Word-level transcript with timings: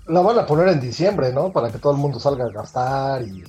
la 0.07 0.21
van 0.21 0.39
a 0.39 0.45
poner 0.45 0.67
en 0.69 0.79
diciembre, 0.79 1.31
¿no? 1.31 1.51
Para 1.51 1.71
que 1.71 1.79
todo 1.79 1.93
el 1.93 1.99
mundo 1.99 2.19
salga 2.19 2.45
a 2.45 2.49
gastar 2.49 3.21
y, 3.23 3.43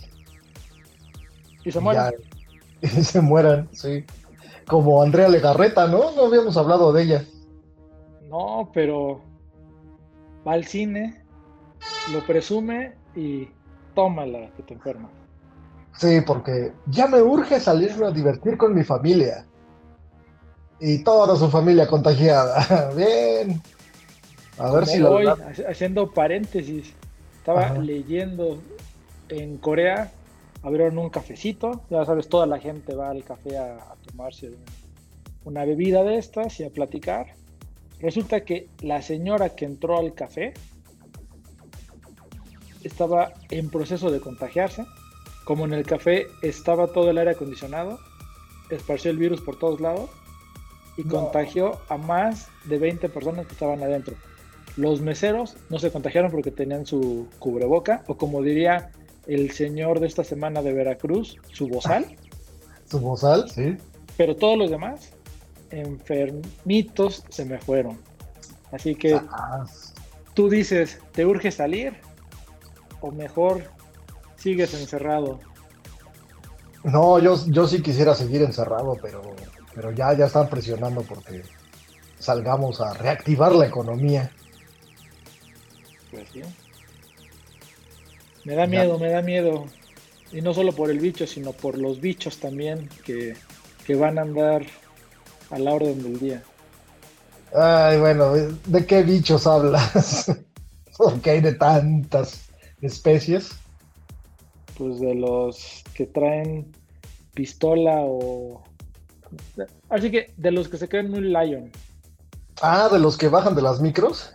Y 1.65 1.73
se 1.73 1.81
y 1.81 1.85
ya- 1.93 2.13
y 2.83 2.87
se 2.89 3.21
mueran, 3.21 3.69
sí. 3.73 4.05
Como 4.67 5.03
Andrea 5.03 5.29
Legarreta, 5.29 5.87
¿no? 5.87 6.13
No 6.13 6.27
habíamos 6.27 6.57
hablado 6.57 6.93
de 6.93 7.03
ella. 7.03 7.25
No, 8.29 8.71
pero 8.73 9.21
va 10.47 10.53
al 10.55 10.65
cine, 10.65 11.23
lo 12.13 12.25
presume 12.27 12.95
y 13.15 13.49
tómala 13.95 14.51
que 14.57 14.63
te 14.63 14.75
enferma. 14.75 15.09
Sí, 15.97 16.21
porque 16.27 16.73
ya 16.87 17.07
me 17.07 17.23
urge 17.23 17.61
salirme 17.61 18.07
a 18.07 18.11
divertir 18.11 18.57
con 18.59 18.75
mi 18.75 18.83
familia. 18.83 19.47
Y 20.81 21.05
toda 21.05 21.37
su 21.37 21.49
familia 21.49 21.87
contagiada. 21.87 22.91
Bien. 22.97 23.63
A 24.59 24.71
ver 24.71 24.87
si 24.87 24.99
la 24.99 25.11
haci- 25.11 25.67
haciendo 25.69 26.11
paréntesis, 26.13 26.93
estaba 27.39 27.67
Ajá. 27.67 27.79
leyendo 27.79 28.61
en 29.29 29.57
Corea, 29.59 30.13
abrieron 30.63 30.97
un 30.99 31.11
cafecito, 31.11 31.83
ya 31.91 32.05
sabes, 32.05 32.29
toda 32.29 32.47
la 32.47 32.59
gente 32.59 32.95
va 32.95 33.11
al 33.11 33.25
café 33.25 33.59
a, 33.59 33.75
a 33.77 33.97
tomarse 34.07 34.49
un- 34.49 34.57
una 35.45 35.65
bebida 35.65 36.05
de 36.05 36.17
estas 36.19 36.59
y 36.61 36.64
a 36.64 36.70
platicar. 36.70 37.27
Resulta 38.01 38.41
que 38.45 38.69
la 38.81 39.03
señora 39.03 39.51
que 39.51 39.64
entró 39.64 39.98
al 39.98 40.14
café 40.14 40.55
estaba 42.83 43.33
en 43.51 43.70
proceso 43.70 44.11
de 44.11 44.20
contagiarse. 44.20 44.85
Como 45.45 45.64
en 45.67 45.75
el 45.75 45.85
café 45.85 46.27
estaba 46.43 46.87
todo 46.89 47.11
el 47.11 47.19
aire 47.19 47.33
acondicionado, 47.33 47.98
esparció 48.70 49.11
el 49.11 49.19
virus 49.19 49.41
por 49.41 49.59
todos 49.59 49.81
lados 49.81 50.09
y 50.97 51.03
No. 51.05 51.11
contagió 51.23 51.79
a 51.89 51.97
más 51.98 52.48
de 52.64 52.79
20 52.79 53.09
personas 53.09 53.47
que 53.47 53.53
estaban 53.53 53.83
adentro. 53.83 54.14
Los 54.77 55.01
meseros 55.01 55.57
no 55.70 55.79
se 55.79 55.90
contagiaron 55.90 56.30
porque 56.30 56.51
tenían 56.51 56.85
su 56.86 57.29
cubreboca, 57.39 58.02
o 58.08 58.17
como 58.17 58.42
diría 58.42 58.90
el 59.27 59.51
señor 59.52 60.01
de 60.01 60.07
esta 60.07 60.24
semana 60.24 60.62
de 60.62 60.73
Veracruz, 60.73 61.39
su 61.52 61.68
bozal, 61.68 62.17
su 62.90 63.01
bozal, 63.01 63.48
sí. 63.51 63.77
pero 64.17 64.36
todos 64.36 64.58
los 64.58 64.70
demás 64.70 65.11
enfermitos 65.70 67.24
se 67.29 67.45
me 67.45 67.58
fueron. 67.58 67.98
Así 68.73 68.95
que 68.95 69.14
Ah, 69.14 69.64
tú 70.34 70.48
dices, 70.48 70.98
¿te 71.13 71.24
urge 71.24 71.51
salir? 71.51 71.95
O 73.01 73.11
mejor 73.13 73.63
sigues 74.36 74.74
encerrado. 74.74 75.39
No, 76.83 77.18
yo, 77.18 77.36
yo 77.46 77.67
sí 77.67 77.80
quisiera 77.80 78.14
seguir 78.14 78.42
encerrado, 78.42 78.96
pero, 79.01 79.23
pero 79.74 79.90
ya, 79.92 80.13
ya 80.13 80.27
están 80.27 80.48
presionando 80.48 81.02
porque 81.02 81.42
salgamos 82.18 82.80
a 82.80 82.92
reactivar 82.95 83.55
la 83.55 83.67
economía. 83.67 84.30
Pues. 86.14 86.47
Me 88.45 88.55
da 88.55 88.64
Ya. 88.64 88.70
miedo, 88.70 88.98
me 88.98 89.11
da 89.11 89.23
miedo. 89.23 89.67
Y 90.33 90.41
no 90.41 90.55
solo 90.55 90.73
por 90.73 90.91
el 90.91 90.98
bicho, 90.98 91.27
sino 91.27 91.52
por 91.52 91.79
los 91.79 92.01
bichos 92.01 92.39
también 92.39 92.89
que, 93.05 93.35
que 93.86 93.95
van 93.95 94.19
a 94.19 94.23
andar 94.23 94.64
a 95.51 95.58
la 95.58 95.73
orden 95.73 96.02
del 96.02 96.19
día. 96.19 96.42
Ay, 97.55 97.98
bueno, 98.01 98.33
¿de 98.33 98.86
qué 98.86 99.02
bichos 99.02 99.47
hablas? 99.47 100.30
porque 100.97 101.30
hay 101.30 101.41
de 101.41 101.55
tantas 101.55 102.46
especies. 102.81 103.52
Pues 104.77 105.01
de 105.01 105.14
los 105.14 105.83
que 105.95 106.07
traen 106.07 106.73
pistola 107.33 107.95
o... 108.01 108.63
Así 109.89 110.11
que 110.11 110.33
de 110.36 110.51
los 110.51 110.69
que 110.69 110.77
se 110.79 110.89
creen 110.89 111.11
muy 111.11 111.20
lion. 111.20 111.70
Ah, 112.61 112.89
de 112.91 112.98
los 112.98 113.17
que 113.17 113.29
bajan 113.29 113.55
de 113.55 113.63
las 113.63 113.81
micros. 113.81 114.33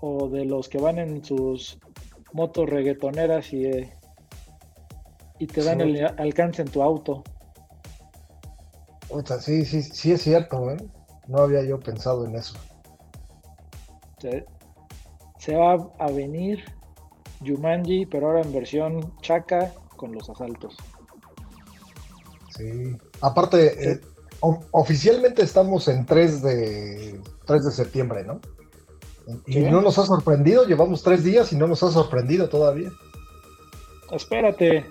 O 0.00 0.28
de 0.28 0.44
los 0.44 0.68
que 0.68 0.78
van 0.78 0.98
en 0.98 1.24
sus 1.24 1.78
motos 2.32 2.68
reggaetoneras 2.68 3.52
y, 3.52 3.64
eh, 3.66 3.92
y 5.38 5.46
te 5.46 5.62
dan 5.64 5.80
Sí. 5.80 5.84
el 5.96 6.06
alcance 6.20 6.62
en 6.62 6.68
tu 6.68 6.82
auto. 6.82 7.24
Puta, 9.08 9.40
sí, 9.40 9.64
sí, 9.64 9.82
sí 9.82 10.12
es 10.12 10.22
cierto, 10.22 10.70
¿eh? 10.70 10.76
No 11.26 11.38
había 11.42 11.62
yo 11.64 11.80
pensado 11.80 12.26
en 12.26 12.36
eso. 12.36 12.56
Se, 14.18 14.44
se 15.38 15.56
va 15.56 15.74
a 15.98 16.10
venir 16.10 16.64
Jumanji, 17.44 18.06
pero 18.06 18.28
ahora 18.28 18.42
en 18.42 18.52
versión 18.52 19.14
chaca 19.22 19.72
con 19.96 20.12
los 20.12 20.28
asaltos. 20.28 20.76
Sí. 22.56 22.96
Aparte, 23.20 23.92
eh, 23.92 24.00
o- 24.40 24.60
oficialmente 24.72 25.42
estamos 25.42 25.86
en 25.88 26.04
3 26.04 26.42
de, 26.42 27.20
3 27.46 27.64
de 27.64 27.70
septiembre, 27.70 28.24
¿no? 28.24 28.40
Y 29.46 29.58
no 29.60 29.82
nos 29.82 29.98
ha 29.98 30.06
sorprendido, 30.06 30.64
llevamos 30.66 31.02
tres 31.02 31.22
días 31.22 31.52
y 31.52 31.56
no 31.56 31.66
nos 31.66 31.82
ha 31.82 31.90
sorprendido 31.90 32.48
todavía. 32.48 32.90
Espérate, 34.10 34.86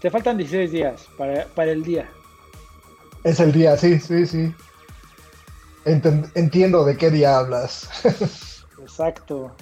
te 0.00 0.10
faltan 0.10 0.36
16 0.36 0.72
días 0.72 1.06
para, 1.16 1.46
para 1.46 1.70
el 1.70 1.82
día. 1.84 2.08
Es 3.22 3.38
el 3.40 3.52
día, 3.52 3.76
sí, 3.76 3.98
sí, 4.00 4.26
sí. 4.26 4.52
Enten- 5.84 6.30
entiendo 6.34 6.84
de 6.84 6.96
qué 6.96 7.10
día 7.10 7.38
hablas. 7.38 7.88
Exacto. 8.80 9.54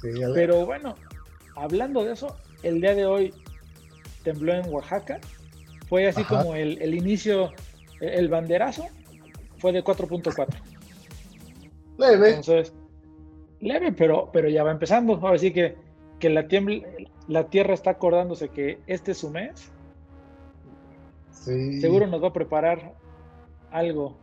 Sí, 0.00 0.08
Pero 0.34 0.64
bueno, 0.64 0.94
hablando 1.56 2.04
de 2.04 2.12
eso, 2.12 2.36
el 2.62 2.80
día 2.80 2.94
de 2.94 3.06
hoy 3.06 3.34
tembló 4.22 4.54
en 4.54 4.72
Oaxaca. 4.72 5.20
Fue 5.88 6.06
así 6.06 6.20
Ajá. 6.20 6.38
como 6.38 6.54
el, 6.54 6.80
el 6.80 6.94
inicio, 6.94 7.50
el 8.00 8.10
el 8.10 8.28
banderazo 8.28 8.86
fue 9.58 9.72
de 9.72 9.82
4.4. 9.84 10.46
leve. 11.98 12.28
Entonces, 12.30 12.72
leve, 13.60 13.92
pero, 13.92 14.30
pero 14.32 14.48
ya 14.48 14.62
va 14.64 14.70
empezando. 14.70 15.14
Ahora 15.14 15.38
sí 15.38 15.52
que, 15.52 15.76
que 16.18 16.30
la, 16.30 16.46
la 17.28 17.46
Tierra 17.48 17.74
está 17.74 17.90
acordándose 17.90 18.48
que 18.48 18.80
este 18.86 19.12
es 19.12 19.18
su 19.18 19.30
mes. 19.30 19.70
Sí. 21.32 21.80
Seguro 21.80 22.06
nos 22.06 22.22
va 22.22 22.28
a 22.28 22.32
preparar 22.32 22.94
algo. 23.70 24.16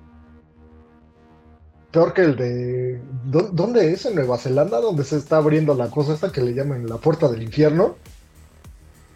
Peor 1.92 2.14
que 2.14 2.22
el 2.22 2.36
de. 2.36 3.02
¿dó- 3.26 3.50
¿Dónde 3.52 3.92
es? 3.94 4.06
¿En 4.06 4.16
Nueva 4.16 4.38
Zelanda? 4.38 4.82
Donde 4.82 5.04
se 5.04 5.18
está 5.18 5.38
abriendo 5.38 5.74
la 5.76 5.90
cosa 5.90 6.14
esta 6.14 6.32
que 6.32 6.42
le 6.42 6.54
llaman 6.54 6.86
la 6.88 6.98
puerta 6.98 7.30
del 7.30 7.42
infierno. 7.44 7.96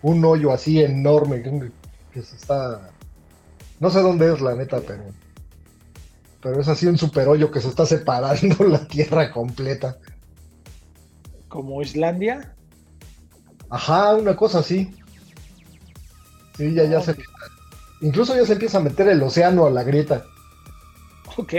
Un 0.01 0.23
hoyo 0.23 0.53
así 0.53 0.81
enorme 0.81 1.41
que 2.13 2.21
se 2.21 2.35
está. 2.37 2.91
No 3.81 3.89
sé 3.89 4.01
dónde 4.01 4.33
es 4.33 4.39
la 4.39 4.55
neta, 4.55 4.79
pero. 4.85 5.03
Pero 6.41 6.61
es 6.61 6.67
así 6.67 6.87
un 6.87 6.97
super 6.97 7.27
hoyo 7.27 7.51
que 7.51 7.61
se 7.61 7.67
está 7.67 7.85
separando 7.85 8.63
la 8.67 8.87
tierra 8.87 9.31
completa. 9.31 9.97
como 11.47 11.81
Islandia. 11.81 12.55
Ajá, 13.69 14.15
una 14.15 14.35
cosa 14.35 14.59
así. 14.59 14.93
Sí, 16.57 16.73
ya, 16.73 16.85
ya 16.85 17.01
se. 17.01 17.15
Incluso 18.01 18.35
ya 18.35 18.45
se 18.45 18.53
empieza 18.53 18.77
a 18.77 18.81
meter 18.81 19.07
el 19.09 19.21
océano 19.21 19.65
a 19.65 19.69
la 19.69 19.83
grieta. 19.83 20.25
Ok. 21.37 21.53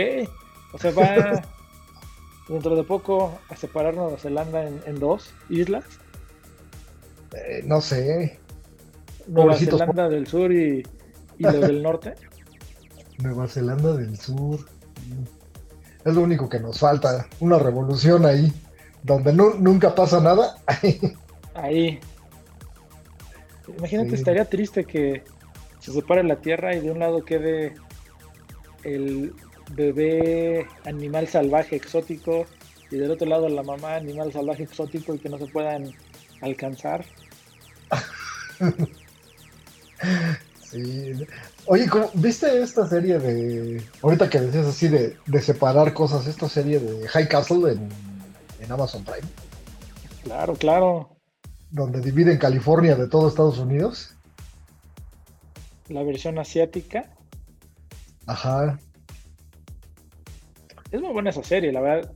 O 0.73 0.77
sea, 0.77 0.91
va 0.91 1.41
dentro 2.49 2.75
de 2.75 2.83
poco 2.83 3.39
a 3.49 3.55
separar 3.55 3.93
Nueva 3.93 4.17
Zelanda 4.17 4.67
en, 4.67 4.99
dos 4.99 5.33
islas. 5.49 5.85
Eh, 7.33 7.63
no 7.65 7.81
sé. 7.81 8.39
Nueva 9.27 9.55
Zelanda 9.55 10.09
del 10.09 10.27
Sur 10.27 10.51
y, 10.51 10.83
y 11.37 11.43
lo 11.43 11.59
del 11.59 11.81
norte. 11.81 12.15
Nueva 13.21 13.47
Zelanda 13.47 13.93
del 13.93 14.17
Sur. 14.17 14.59
Es 16.03 16.13
lo 16.13 16.21
único 16.21 16.49
que 16.49 16.59
nos 16.59 16.79
falta. 16.79 17.27
Una 17.39 17.59
revolución 17.59 18.25
ahí. 18.25 18.51
Donde 19.03 19.33
nunca 19.33 19.95
pasa 19.95 20.19
nada. 20.19 20.57
ahí. 21.53 21.99
Imagínate, 23.77 24.15
estaría 24.15 24.45
triste 24.45 24.85
que 24.85 25.23
se 25.79 25.91
separe 25.91 26.23
la 26.23 26.37
Tierra 26.37 26.75
y 26.75 26.81
de 26.81 26.91
un 26.91 26.99
lado 26.99 27.23
quede 27.23 27.75
el 28.83 29.33
bebé 29.73 30.67
animal 30.85 31.27
salvaje 31.27 31.75
exótico 31.75 32.45
y 32.89 32.97
del 32.97 33.11
otro 33.11 33.27
lado 33.27 33.47
la 33.47 33.63
mamá 33.63 33.95
animal 33.95 34.33
salvaje 34.33 34.63
exótico 34.63 35.15
y 35.15 35.19
que 35.19 35.29
no 35.29 35.37
se 35.37 35.47
puedan 35.47 35.93
alcanzar. 36.41 37.05
Oye, 41.65 41.85
¿viste 42.13 42.61
esta 42.61 42.87
serie 42.87 43.19
de. 43.19 43.83
Ahorita 44.01 44.29
que 44.29 44.39
decías 44.39 44.67
así 44.67 44.87
de, 44.87 45.17
separar 45.41 45.93
cosas, 45.93 46.27
esta 46.27 46.47
serie 46.47 46.79
de 46.79 47.07
High 47.07 47.27
Castle 47.27 47.73
en, 47.73 47.89
en 48.59 48.71
Amazon 48.71 49.03
Prime? 49.03 49.27
Claro, 50.23 50.55
claro. 50.55 51.09
Donde 51.71 52.01
dividen 52.01 52.37
California 52.37 52.95
de 52.95 53.07
todo 53.07 53.27
Estados 53.27 53.57
Unidos. 53.57 54.15
La 55.89 56.03
versión 56.03 56.39
asiática. 56.39 57.09
Ajá. 58.27 58.79
Es 60.91 61.01
muy 61.01 61.11
buena 61.13 61.29
esa 61.29 61.43
serie, 61.43 61.71
la 61.71 61.81
verdad. 61.81 62.13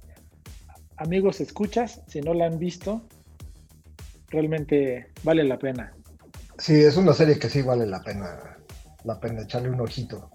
Amigos, 0.97 1.41
escuchas, 1.41 2.01
si 2.07 2.21
no 2.21 2.33
la 2.33 2.45
han 2.45 2.57
visto, 2.57 3.01
realmente 4.29 5.11
vale 5.23 5.43
la 5.43 5.57
pena. 5.57 5.93
Sí, 6.57 6.73
es 6.83 6.97
una 6.97 7.13
serie 7.13 7.39
que 7.39 7.49
sí 7.49 7.61
vale 7.61 7.85
la 7.85 8.01
pena, 8.01 8.57
la 9.03 9.19
pena 9.19 9.41
echarle 9.41 9.69
un 9.69 9.81
ojito. 9.81 10.29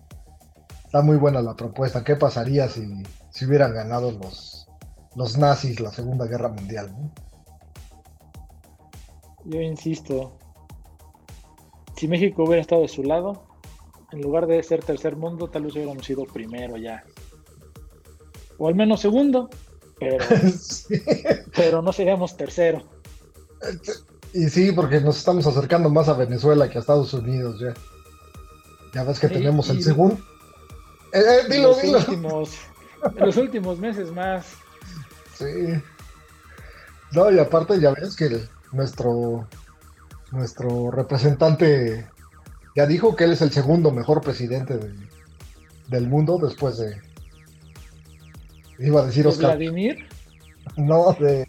Está 0.84 1.02
muy 1.02 1.16
buena 1.16 1.40
la 1.40 1.54
propuesta. 1.54 2.04
¿Qué 2.04 2.16
pasaría 2.16 2.68
si, 2.68 3.02
si 3.30 3.46
hubieran 3.46 3.74
ganado 3.74 4.12
los, 4.12 4.68
los 5.16 5.38
nazis 5.38 5.80
la 5.80 5.90
Segunda 5.90 6.26
Guerra 6.26 6.48
Mundial? 6.48 6.94
Yo 9.44 9.60
insisto, 9.60 10.36
si 11.96 12.08
México 12.08 12.44
hubiera 12.44 12.60
estado 12.60 12.82
de 12.82 12.88
su 12.88 13.02
lado, 13.02 13.44
en 14.12 14.20
lugar 14.20 14.46
de 14.46 14.62
ser 14.62 14.84
tercer 14.84 15.16
mundo, 15.16 15.48
tal 15.48 15.64
vez 15.64 15.74
hubiéramos 15.74 16.04
sido 16.04 16.24
primero 16.24 16.76
ya 16.76 17.02
o 18.60 18.68
al 18.68 18.74
menos 18.74 19.00
segundo, 19.00 19.48
pero, 19.98 20.18
pero 21.56 21.82
no 21.82 21.92
seríamos 21.92 22.36
tercero. 22.36 22.82
Y 24.32 24.48
sí, 24.48 24.72
porque 24.72 25.00
nos 25.00 25.18
estamos 25.18 25.46
acercando 25.46 25.90
más 25.90 26.08
a 26.08 26.14
Venezuela 26.14 26.68
que 26.68 26.78
a 26.78 26.80
Estados 26.80 27.12
Unidos 27.14 27.60
ya. 27.60 27.74
Ya 28.94 29.04
ves 29.04 29.20
que 29.20 29.28
tenemos 29.28 29.68
el 29.70 29.82
segundo. 29.82 30.18
Eh, 31.12 31.20
eh, 31.20 31.48
dilo, 31.48 31.68
los 31.68 31.82
dilo. 31.82 31.98
Últimos, 31.98 32.50
en 33.04 33.26
los 33.26 33.36
últimos 33.36 33.78
meses 33.78 34.12
más. 34.12 34.46
Sí. 35.36 35.80
No, 37.12 37.30
y 37.30 37.38
aparte 37.38 37.80
ya 37.80 37.92
ves 37.92 38.14
que 38.16 38.40
nuestro, 38.72 39.48
nuestro 40.32 40.90
representante 40.90 42.08
ya 42.76 42.86
dijo 42.86 43.16
que 43.16 43.24
él 43.24 43.32
es 43.32 43.42
el 43.42 43.50
segundo 43.50 43.90
mejor 43.90 44.20
presidente 44.20 44.78
del 45.88 46.08
mundo 46.08 46.38
después 46.38 46.78
de, 46.78 47.00
Iba 48.80 49.02
a 49.02 49.06
decir 49.06 49.26
¿De 49.26 49.36
Vladimir? 49.36 50.06
No, 50.76 51.14
de, 51.20 51.46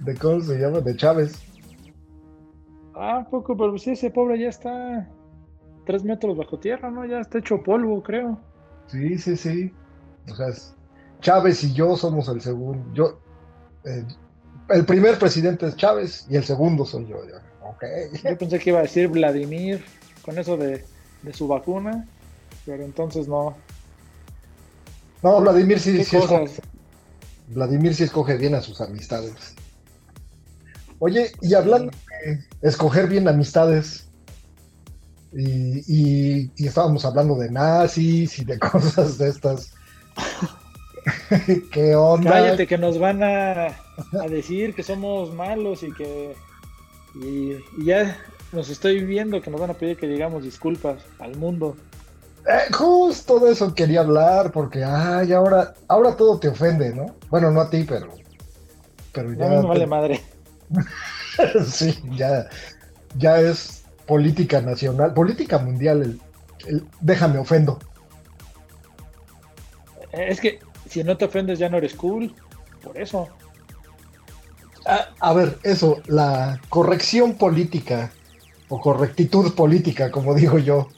de. 0.00 0.14
¿Cómo 0.16 0.40
se 0.40 0.58
llama? 0.58 0.80
De 0.80 0.96
Chávez. 0.96 1.38
Ah, 3.02 3.26
poco, 3.30 3.56
pero 3.56 3.78
sí, 3.78 3.92
ese 3.92 4.10
pobre 4.10 4.38
ya 4.38 4.50
está 4.50 5.08
tres 5.86 6.04
metros 6.04 6.36
bajo 6.36 6.58
tierra, 6.58 6.90
¿no? 6.90 7.06
Ya 7.06 7.20
está 7.20 7.38
hecho 7.38 7.62
polvo, 7.62 8.02
creo. 8.02 8.38
Sí, 8.88 9.16
sí, 9.16 9.36
sí. 9.38 9.72
O 10.30 10.34
sea, 10.34 10.48
Chávez 11.22 11.64
y 11.64 11.72
yo 11.72 11.96
somos 11.96 12.28
el 12.28 12.42
segundo. 12.42 12.84
Yo. 12.92 13.18
Eh, 13.86 14.04
el 14.68 14.84
primer 14.84 15.18
presidente 15.18 15.66
es 15.66 15.76
Chávez 15.76 16.26
y 16.28 16.36
el 16.36 16.44
segundo 16.44 16.84
soy 16.84 17.06
yo. 17.06 17.16
Okay. 17.74 18.10
Yo 18.22 18.36
pensé 18.36 18.58
que 18.58 18.68
iba 18.68 18.80
a 18.80 18.82
decir 18.82 19.08
Vladimir 19.08 19.82
con 20.22 20.38
eso 20.38 20.58
de, 20.58 20.84
de 21.22 21.32
su 21.32 21.48
vacuna, 21.48 22.06
pero 22.66 22.84
entonces 22.84 23.26
no. 23.26 23.56
No, 25.22 25.40
Vladimir 25.40 25.80
sí, 25.80 26.04
sí 26.04 26.16
escoge, 26.18 26.50
Vladimir 27.48 27.94
sí 27.94 28.04
escoge 28.04 28.36
bien 28.36 28.54
a 28.54 28.60
sus 28.60 28.82
amistades. 28.82 29.54
Oye, 30.98 31.32
y 31.40 31.54
hablando 31.54 31.90
escoger 32.62 33.08
bien 33.08 33.28
amistades, 33.28 34.10
y, 35.32 36.50
estábamos 36.64 37.04
hablando 37.04 37.36
de 37.36 37.50
nazis 37.50 38.38
y 38.38 38.44
de 38.44 38.58
cosas 38.58 39.18
de 39.18 39.28
estas. 39.28 39.74
¿Qué 41.72 41.94
onda? 41.94 42.30
Cállate, 42.30 42.66
que 42.66 42.78
nos 42.78 42.98
van 42.98 43.22
a, 43.22 43.66
a 43.66 44.28
decir 44.28 44.74
que 44.74 44.82
somos 44.82 45.32
malos 45.32 45.82
y 45.82 45.92
que. 45.92 46.34
Y, 47.14 47.52
y, 47.78 47.84
ya 47.84 48.18
nos 48.52 48.68
estoy 48.68 49.04
viendo 49.04 49.40
que 49.40 49.50
nos 49.50 49.60
van 49.60 49.70
a 49.70 49.74
pedir 49.74 49.96
que 49.96 50.06
digamos 50.06 50.44
disculpas 50.44 51.02
al 51.18 51.36
mundo. 51.36 51.76
Eh, 52.46 52.72
justo 52.72 53.38
de 53.38 53.52
eso 53.52 53.74
quería 53.74 54.00
hablar, 54.00 54.50
porque 54.50 54.82
ay, 54.82 55.32
ahora, 55.32 55.74
ahora 55.88 56.16
todo 56.16 56.38
te 56.38 56.48
ofende, 56.48 56.94
¿no? 56.94 57.14
Bueno, 57.28 57.50
no 57.50 57.60
a 57.60 57.70
ti, 57.70 57.84
pero. 57.88 58.12
pero 59.12 59.32
ya. 59.34 59.48
No, 59.48 59.68
vale 59.68 59.86
madre. 59.86 60.20
sí, 61.66 61.98
ya, 62.12 62.48
ya 63.16 63.40
es 63.40 63.84
política 64.06 64.60
nacional, 64.60 65.14
política 65.14 65.58
mundial, 65.58 66.18
el, 66.66 66.84
déjame 67.00 67.38
ofendo. 67.38 67.78
Es 70.12 70.40
que 70.40 70.58
si 70.88 71.04
no 71.04 71.16
te 71.16 71.26
ofendes 71.26 71.58
ya 71.58 71.68
no 71.68 71.78
eres 71.78 71.94
cool, 71.94 72.34
por 72.82 72.98
eso. 72.98 73.28
a 75.20 75.32
ver, 75.32 75.58
eso, 75.62 76.02
la 76.06 76.60
corrección 76.68 77.34
política 77.34 78.10
o 78.68 78.80
correctitud 78.80 79.54
política, 79.54 80.10
como 80.10 80.34
digo 80.34 80.58
yo, 80.58 80.88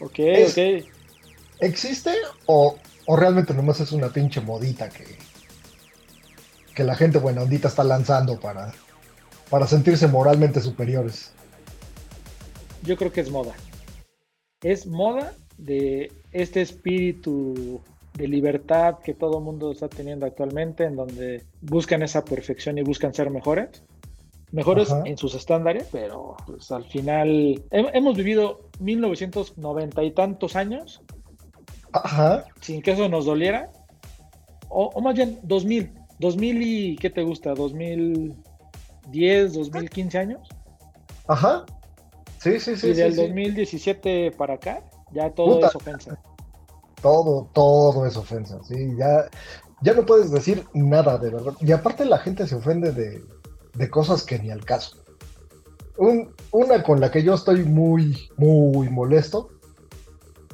Ok, 0.00 0.18
ok. 0.48 0.84
¿Existe 1.60 2.12
o, 2.46 2.78
realmente 3.08 3.52
nomás 3.52 3.80
es 3.80 3.92
una 3.92 4.08
pinche 4.10 4.40
modita 4.40 4.88
que, 4.88 5.04
que 6.74 6.84
la 6.84 6.94
gente 6.94 7.18
buena 7.18 7.42
ondita 7.42 7.68
está 7.68 7.82
lanzando 7.82 8.38
para, 8.38 8.72
para 9.50 9.66
sentirse 9.66 10.06
moralmente 10.06 10.60
superiores? 10.60 11.32
Yo 12.82 12.96
creo 12.96 13.12
que 13.12 13.20
es 13.20 13.30
moda. 13.30 13.54
Es 14.62 14.86
moda 14.86 15.32
de 15.56 16.12
este 16.32 16.60
espíritu 16.60 17.80
de 18.14 18.28
libertad 18.28 18.96
que 19.04 19.14
todo 19.14 19.38
el 19.38 19.44
mundo 19.44 19.70
está 19.72 19.88
teniendo 19.88 20.26
actualmente, 20.26 20.84
en 20.84 20.96
donde 20.96 21.44
buscan 21.60 22.02
esa 22.02 22.24
perfección 22.24 22.78
y 22.78 22.82
buscan 22.82 23.14
ser 23.14 23.30
mejores 23.30 23.82
mejores 24.52 24.94
en 25.04 25.16
sus 25.18 25.34
estándares, 25.34 25.86
pero 25.92 26.36
pues 26.46 26.70
al 26.70 26.84
final 26.84 27.62
hemos 27.70 28.16
vivido 28.16 28.60
1990 28.80 30.02
y 30.04 30.10
tantos 30.12 30.56
años 30.56 31.02
Ajá. 31.92 32.44
sin 32.60 32.82
que 32.82 32.92
eso 32.92 33.08
nos 33.08 33.26
doliera, 33.26 33.70
o, 34.68 35.00
más 35.00 35.14
bien 35.14 35.38
2000, 35.42 35.92
2000 36.18 36.62
y 36.62 36.96
¿qué 36.96 37.10
te 37.10 37.22
gusta? 37.22 37.54
2010, 39.08 39.54
2015 39.54 40.18
años. 40.18 40.48
Ajá. 41.26 41.64
Sí, 42.40 42.60
sí, 42.60 42.76
sí. 42.76 42.88
Y 42.88 42.92
del 42.94 43.16
2017 43.16 44.32
para 44.32 44.54
acá, 44.54 44.82
ya 45.12 45.30
todo 45.30 45.66
es 45.66 45.74
ofensa. 45.74 46.18
Todo, 47.02 47.48
todo 47.52 48.06
es 48.06 48.16
ofensa, 48.16 48.58
sí, 48.64 48.74
ya, 48.96 49.28
ya 49.82 49.94
no 49.94 50.04
puedes 50.04 50.32
decir 50.32 50.64
nada 50.74 51.16
de 51.18 51.30
verdad. 51.30 51.54
Y 51.60 51.70
aparte 51.72 52.04
la 52.04 52.18
gente 52.18 52.46
se 52.46 52.56
ofende 52.56 52.92
de, 52.92 53.22
de 53.74 53.90
cosas 53.90 54.24
que 54.24 54.38
ni 54.38 54.50
al 54.50 54.64
caso. 54.64 54.96
una 56.50 56.82
con 56.82 57.00
la 57.00 57.10
que 57.10 57.22
yo 57.22 57.34
estoy 57.34 57.64
muy, 57.64 58.28
muy 58.36 58.88
molesto 58.88 59.50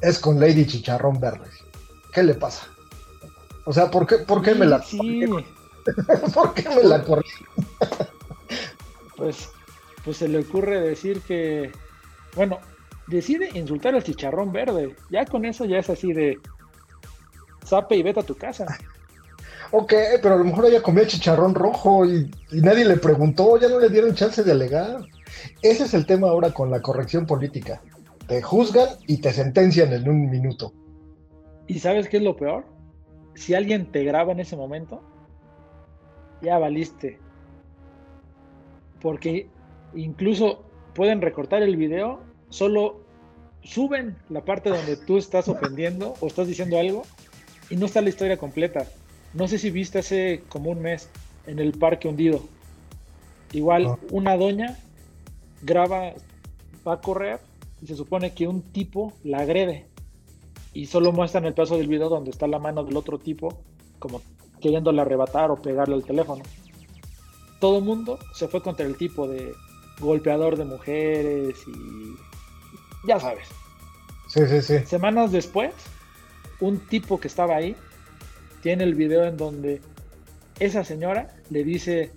es 0.01 0.19
con 0.19 0.39
Lady 0.39 0.65
Chicharrón 0.67 1.19
Verde. 1.19 1.49
¿Qué 2.13 2.21
le 2.21 2.35
pasa? 2.35 2.67
O 3.65 3.73
sea, 3.73 3.89
¿por 3.89 4.05
qué, 4.05 4.19
por 4.19 4.41
qué 4.43 4.53
me 4.53 4.65
la... 4.65 4.79
¿Por 6.33 6.53
qué 6.53 6.69
me 6.69 6.83
la 6.83 7.03
corrí? 7.03 7.27
Pues, 9.17 9.49
pues 10.03 10.17
se 10.17 10.27
le 10.27 10.39
ocurre 10.39 10.81
decir 10.81 11.21
que, 11.21 11.71
bueno, 12.35 12.59
decide 13.07 13.49
insultar 13.53 13.95
al 13.95 14.03
chicharrón 14.03 14.51
verde. 14.51 14.95
Ya 15.09 15.25
con 15.25 15.45
eso 15.45 15.65
ya 15.65 15.79
es 15.79 15.89
así 15.89 16.13
de 16.13 16.39
zape 17.65 17.95
y 17.95 18.03
vete 18.03 18.19
a 18.19 18.23
tu 18.23 18.35
casa. 18.35 18.65
Ok, 19.71 19.93
pero 20.21 20.35
a 20.35 20.37
lo 20.37 20.43
mejor 20.43 20.67
ella 20.67 20.81
comía 20.81 21.07
chicharrón 21.07 21.55
rojo 21.55 22.05
y, 22.05 22.31
y 22.51 22.61
nadie 22.61 22.85
le 22.85 22.97
preguntó, 22.97 23.59
ya 23.59 23.67
no 23.67 23.79
le 23.79 23.89
dieron 23.89 24.13
chance 24.13 24.43
de 24.43 24.51
alegar. 24.51 24.99
Ese 25.61 25.85
es 25.85 25.93
el 25.93 26.05
tema 26.05 26.29
ahora 26.29 26.51
con 26.51 26.69
la 26.69 26.81
corrección 26.81 27.25
política. 27.25 27.81
Te 28.27 28.41
juzgan 28.41 28.89
y 29.07 29.17
te 29.17 29.33
sentencian 29.33 29.91
en 29.91 30.07
un 30.07 30.29
minuto. 30.29 30.71
¿Y 31.67 31.79
sabes 31.79 32.07
qué 32.07 32.17
es 32.17 32.23
lo 32.23 32.35
peor? 32.35 32.65
Si 33.33 33.53
alguien 33.53 33.91
te 33.91 34.03
graba 34.03 34.31
en 34.31 34.39
ese 34.39 34.55
momento, 34.55 35.01
ya 36.41 36.57
valiste. 36.57 37.19
Porque 39.01 39.47
incluso 39.95 40.63
pueden 40.93 41.21
recortar 41.21 41.63
el 41.63 41.75
video, 41.75 42.19
solo 42.49 43.01
suben 43.63 44.15
la 44.29 44.45
parte 44.45 44.69
donde 44.69 44.95
tú 44.95 45.17
estás 45.17 45.47
ofendiendo 45.49 46.13
o 46.19 46.27
estás 46.27 46.47
diciendo 46.47 46.79
algo 46.79 47.03
y 47.69 47.75
no 47.75 47.85
está 47.85 48.01
la 48.01 48.09
historia 48.09 48.37
completa. 48.37 48.85
No 49.33 49.47
sé 49.47 49.57
si 49.57 49.71
viste 49.71 49.99
hace 49.99 50.43
como 50.49 50.69
un 50.69 50.81
mes 50.81 51.09
en 51.47 51.59
el 51.59 51.73
parque 51.73 52.07
hundido. 52.07 52.41
Igual 53.51 53.87
Ah. 53.87 53.97
una 54.11 54.37
doña 54.37 54.77
graba, 55.61 56.13
va 56.87 56.93
a 56.93 57.01
correr 57.01 57.39
y 57.81 57.87
se 57.87 57.95
supone 57.95 58.33
que 58.33 58.47
un 58.47 58.61
tipo 58.61 59.13
la 59.23 59.39
agrede. 59.39 59.87
Y 60.73 60.87
solo 60.87 61.11
muestran 61.11 61.45
el 61.45 61.53
pedazo 61.53 61.77
del 61.77 61.87
video 61.87 62.09
donde 62.09 62.31
está 62.31 62.47
la 62.47 62.59
mano 62.59 62.83
del 62.83 62.97
otro 62.97 63.17
tipo 63.17 63.57
como 63.99 64.21
queriéndole 64.61 65.01
arrebatar 65.01 65.51
o 65.51 65.55
pegarle 65.55 65.95
al 65.95 66.03
teléfono. 66.03 66.43
Todo 67.65 67.79
el 67.79 67.83
mundo 67.83 68.19
se 68.31 68.47
fue 68.47 68.61
contra 68.61 68.85
el 68.85 68.95
tipo 68.95 69.27
de 69.27 69.55
golpeador 69.99 70.55
de 70.55 70.65
mujeres 70.65 71.55
y 71.65 73.07
ya 73.07 73.19
sabes. 73.19 73.47
Sí, 74.27 74.41
sí, 74.47 74.61
sí. 74.61 74.85
Semanas 74.85 75.31
después, 75.31 75.73
un 76.59 76.77
tipo 76.77 77.19
que 77.19 77.27
estaba 77.27 77.55
ahí 77.55 77.75
tiene 78.61 78.83
el 78.83 78.93
video 78.93 79.23
en 79.25 79.35
donde 79.35 79.81
esa 80.59 80.83
señora 80.83 81.33
le 81.49 81.63
dice, 81.63 82.11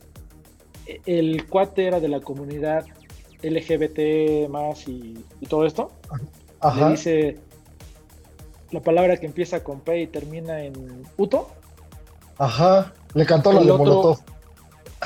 "E- 0.87 1.01
el 1.07 1.47
cuate 1.47 1.87
era 1.87 1.99
de 1.99 2.09
la 2.09 2.21
comunidad 2.21 2.85
LGBT 3.43 4.49
más 4.51 4.87
y, 4.87 5.25
y 5.41 5.47
todo 5.47 5.65
esto, 5.65 5.93
le 6.13 6.19
Ajá. 6.61 6.91
dice 6.91 7.39
la 8.71 8.81
palabra 8.83 9.17
que 9.17 9.25
empieza 9.25 9.65
con 9.65 9.81
P 9.81 9.99
y 10.03 10.07
termina 10.09 10.63
en 10.63 11.05
Uto, 11.17 11.49
Ajá. 12.37 12.93
Le 13.15 13.25
cantó 13.25 13.51
la 13.51 13.61
El 13.61 13.65
de 13.67 13.73
otro- 13.73 13.85
Molotov. 13.87 14.19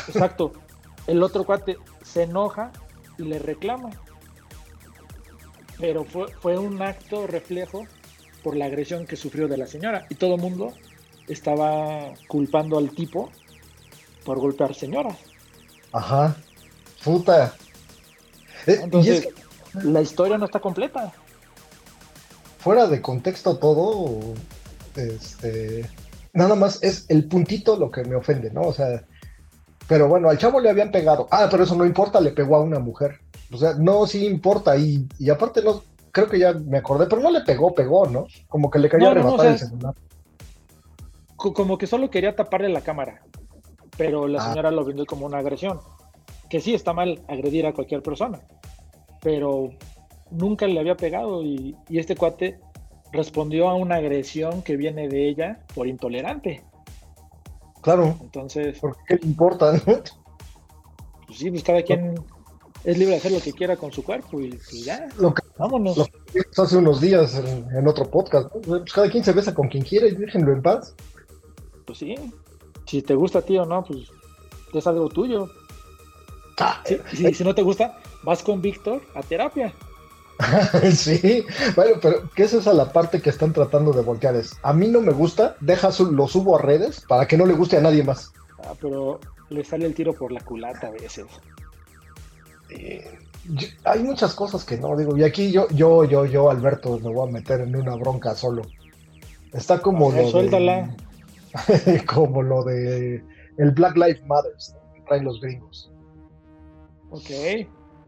Exacto, 0.08 0.52
el 1.06 1.22
otro 1.22 1.44
cuate 1.44 1.78
se 2.02 2.24
enoja 2.24 2.72
y 3.18 3.24
le 3.24 3.38
reclama, 3.38 3.90
pero 5.78 6.04
fue, 6.04 6.28
fue 6.40 6.58
un 6.58 6.80
acto 6.82 7.26
reflejo 7.26 7.86
por 8.42 8.56
la 8.56 8.66
agresión 8.66 9.06
que 9.06 9.16
sufrió 9.16 9.48
de 9.48 9.56
la 9.56 9.66
señora 9.66 10.06
y 10.10 10.14
todo 10.16 10.34
el 10.36 10.40
mundo 10.40 10.72
estaba 11.28 12.12
culpando 12.28 12.78
al 12.78 12.90
tipo 12.90 13.30
por 14.24 14.38
golpear 14.38 14.74
señoras. 14.74 15.16
Ajá. 15.92 16.36
Puta. 17.04 17.54
Eh, 18.66 18.80
y 19.02 19.10
es 19.10 19.20
Entonces, 19.20 19.20
que 19.20 19.34
la 19.82 20.00
historia 20.02 20.38
no 20.38 20.44
está 20.46 20.60
completa. 20.60 21.12
fuera 22.58 22.86
de 22.86 23.00
contexto 23.02 23.58
todo, 23.58 24.34
este, 24.96 25.88
nada 26.32 26.54
más 26.54 26.82
es 26.82 27.06
el 27.08 27.26
puntito 27.28 27.76
lo 27.76 27.90
que 27.90 28.04
me 28.04 28.14
ofende, 28.16 28.50
¿no? 28.50 28.62
O 28.62 28.72
sea, 28.72 29.04
pero 29.88 30.08
bueno, 30.08 30.28
al 30.30 30.38
chavo 30.38 30.60
le 30.60 30.70
habían 30.70 30.90
pegado. 30.90 31.28
Ah, 31.30 31.48
pero 31.50 31.64
eso 31.64 31.74
no 31.74 31.84
importa, 31.84 32.20
le 32.20 32.30
pegó 32.30 32.56
a 32.56 32.60
una 32.60 32.78
mujer. 32.78 33.20
O 33.52 33.56
sea, 33.56 33.74
no, 33.78 34.06
sí 34.06 34.26
importa. 34.26 34.76
Y, 34.76 35.06
y 35.18 35.28
aparte, 35.30 35.62
no, 35.62 35.82
creo 36.10 36.28
que 36.28 36.38
ya 36.38 36.52
me 36.52 36.78
acordé, 36.78 37.06
pero 37.06 37.20
no 37.22 37.30
le 37.30 37.40
pegó, 37.42 37.74
pegó, 37.74 38.06
¿no? 38.06 38.26
Como 38.48 38.70
que 38.70 38.78
le 38.78 38.88
quería 38.88 39.12
No, 39.14 39.36
no, 39.36 39.42
el 39.42 39.58
celular. 39.58 39.94
Co- 41.36 41.52
Como 41.52 41.76
que 41.78 41.86
solo 41.86 42.08
quería 42.10 42.34
taparle 42.36 42.68
la 42.68 42.80
cámara, 42.82 43.22
pero 43.96 44.26
la 44.28 44.40
Ah. 44.42 44.48
señora 44.50 44.70
lo 44.70 44.84
vendió 44.84 45.04
como 45.06 45.26
una 45.26 45.38
agresión. 45.38 45.80
Que 46.48 46.60
sí 46.60 46.74
está 46.74 46.92
mal 46.92 47.22
agredir 47.28 47.66
a 47.66 47.72
cualquier 47.72 48.02
persona, 48.02 48.40
pero 49.22 49.70
nunca 50.30 50.66
le 50.66 50.78
había 50.80 50.96
pegado 50.96 51.42
y, 51.42 51.74
y 51.88 51.98
este 51.98 52.14
cuate 52.16 52.58
respondió 53.10 53.68
a 53.68 53.74
una 53.74 53.96
agresión 53.96 54.62
que 54.62 54.76
viene 54.76 55.08
de 55.08 55.28
ella 55.28 55.60
por 55.74 55.86
intolerante. 55.86 56.62
Claro, 57.82 58.16
Entonces, 58.20 58.78
porque 58.80 59.00
qué 59.08 59.14
le 59.16 59.26
importa, 59.26 59.72
¿no? 59.72 59.80
pues 59.84 61.38
sí, 61.38 61.50
pues 61.50 61.62
cada 61.62 61.82
quien 61.82 62.14
es 62.84 62.96
libre 62.98 63.12
de 63.14 63.18
hacer 63.18 63.32
lo 63.32 63.40
que 63.40 63.52
quiera 63.52 63.76
con 63.76 63.92
su 63.92 64.02
cuerpo 64.04 64.40
y 64.40 64.50
pues 64.50 64.84
ya, 64.84 65.08
Lo 65.18 65.32
que 65.34 65.42
vámonos. 65.58 65.96
lo 65.96 66.04
que 66.06 66.42
hace 66.56 66.76
unos 66.76 67.00
días 67.00 67.34
en, 67.36 67.66
en 67.76 67.86
otro 67.88 68.10
podcast, 68.10 68.54
¿no? 68.54 68.60
Pues 68.60 68.92
cada 68.92 69.10
quien 69.10 69.24
se 69.24 69.32
besa 69.32 69.54
con 69.54 69.68
quien 69.68 69.84
quiera 69.84 70.06
y 70.06 70.14
déjenlo 70.14 70.52
en 70.52 70.62
paz. 70.62 70.94
Pues 71.86 71.98
sí, 71.98 72.14
si 72.86 73.02
te 73.02 73.14
gusta 73.14 73.40
a 73.40 73.42
ti 73.42 73.56
o 73.58 73.64
no, 73.64 73.84
pues 73.84 74.08
es 74.72 74.86
algo 74.86 75.08
tuyo. 75.08 75.48
Ah, 76.58 76.82
Sí, 76.84 76.98
si, 77.12 77.34
si 77.34 77.44
no 77.44 77.54
te 77.54 77.62
gusta, 77.62 77.98
vas 78.22 78.42
con 78.42 78.60
Víctor 78.62 79.02
a 79.14 79.22
terapia. 79.22 79.72
sí, 80.94 81.44
bueno, 81.76 81.96
pero 82.00 82.28
que 82.34 82.42
esa 82.44 82.58
es 82.58 82.66
a 82.66 82.72
la 82.72 82.92
parte 82.92 83.20
que 83.20 83.30
están 83.30 83.52
tratando 83.52 83.92
de 83.92 84.02
voltear. 84.02 84.34
Es, 84.36 84.56
a 84.62 84.72
mí 84.72 84.88
no 84.88 85.00
me 85.00 85.12
gusta, 85.12 85.56
deja 85.60 85.92
su- 85.92 86.12
lo 86.12 86.26
subo 86.28 86.56
a 86.58 86.62
redes 86.62 87.00
para 87.06 87.26
que 87.26 87.36
no 87.36 87.46
le 87.46 87.54
guste 87.54 87.76
a 87.76 87.80
nadie 87.80 88.02
más. 88.02 88.32
Ah, 88.64 88.74
pero 88.80 89.20
le 89.50 89.64
sale 89.64 89.86
el 89.86 89.94
tiro 89.94 90.12
por 90.14 90.32
la 90.32 90.40
culata 90.40 90.88
a 90.88 90.90
veces. 90.90 91.26
Eh, 92.70 93.18
yo- 93.54 93.68
hay 93.84 94.02
muchas 94.02 94.34
cosas 94.34 94.64
que 94.64 94.78
no, 94.78 94.96
digo, 94.96 95.16
y 95.16 95.24
aquí 95.24 95.50
yo, 95.52 95.66
yo, 95.70 96.04
yo, 96.04 96.24
yo, 96.26 96.50
Alberto, 96.50 96.98
me 96.98 97.10
voy 97.10 97.28
a 97.28 97.32
meter 97.32 97.60
en 97.60 97.74
una 97.76 97.94
bronca 97.96 98.34
solo. 98.34 98.62
Está 99.52 99.80
como 99.82 100.10
A 100.10 100.14
ver, 100.14 100.24
lo 100.24 100.30
suéltala. 100.30 100.96
de, 101.86 102.04
como 102.06 102.42
lo 102.42 102.64
de 102.64 103.22
el 103.58 103.70
Black 103.72 103.96
Lives 103.96 104.24
Matter 104.26 104.52
¿no? 104.52 104.94
que 104.94 105.00
traen 105.02 105.24
los 105.24 105.40
gringos. 105.40 105.90
Ok. 107.10 107.30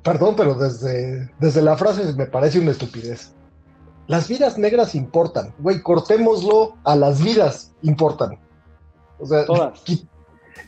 Perdón, 0.04 0.34
pero 0.36 0.54
desde, 0.54 1.30
desde 1.40 1.62
la 1.62 1.76
frase 1.78 2.12
me 2.12 2.26
parece 2.26 2.60
una 2.60 2.72
estupidez. 2.72 3.32
Las 4.06 4.28
vidas 4.28 4.58
negras 4.58 4.94
importan. 4.94 5.54
Güey, 5.58 5.80
cortémoslo 5.80 6.76
a 6.84 6.94
las 6.94 7.22
vidas 7.22 7.72
importan. 7.80 8.38
O 9.18 9.26
sea, 9.26 9.46
Todas. 9.46 9.80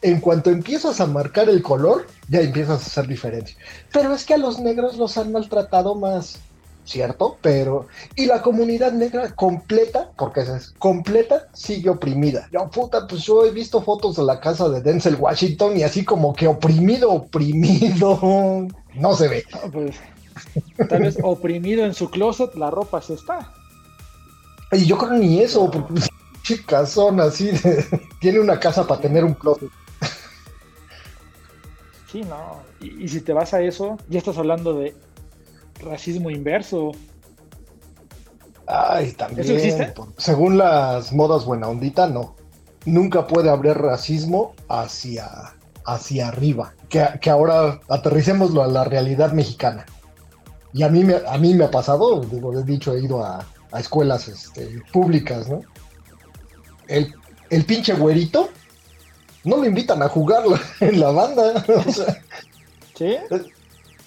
en 0.01 0.21
cuanto 0.21 0.49
empiezas 0.49 1.03
a 1.03 1.07
marcar 1.07 1.51
el 1.51 1.63
color, 1.63 2.07
ya 2.31 2.41
empiezas 2.41 2.83
a 2.83 2.87
hacer 2.87 3.07
diferencia. 3.07 3.55
Pero 3.93 4.15
es 4.15 4.25
que 4.25 4.33
a 4.33 4.39
los 4.39 4.59
negros 4.59 4.97
los 4.97 5.19
han 5.19 5.33
maltratado 5.33 5.95
más, 5.95 6.39
¿cierto? 6.87 7.37
Pero. 7.43 7.89
Y 8.15 8.25
la 8.25 8.41
comunidad 8.41 8.93
negra 8.93 9.35
completa, 9.35 10.13
porque 10.17 10.41
esa 10.41 10.57
es 10.57 10.71
completa, 10.79 11.49
sigue 11.53 11.91
oprimida. 11.91 12.49
Yo, 12.51 12.71
puta, 12.71 13.07
pues 13.07 13.23
yo 13.25 13.45
he 13.45 13.51
visto 13.51 13.83
fotos 13.83 14.17
de 14.17 14.23
la 14.23 14.41
casa 14.41 14.71
de 14.71 14.81
Denzel 14.81 15.17
Washington 15.17 15.77
y 15.77 15.83
así 15.83 16.07
como 16.07 16.33
que 16.35 16.47
oprimido, 16.47 17.13
oprimido. 17.13 18.67
No 18.99 19.15
se 19.15 19.29
ve. 19.29 19.45
Ah, 19.53 19.69
pues, 19.73 19.97
tal 20.89 21.03
vez 21.03 21.19
oprimido 21.23 21.85
en 21.85 21.95
su 21.95 22.11
closet, 22.11 22.55
la 22.55 22.71
ropa 22.71 23.01
se 23.03 23.15
está. 23.15 23.53
Y 24.73 24.85
yo 24.87 24.99
creo 24.99 25.13
ni 25.13 25.41
eso, 25.41 25.71
porque 25.71 26.01
chicasón 26.43 27.21
así 27.21 27.51
de- 27.51 27.85
tiene 28.21 28.41
una 28.41 28.59
casa 28.59 28.87
para 28.87 29.01
tener 29.01 29.25
un 29.25 29.35
closet. 29.35 29.71
Sí, 32.11 32.23
no. 32.23 32.63
Y, 32.81 33.05
y 33.05 33.09
si 33.09 33.21
te 33.21 33.33
vas 33.33 33.53
a 33.55 33.61
eso, 33.61 33.97
ya 34.09 34.19
estás 34.19 34.39
hablando 34.39 34.75
de 34.75 34.95
racismo 35.81 36.31
inverso. 36.31 36.93
Ay, 38.67 39.13
también. 39.13 39.41
¿Eso 39.41 39.55
existe? 39.55 39.95
según 40.17 40.59
las 40.59 41.13
modas 41.13 41.45
buena 41.45 41.69
ondita, 41.69 42.09
no. 42.09 42.35
Nunca 42.85 43.27
puede 43.27 43.51
haber 43.51 43.79
racismo 43.79 44.55
hacia, 44.69 45.29
hacia 45.87 46.29
arriba. 46.29 46.75
Que, 46.89 47.05
que 47.21 47.31
ahora 47.31 47.81
aterricémoslo 47.89 48.63
a 48.63 48.67
la 48.67 48.85
realidad 48.85 49.33
mexicana. 49.33 49.87
Y 50.73 50.83
a 50.83 50.89
mí 50.89 51.05
me, 51.05 51.17
a 51.27 51.39
mí 51.39 51.55
me 51.55 51.65
ha 51.65 51.71
pasado, 51.71 52.21
digo, 52.21 52.53
he 52.59 52.63
dicho, 52.63 52.95
he 52.95 53.01
ido 53.01 53.25
a, 53.25 53.47
a 53.73 53.81
escuelas 53.81 54.29
este, 54.29 54.83
públicas, 54.93 55.49
¿no? 55.49 55.63
El, 56.89 57.15
el 57.51 57.65
pinche 57.65 57.95
güerito, 57.95 58.51
no 59.45 59.57
lo 59.57 59.65
invitan 59.65 60.03
a 60.03 60.09
jugar 60.09 60.45
en 60.81 61.01
la 61.01 61.11
banda. 61.11 61.65
O 61.87 61.93
sea, 61.93 62.23
¿Sí? 62.95 63.17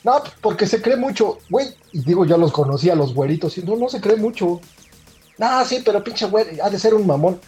no, 0.03 0.21
porque 0.41 0.67
se 0.67 0.81
cree 0.81 0.97
mucho, 0.97 1.39
güey. 1.49 1.67
Y 1.91 2.01
digo, 2.01 2.25
yo 2.25 2.37
los 2.37 2.51
conocí 2.51 2.89
a 2.89 2.95
los 2.95 3.13
güeritos 3.13 3.57
y 3.57 3.63
no, 3.63 3.75
no 3.75 3.89
se 3.89 4.01
cree 4.01 4.17
mucho. 4.17 4.59
Ah, 5.39 5.63
sí, 5.65 5.81
pero 5.83 6.03
pinche 6.03 6.25
güey, 6.25 6.59
ha 6.59 6.69
de 6.69 6.79
ser 6.79 6.93
un 6.93 7.07
mamón. 7.07 7.39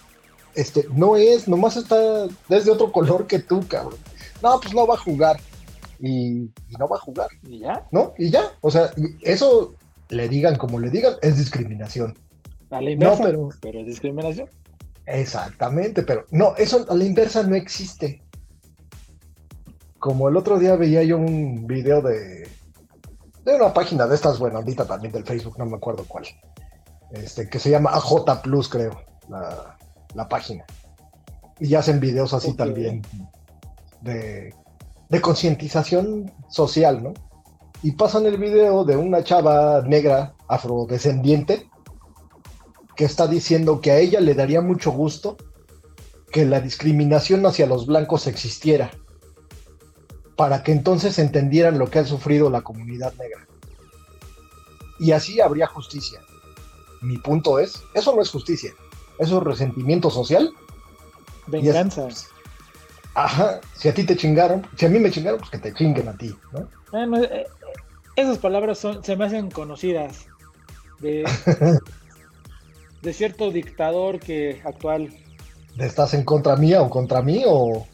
Este, 0.56 0.88
no 0.94 1.16
es, 1.16 1.48
nomás 1.48 1.78
está, 1.78 2.26
es 2.50 2.66
de 2.66 2.72
otro 2.72 2.92
color 2.92 3.28
que 3.28 3.40
tú, 3.40 3.66
cabrón. 3.68 4.00
No, 4.42 4.60
pues 4.60 4.74
no 4.74 4.86
va 4.88 4.96
a 4.96 4.98
jugar. 4.98 5.40
Y, 6.00 6.44
y 6.68 6.74
no 6.80 6.88
va 6.88 6.96
a 6.98 7.00
jugar, 7.00 7.28
¿Y 7.44 7.60
ya? 7.60 7.86
¿no? 7.92 8.14
Y 8.18 8.32
ya, 8.32 8.42
o 8.62 8.72
sea, 8.72 8.90
eso 9.22 9.76
le 10.10 10.28
digan 10.28 10.56
como 10.58 10.80
le 10.80 10.90
digan, 10.90 11.14
es 11.22 11.38
discriminación. 11.38 12.18
A 12.72 12.82
la 12.82 12.90
inversa, 12.90 13.24
pero- 13.24 13.50
pero 13.62 13.80
es 13.82 13.86
discriminación. 13.86 14.50
Exactamente, 15.06 16.02
pero 16.04 16.26
no, 16.32 16.56
eso 16.58 16.86
a 16.90 16.96
la 16.96 17.04
inversa 17.04 17.44
no 17.44 17.56
existe. 17.56 18.24
Como 20.00 20.28
el 20.30 20.38
otro 20.38 20.58
día 20.58 20.76
veía 20.76 21.04
yo 21.04 21.18
un 21.18 21.68
video 21.68 22.02
de, 22.02 22.48
de 23.46 23.56
una 23.56 23.72
página 23.74 24.08
de 24.08 24.16
estas, 24.16 24.40
bueno, 24.40 24.58
ahorita 24.58 24.86
también 24.86 25.12
del 25.14 25.24
Facebook, 25.26 25.60
no 25.60 25.66
me 25.68 25.78
acuerdo 25.78 26.06
cuál, 26.08 26.26
este, 27.12 27.48
que 27.48 27.60
se 27.60 27.70
llama 27.70 27.92
AJ 27.92 28.42
Plus, 28.42 28.68
creo, 28.70 29.00
la, 29.30 29.78
la 30.16 30.28
página. 30.28 30.66
Y 31.60 31.76
hacen 31.76 32.00
videos 32.00 32.34
así 32.34 32.54
también 32.54 33.04
de, 34.02 34.54
de 35.10 35.22
concientización 35.22 36.32
social, 36.50 37.04
¿no? 37.04 37.14
Y 37.84 37.94
pasan 37.94 38.26
el 38.26 38.38
video 38.38 38.86
de 38.86 38.96
una 38.96 39.24
chava 39.24 39.82
negra 39.82 40.36
afrodescendiente 40.48 41.70
que 42.96 43.06
está 43.06 43.28
diciendo 43.28 43.82
que 43.82 43.92
a 43.92 43.98
ella 43.98 44.20
le 44.20 44.36
daría 44.36 44.62
mucho 44.62 44.92
gusto 44.92 45.38
que 46.32 46.46
la 46.46 46.62
discriminación 46.62 47.46
hacia 47.46 47.66
los 47.66 47.86
blancos 47.86 48.28
existiera, 48.28 48.92
para 50.36 50.64
que 50.64 50.72
entonces 50.72 51.20
entendieran 51.20 51.78
lo 51.78 51.90
que 51.90 52.00
ha 52.00 52.06
sufrido 52.06 52.50
la 52.50 52.62
comunidad 52.62 53.14
negra. 53.16 53.48
Y 55.00 55.12
así 55.12 55.42
habría 55.42 55.68
justicia. 55.68 56.20
Mi 57.02 57.18
punto 57.18 57.60
es, 57.60 57.82
eso 57.96 58.16
no 58.16 58.22
es 58.22 58.30
justicia, 58.30 58.72
eso 59.20 59.38
es 59.38 59.44
resentimiento 59.44 60.10
social. 60.10 60.54
Venganza. 61.48 62.08
Ajá, 63.16 63.62
si 63.76 63.90
a 63.90 63.94
ti 63.94 64.06
te 64.06 64.16
chingaron, 64.16 64.66
si 64.76 64.86
a 64.86 64.90
mí 64.90 65.00
me 65.00 65.12
chingaron, 65.12 65.40
pues 65.40 65.52
que 65.52 65.58
te 65.58 65.74
chinguen 65.74 66.08
a 66.08 66.18
ti, 66.18 66.36
¿no? 66.52 66.62
Eh, 66.98 67.28
eh, 67.32 67.46
esas 68.16 68.38
palabras 68.38 68.78
son, 68.78 69.04
se 69.04 69.16
me 69.16 69.26
hacen 69.26 69.50
conocidas 69.50 70.28
de, 71.00 71.24
de 73.02 73.14
cierto 73.14 73.52
dictador 73.52 74.20
que 74.20 74.62
actual 74.64 75.10
¿Estás 75.78 76.14
en 76.14 76.24
contra 76.24 76.56
mía 76.56 76.82
o 76.82 76.90
contra 76.90 77.22
mí 77.22 77.44
o, 77.46 77.88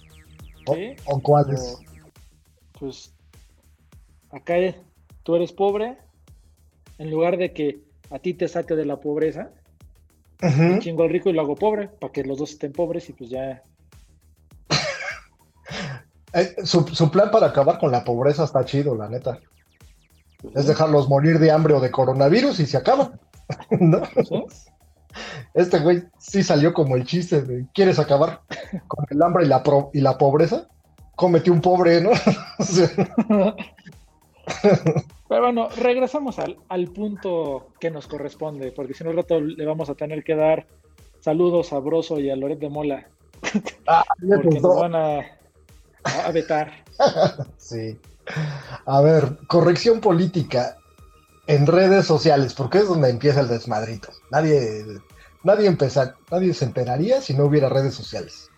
o, 1.06 1.22
cuáles? 1.22 1.80
pues 2.80 3.14
acá 4.32 4.56
tú 5.24 5.36
eres 5.36 5.52
pobre, 5.52 5.98
en 6.98 7.12
lugar 7.12 7.38
de 7.38 7.54
que 7.54 7.82
a 8.10 8.20
ti 8.20 8.34
te 8.34 8.48
saque 8.48 8.76
de 8.76 8.86
la 8.86 9.00
pobreza, 9.00 9.52
chingo 10.80 11.04
al 11.04 11.10
rico 11.10 11.30
y 11.30 11.34
lo 11.34 11.42
hago 11.42 11.56
pobre, 11.56 11.88
para 11.88 12.12
que 12.12 12.24
los 12.24 12.38
dos 12.38 12.52
estén 12.52 12.74
pobres 12.74 13.10
y 13.10 13.14
pues 13.14 13.30
ya. 13.30 13.64
Eh, 16.38 16.56
su, 16.66 17.10
plan 17.10 17.32
para 17.32 17.48
acabar 17.48 17.80
con 17.80 17.92
la 17.92 18.04
pobreza 18.04 18.44
está 18.44 18.64
chido, 18.64 18.96
la 18.96 19.10
neta. 19.10 19.40
Es 20.54 20.68
dejarlos 20.68 21.10
morir 21.10 21.40
de 21.40 21.50
hambre 21.50 21.74
o 21.74 21.80
de 21.80 21.90
coronavirus 21.90 22.60
y 22.60 22.68
se 22.68 22.78
acaba. 22.78 23.12
¿No? 23.80 24.04
Este 25.56 25.80
güey 25.80 26.04
sí 26.20 26.44
salió 26.44 26.74
como 26.74 26.96
el 26.96 27.06
chiste 27.06 27.42
de 27.42 27.66
¿quieres 27.74 27.98
acabar 27.98 28.42
con 28.88 29.04
el 29.10 29.20
hambre 29.24 29.46
y 29.46 29.48
la, 29.48 29.64
y 29.94 30.02
la 30.02 30.16
pobreza? 30.20 30.68
Cómete 31.16 31.50
un 31.50 31.60
pobre, 31.60 32.02
¿no? 32.02 32.12
Pero 35.28 35.42
bueno, 35.42 35.70
regresamos 35.70 36.38
al, 36.38 36.88
punto 36.90 37.70
que 37.80 37.90
nos 37.90 38.06
corresponde, 38.06 38.72
porque 38.72 38.94
si 38.94 39.04
no 39.04 39.10
un 39.10 39.18
rato 39.18 39.42
le 39.42 39.66
vamos 39.66 39.90
a 39.90 39.96
tener 39.96 40.24
que 40.24 40.36
dar 40.36 40.68
saludos 41.20 41.74
a 41.74 41.80
Broso 41.80 42.20
y 42.20 42.30
a 42.30 42.36
Loret 42.36 42.60
de 42.60 42.70
Mola. 42.70 43.08
Ah, 43.88 44.06
porque 44.20 44.60
nos 44.60 44.80
van 44.80 44.96
a, 44.96 45.37
a 46.08 46.32
vetar. 46.32 46.72
sí. 47.58 48.00
A 48.86 49.02
ver, 49.02 49.38
corrección 49.48 50.02
política 50.02 50.78
en 51.48 51.66
redes 51.66 52.06
sociales, 52.06 52.54
porque 52.54 52.80
es 52.80 52.88
donde 52.88 53.10
empieza 53.10 53.40
el 53.40 53.48
desmadrito. 53.48 54.10
Nadie 54.32 54.84
nadie, 55.44 55.68
empezar, 55.68 56.16
nadie 56.30 56.54
se 56.54 56.66
enteraría 56.66 57.22
si 57.22 57.34
no 57.34 57.46
hubiera 57.46 57.70
redes 57.70 57.96
sociales. 57.96 58.50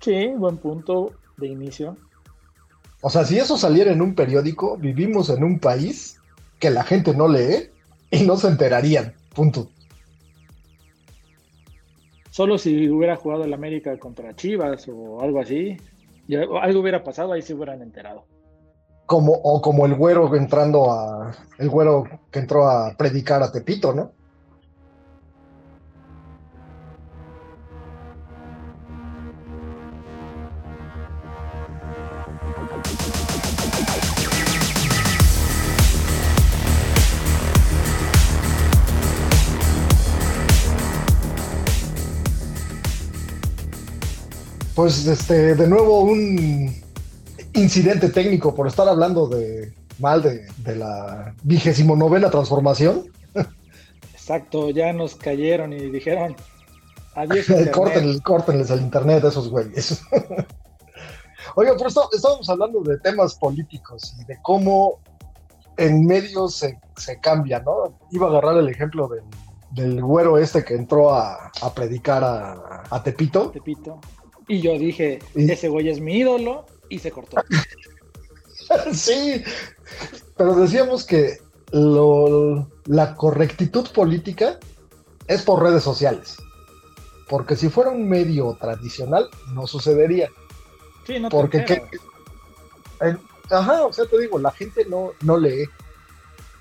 Sí, 0.00 0.28
buen 0.36 0.58
punto 0.58 1.12
de 1.36 1.46
inicio. 1.46 1.96
O 3.00 3.08
sea, 3.08 3.24
si 3.24 3.38
eso 3.38 3.56
saliera 3.56 3.92
en 3.92 4.02
un 4.02 4.14
periódico, 4.14 4.76
vivimos 4.76 5.30
en 5.30 5.44
un 5.44 5.60
país 5.60 6.20
que 6.58 6.70
la 6.70 6.82
gente 6.82 7.14
no 7.14 7.28
lee 7.28 7.70
y 8.10 8.24
no 8.24 8.36
se 8.36 8.48
enterarían. 8.48 9.14
Punto. 9.34 9.70
Solo 12.38 12.56
si 12.56 12.88
hubiera 12.88 13.16
jugado 13.16 13.42
el 13.42 13.52
América 13.52 13.98
contra 13.98 14.32
Chivas 14.36 14.86
o 14.86 15.20
algo 15.20 15.40
así, 15.40 15.76
algo 16.62 16.80
hubiera 16.80 17.02
pasado, 17.02 17.32
ahí 17.32 17.42
se 17.42 17.52
hubieran 17.52 17.82
enterado. 17.82 18.26
Como, 19.06 19.32
o 19.32 19.60
como 19.60 19.86
el 19.86 19.96
güero 19.96 20.32
entrando 20.36 20.88
a. 20.88 21.34
El 21.58 21.68
güero 21.68 22.04
que 22.30 22.38
entró 22.38 22.68
a 22.68 22.94
predicar 22.96 23.42
a 23.42 23.50
Tepito, 23.50 23.92
¿no? 23.92 24.12
Pues 44.78 45.08
este, 45.08 45.56
de 45.56 45.66
nuevo 45.66 46.02
un 46.02 46.72
incidente 47.54 48.10
técnico 48.10 48.54
por 48.54 48.68
estar 48.68 48.86
hablando 48.88 49.26
de 49.26 49.74
mal 49.98 50.22
de, 50.22 50.76
la 50.76 51.34
vigésimo 51.42 51.96
novena 51.96 52.30
transformación. 52.30 53.10
Exacto, 54.12 54.70
ya 54.70 54.92
nos 54.92 55.16
cayeron 55.16 55.72
y 55.72 55.90
dijeron 55.90 56.36
adiós. 57.16 57.46
Córtenles, 57.74 58.20
córtenles 58.20 58.70
el 58.70 58.82
internet 58.82 59.24
a 59.24 59.28
esos 59.30 59.50
güeyes. 59.50 60.00
Oiga, 61.56 61.74
pero 61.76 61.88
estábamos 62.12 62.48
hablando 62.48 62.80
de 62.82 63.00
temas 63.00 63.34
políticos 63.34 64.14
y 64.20 64.24
de 64.26 64.38
cómo 64.42 65.00
en 65.76 66.06
medios 66.06 66.54
se, 66.54 67.20
cambia, 67.20 67.58
¿no? 67.58 67.98
Iba 68.12 68.28
a 68.28 68.30
agarrar 68.30 68.58
el 68.58 68.68
ejemplo 68.68 69.10
del, 69.72 70.00
güero 70.00 70.38
este 70.38 70.64
que 70.64 70.74
entró 70.74 71.12
a, 71.12 71.50
predicar 71.74 72.22
a, 72.22 72.84
a 72.88 73.02
Tepito. 73.02 73.50
Tepito. 73.50 73.98
Y 74.48 74.60
yo 74.60 74.78
dije, 74.78 75.18
ese 75.34 75.68
güey 75.68 75.88
es 75.90 76.00
mi 76.00 76.18
ídolo, 76.18 76.66
y 76.88 76.98
se 76.98 77.10
cortó. 77.10 77.36
sí, 78.92 79.42
pero 80.36 80.54
decíamos 80.54 81.04
que 81.04 81.38
la 81.70 83.14
correctitud 83.14 83.88
política 83.92 84.58
es 85.26 85.42
por 85.42 85.62
redes 85.62 85.82
sociales. 85.82 86.36
Porque 87.28 87.56
si 87.56 87.68
fuera 87.68 87.90
un 87.90 88.08
medio 88.08 88.56
tradicional, 88.58 89.28
no 89.52 89.66
sucedería. 89.66 90.30
Sí, 91.06 91.20
no 91.20 91.28
Porque 91.28 91.82
ajá, 93.50 93.84
o 93.84 93.92
sea, 93.92 94.06
te 94.06 94.18
digo, 94.18 94.38
la 94.38 94.50
gente 94.50 94.84
no, 94.86 95.12
no 95.22 95.36
lee. 95.38 95.68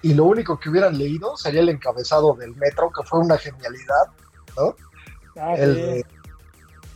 Y 0.02 0.14
lo 0.14 0.26
único 0.26 0.60
que 0.60 0.70
hubieran 0.70 0.98
leído 0.98 1.36
sería 1.38 1.62
el 1.62 1.70
encabezado 1.70 2.34
del 2.36 2.56
metro, 2.56 2.92
que 2.92 3.08
fue 3.08 3.20
una 3.20 3.38
genialidad, 3.38 4.12
¿no? 4.58 4.76
Ah, 5.40 5.56
el, 5.56 6.06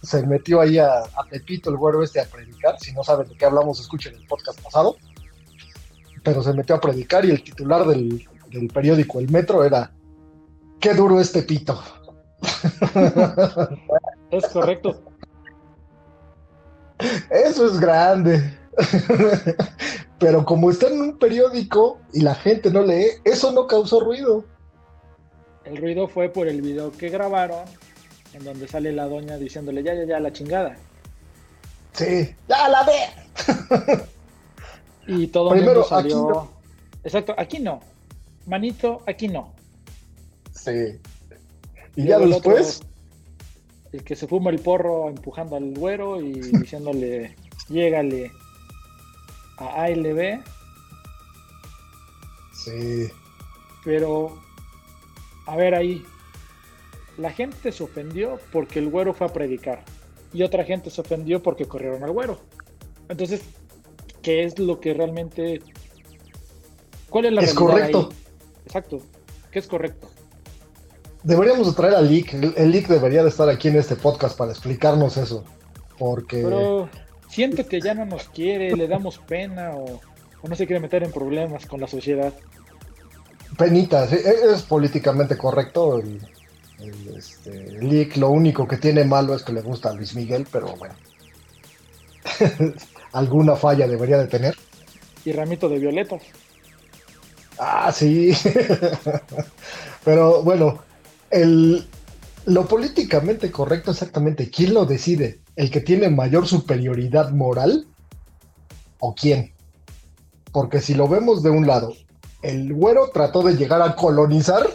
se 0.02 0.26
metió 0.26 0.62
ahí 0.62 0.78
a, 0.80 1.04
Pepito, 1.30 1.70
el 1.70 1.78
güero 1.78 2.04
este, 2.04 2.20
a 2.20 2.26
predicar. 2.26 2.80
Si 2.80 2.92
no 2.94 3.04
saben 3.04 3.28
de 3.28 3.36
qué 3.36 3.46
hablamos, 3.46 3.80
escuchen 3.80 4.16
el 4.16 4.26
podcast 4.26 4.60
pasado. 4.62 4.98
Pero 6.24 6.42
se 6.42 6.54
metió 6.54 6.76
a 6.76 6.82
predicar 6.82 7.26
y 7.26 7.32
el 7.32 7.44
titular 7.44 7.86
del, 7.86 8.28
periódico 8.74 9.20
El 9.20 9.30
Metro 9.30 9.64
era 9.64 9.92
Qué 10.80 10.94
duro 10.94 11.20
es 11.20 11.30
Pepito. 11.30 11.82
Es 14.32 14.48
correcto. 14.48 15.04
Eso 17.30 17.66
es 17.66 17.80
grande. 17.80 18.58
Pero 20.20 20.46
como 20.46 20.72
está 20.72 20.88
en 20.88 21.02
un 21.02 21.20
periódico 21.20 22.00
y 22.14 22.22
la 22.22 22.34
gente 22.36 22.72
no 22.72 22.82
lee, 22.82 23.08
eso 23.26 23.52
no 23.52 23.68
causó 23.68 24.00
ruido. 24.00 24.46
El 25.66 25.78
ruido 25.78 26.08
fue 26.08 26.30
por 26.30 26.48
el 26.48 26.62
video 26.62 26.92
que 26.92 27.10
grabaron 27.10 27.66
en 28.34 28.44
donde 28.44 28.68
sale 28.68 28.92
la 28.92 29.08
doña 29.08 29.38
diciéndole 29.38 29.84
ya, 29.84 29.94
ya, 29.94 30.06
ya, 30.06 30.20
la 30.20 30.32
chingada. 30.32 30.78
Sí, 31.94 32.34
ya 32.48 32.70
la 32.70 32.84
ve. 32.84 34.04
y 35.08 35.28
todo 35.28 35.54
el 35.54 35.64
mundo 35.64 35.84
salió. 35.84 36.50
Exacto, 37.04 37.36
aquí 37.38 37.60
no. 37.60 37.82
Manito, 38.46 39.02
aquí 39.08 39.28
no. 39.28 39.54
Sí. 40.54 41.00
Y, 41.96 42.06
ya 42.06 42.20
después. 42.20 42.82
el 43.92 44.04
que 44.04 44.16
se 44.16 44.28
fuma 44.28 44.50
el 44.52 44.60
porro 44.60 45.10
empujando 45.10 45.56
al 45.58 45.74
güero 45.74 46.22
y 46.22 46.34
diciéndole, 46.60 47.36
llégale 47.68 48.32
a 49.58 49.84
ALB. 49.84 50.42
Sí. 52.54 53.10
Pero, 53.84 54.40
a 55.48 55.56
ver 55.56 55.74
ahí, 55.74 56.06
la 57.22 57.32
gente 57.32 57.72
se 57.72 57.84
ofendió 57.84 58.40
porque 58.52 58.80
el 58.80 58.90
güero 58.90 59.14
fue 59.14 59.28
a 59.28 59.30
predicar 59.30 59.84
y 60.34 60.44
otra 60.44 60.64
gente 60.64 60.90
se 60.90 61.02
ofendió 61.02 61.42
porque 61.44 61.66
corrieron 61.66 62.04
al 62.04 62.12
güero. 62.12 62.40
Entonces, 63.10 63.42
¿qué 64.22 64.44
es 64.44 64.58
lo 64.58 64.80
que 64.80 64.94
realmente... 64.94 65.62
¿Cuál 67.10 67.26
es 67.26 67.34
la 67.34 67.42
Es 67.42 67.54
correcto. 67.54 68.10
Exacto. 68.66 69.00
¿Qué 69.52 69.60
es 69.60 69.68
correcto? 69.68 70.10
Deberíamos 71.24 71.76
traer 71.76 71.96
al 71.96 72.10
Lick. 72.10 72.34
El, 72.34 72.72
Lick 72.72 72.88
debería 72.88 73.22
de 73.22 73.30
estar 73.30 73.48
aquí 73.50 73.68
en 73.68 73.76
este 73.76 73.96
podcast 73.96 74.38
para 74.38 74.52
explicarnos 74.52 75.18
eso. 75.18 75.44
Porque... 76.00 76.42
Pero 76.42 76.90
siento 77.30 77.68
que 77.68 77.82
ya 77.82 77.94
no 77.94 78.06
nos 78.06 78.30
quiere, 78.30 78.76
le 78.76 78.88
damos 78.88 79.20
pena 79.20 79.72
o, 79.76 80.00
no 80.48 80.56
se 80.56 80.66
quiere 80.66 80.80
meter 80.80 81.04
en 81.04 81.12
problemas 81.12 81.68
con 81.68 81.82
la 81.82 81.88
sociedad. 81.88 82.34
Penita, 83.58 84.06
es, 84.06 84.14
es 84.14 84.62
políticamente 84.64 85.38
correcto 85.38 86.00
el, 86.00 86.20
el, 86.82 87.16
este, 87.18 87.80
leak 87.82 88.18
lo 88.18 88.30
único 88.30 88.68
que 88.68 88.78
tiene 88.78 89.06
malo 89.06 89.36
es 89.36 89.44
que 89.44 89.54
le 89.54 89.62
gusta 89.62 89.90
a 89.90 89.94
Luis 89.94 90.16
Miguel, 90.16 90.48
pero 90.52 90.76
bueno. 90.78 90.96
Alguna 93.14 93.56
falla 93.56 93.88
debería 93.88 94.18
de 94.18 94.28
tener. 94.28 94.56
Y 95.26 95.32
ramito 95.34 95.70
de 95.70 95.80
violetas. 95.80 96.22
Ah, 97.60 97.92
sí. 97.92 98.34
pero 100.06 100.42
bueno, 100.42 100.80
el, 101.30 101.86
lo 102.46 102.68
políticamente 102.68 103.52
correcto 103.52 103.92
exactamente, 103.92 104.50
¿quién 104.50 104.74
lo 104.74 104.86
decide? 104.86 105.42
¿El 105.56 105.70
que 105.70 105.82
tiene 105.82 106.10
mayor 106.10 106.48
superioridad 106.48 107.32
moral? 107.32 107.86
¿O 109.00 109.14
quién? 109.14 109.54
Porque 110.52 110.82
si 110.82 110.94
lo 110.94 111.08
vemos 111.08 111.44
de 111.44 111.50
un 111.50 111.68
lado, 111.68 111.94
el 112.42 112.74
güero 112.74 113.10
trató 113.14 113.44
de 113.44 113.56
llegar 113.56 113.82
a 113.82 113.96
colonizar 113.96 114.66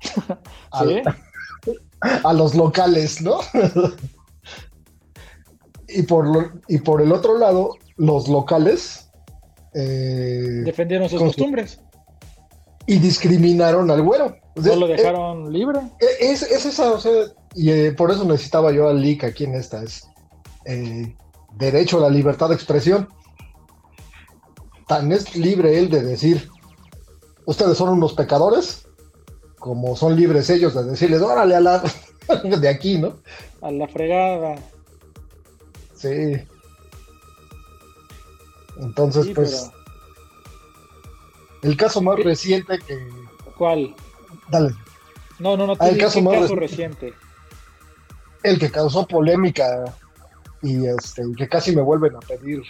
a, 2.00 2.32
los 2.32 2.54
locales, 2.54 3.20
¿no? 3.20 3.38
y, 5.88 6.02
por 6.02 6.60
y 6.68 6.78
por 6.78 7.02
el 7.02 7.12
otro 7.12 7.38
lado, 7.38 7.76
los 7.96 8.28
locales 8.28 9.10
eh, 9.74 10.62
defendieron 10.64 11.08
sus 11.08 11.20
costumbres 11.20 11.80
y 12.86 12.98
discriminaron 12.98 13.90
al 13.90 14.02
güero. 14.02 14.36
no 14.56 14.76
lo 14.76 14.88
dejaron 14.88 15.46
eh, 15.46 15.50
libre. 15.50 15.80
Eh, 16.00 16.06
es, 16.20 16.42
esa, 16.42 16.92
o 16.92 17.00
sea, 17.00 17.12
y 17.54 17.90
por 17.90 18.10
eso 18.10 18.24
necesitaba 18.24 18.72
yo 18.72 18.88
al 18.88 19.00
LIC 19.00 19.24
aquí 19.24 19.44
en 19.44 19.54
esta, 19.54 19.82
es 19.82 20.06
derecho 21.56 21.98
a 21.98 22.02
la 22.02 22.10
libertad 22.10 22.48
de 22.48 22.54
expresión. 22.54 23.08
Tan 24.86 25.12
es 25.12 25.36
libre 25.36 25.78
él 25.78 25.88
de 25.88 26.02
decir, 26.02 26.48
ustedes 27.46 27.76
son 27.76 27.90
unos 27.90 28.14
pecadores, 28.14 28.86
como 29.60 29.94
son 29.94 30.16
libres 30.16 30.50
ellos 30.50 30.74
de 30.74 30.82
decirles, 30.82 31.20
órale 31.22 31.54
a 31.54 31.60
la 31.60 31.82
de 32.58 32.68
aquí, 32.68 32.98
¿no? 32.98 33.18
A 33.60 33.70
la 33.70 33.86
fregada. 33.86 34.56
Sí. 35.94 36.36
Entonces, 38.80 39.28
pues. 39.34 39.70
El 41.62 41.76
caso 41.76 42.00
más 42.00 42.18
reciente 42.18 42.78
que. 42.78 42.98
¿Cuál? 43.56 43.94
Dale. 44.50 44.70
No, 45.38 45.56
no, 45.56 45.66
no. 45.66 45.76
Ah, 45.78 45.90
el 45.90 45.98
caso 45.98 46.22
más 46.22 46.50
reciente. 46.50 47.12
El 48.42 48.58
que 48.58 48.70
causó 48.70 49.06
polémica 49.06 49.94
y 50.62 50.86
este, 50.86 51.22
que 51.36 51.48
casi 51.48 51.76
me 51.76 51.82
vuelven 51.82 52.16
a 52.16 52.20
pedir 52.20 52.62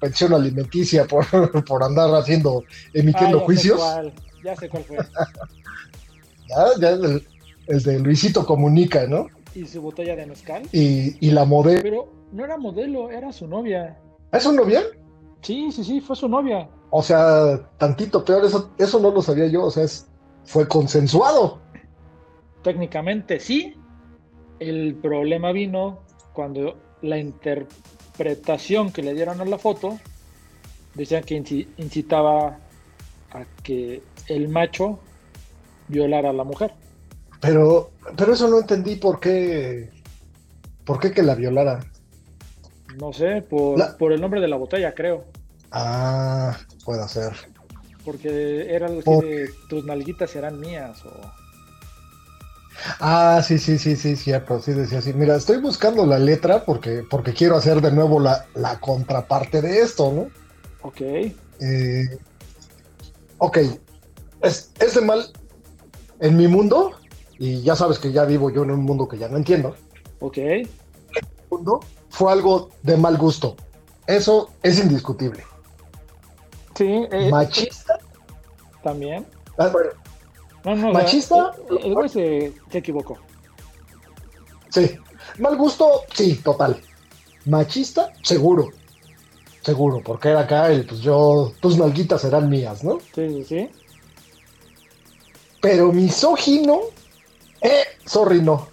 pensión 0.00 0.34
alimenticia 0.34 1.06
por, 1.06 1.24
por 1.64 1.84
andar 1.84 2.12
haciendo, 2.16 2.64
emitiendo 2.92 3.38
ah, 3.38 3.44
juicios. 3.44 3.80
Ya 4.42 4.56
sé 4.56 4.68
cuál 4.68 4.84
fue. 4.84 4.98
ya, 6.48 6.66
ya 6.80 6.90
el, 6.90 7.26
el, 7.66 7.82
de 7.82 7.98
Luisito 8.00 8.44
Comunica, 8.44 9.06
¿no? 9.06 9.28
Y 9.54 9.66
su 9.66 9.80
botella 9.80 10.16
de 10.16 10.26
mezcal. 10.26 10.62
Y, 10.72 11.16
y 11.26 11.30
la 11.30 11.44
modelo. 11.44 11.82
Pero 11.82 12.08
no 12.32 12.44
era 12.44 12.58
modelo, 12.58 13.10
era 13.10 13.32
su 13.32 13.46
novia. 13.46 13.98
¿Es 14.32 14.42
su 14.42 14.52
novia? 14.52 14.82
Sí, 15.42 15.70
sí, 15.72 15.84
sí, 15.84 16.00
fue 16.00 16.16
su 16.16 16.28
novia. 16.28 16.68
O 16.90 17.02
sea, 17.02 17.68
tantito 17.78 18.24
peor, 18.24 18.44
eso, 18.44 18.72
eso 18.78 19.00
no 19.00 19.10
lo 19.10 19.22
sabía 19.22 19.46
yo, 19.46 19.64
o 19.64 19.70
sea, 19.70 19.84
es, 19.84 20.06
fue 20.44 20.68
consensuado. 20.68 21.60
Técnicamente 22.62 23.40
sí. 23.40 23.74
El 24.58 24.94
problema 24.94 25.52
vino 25.52 26.00
cuando 26.32 26.76
la 27.02 27.18
interpretación 27.18 28.90
que 28.90 29.02
le 29.02 29.14
dieron 29.14 29.40
a 29.40 29.44
la 29.44 29.58
foto 29.58 29.98
decían 30.94 31.22
que 31.24 31.36
incitaba 31.76 32.58
a 33.32 33.44
que 33.62 34.02
el 34.28 34.48
macho 34.48 34.98
violara 35.88 36.30
a 36.30 36.32
la 36.32 36.44
mujer. 36.44 36.72
Pero, 37.40 37.90
pero 38.16 38.32
eso 38.32 38.48
no 38.48 38.58
entendí 38.58 38.96
por 38.96 39.20
qué, 39.20 39.90
por 40.84 40.98
qué 40.98 41.12
que 41.12 41.22
la 41.22 41.34
violara. 41.34 41.84
No 42.98 43.12
sé, 43.12 43.42
por, 43.42 43.96
por 43.98 44.12
el 44.12 44.20
nombre 44.20 44.40
de 44.40 44.48
la 44.48 44.56
botella, 44.56 44.94
creo. 44.94 45.24
Ah, 45.70 46.56
puede 46.84 47.06
ser. 47.08 47.32
Porque 48.04 48.74
era 48.74 48.86
algo 48.86 49.00
así 49.00 49.26
de 49.26 49.50
tus 49.68 49.84
nalguitas 49.84 50.30
serán 50.30 50.60
mías 50.60 51.04
o... 51.04 51.10
Ah, 53.00 53.42
sí, 53.44 53.58
sí, 53.58 53.78
sí, 53.78 53.96
sí, 53.96 54.16
cierto, 54.16 54.60
sí 54.60 54.72
decía 54.72 54.98
así. 54.98 55.12
Mira, 55.12 55.36
estoy 55.36 55.58
buscando 55.58 56.06
la 56.06 56.18
letra 56.18 56.64
porque, 56.64 57.02
porque 57.10 57.32
quiero 57.32 57.56
hacer 57.56 57.80
de 57.80 57.90
nuevo 57.90 58.20
la, 58.20 58.46
la 58.54 58.78
contraparte 58.78 59.60
de 59.60 59.80
esto, 59.80 60.12
¿no? 60.12 60.28
Ok. 60.82 61.00
Eh, 61.00 62.18
ok, 63.38 63.58
es, 64.42 64.70
es 64.78 64.94
de 64.94 65.00
mal 65.00 65.26
en 66.20 66.36
mi 66.36 66.48
mundo, 66.48 66.92
y 67.38 67.62
ya 67.62 67.76
sabes 67.76 67.98
que 67.98 68.12
ya 68.12 68.24
vivo 68.24 68.50
yo 68.50 68.62
en 68.64 68.70
un 68.70 68.84
mundo 68.84 69.08
que 69.08 69.18
ya 69.18 69.28
no 69.28 69.36
entiendo. 69.36 69.74
Ok. 70.20 70.38
Mundo 71.50 71.80
fue 72.08 72.32
algo 72.32 72.70
de 72.82 72.96
mal 72.96 73.16
gusto. 73.16 73.56
Eso 74.06 74.50
es 74.62 74.78
indiscutible. 74.78 75.42
Sí. 76.74 77.06
Eh, 77.10 77.30
Machista. 77.30 77.98
También. 78.82 79.26
Ah, 79.58 79.72
bueno, 80.62 80.92
Machista. 80.92 81.52
el, 81.82 81.94
güey 81.94 82.08
se, 82.08 82.52
equivocó. 82.72 83.18
Sí. 84.70 84.98
Mal 85.38 85.56
gusto, 85.56 86.02
sí, 86.14 86.36
total. 86.36 86.80
Machista, 87.46 88.12
seguro. 88.22 88.70
Seguro, 89.62 90.00
porque 90.04 90.28
era 90.28 90.40
acá 90.40 90.70
el, 90.70 90.86
pues 90.86 91.00
yo, 91.00 91.52
tus 91.60 91.76
nalguitas 91.76 92.20
serán 92.20 92.48
mías, 92.48 92.84
¿no? 92.84 93.00
Sí, 93.14 93.28
sí, 93.28 93.44
sí. 93.44 93.70
Pero 95.66 95.92
misógino, 95.92 96.78
eh, 97.60 97.82
sorry, 98.04 98.40
no. 98.40 98.68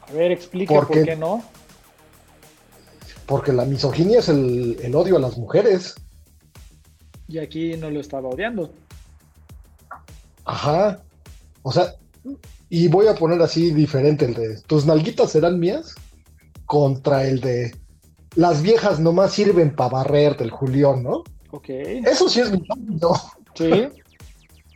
A 0.00 0.12
ver, 0.12 0.32
explica 0.32 0.72
por 0.72 0.88
qué 0.88 1.14
no. 1.14 1.44
Porque 3.26 3.52
la 3.52 3.66
misoginia 3.66 4.20
es 4.20 4.30
el, 4.30 4.78
el 4.82 4.94
odio 4.94 5.16
a 5.16 5.20
las 5.20 5.36
mujeres. 5.36 5.94
Y 7.28 7.36
aquí 7.36 7.76
no 7.76 7.90
lo 7.90 8.00
estaba 8.00 8.30
odiando. 8.30 8.72
Ajá. 10.46 11.02
O 11.60 11.70
sea, 11.70 11.96
y 12.70 12.88
voy 12.88 13.06
a 13.08 13.14
poner 13.14 13.42
así 13.42 13.70
diferente 13.70 14.24
el 14.24 14.32
de 14.32 14.62
tus 14.62 14.86
nalguitas 14.86 15.32
serán 15.32 15.60
mías 15.60 15.94
contra 16.64 17.26
el 17.26 17.42
de 17.42 17.76
las 18.36 18.62
viejas 18.62 19.00
nomás 19.00 19.34
sirven 19.34 19.76
para 19.76 19.90
barrer 19.90 20.34
del 20.38 20.50
Julián, 20.50 21.02
¿no? 21.02 21.24
Ok. 21.50 21.68
Eso 21.68 22.26
sí 22.30 22.40
es 22.40 22.50
mi 22.50 22.62
¿no? 22.98 23.12
Sí. 23.54 23.88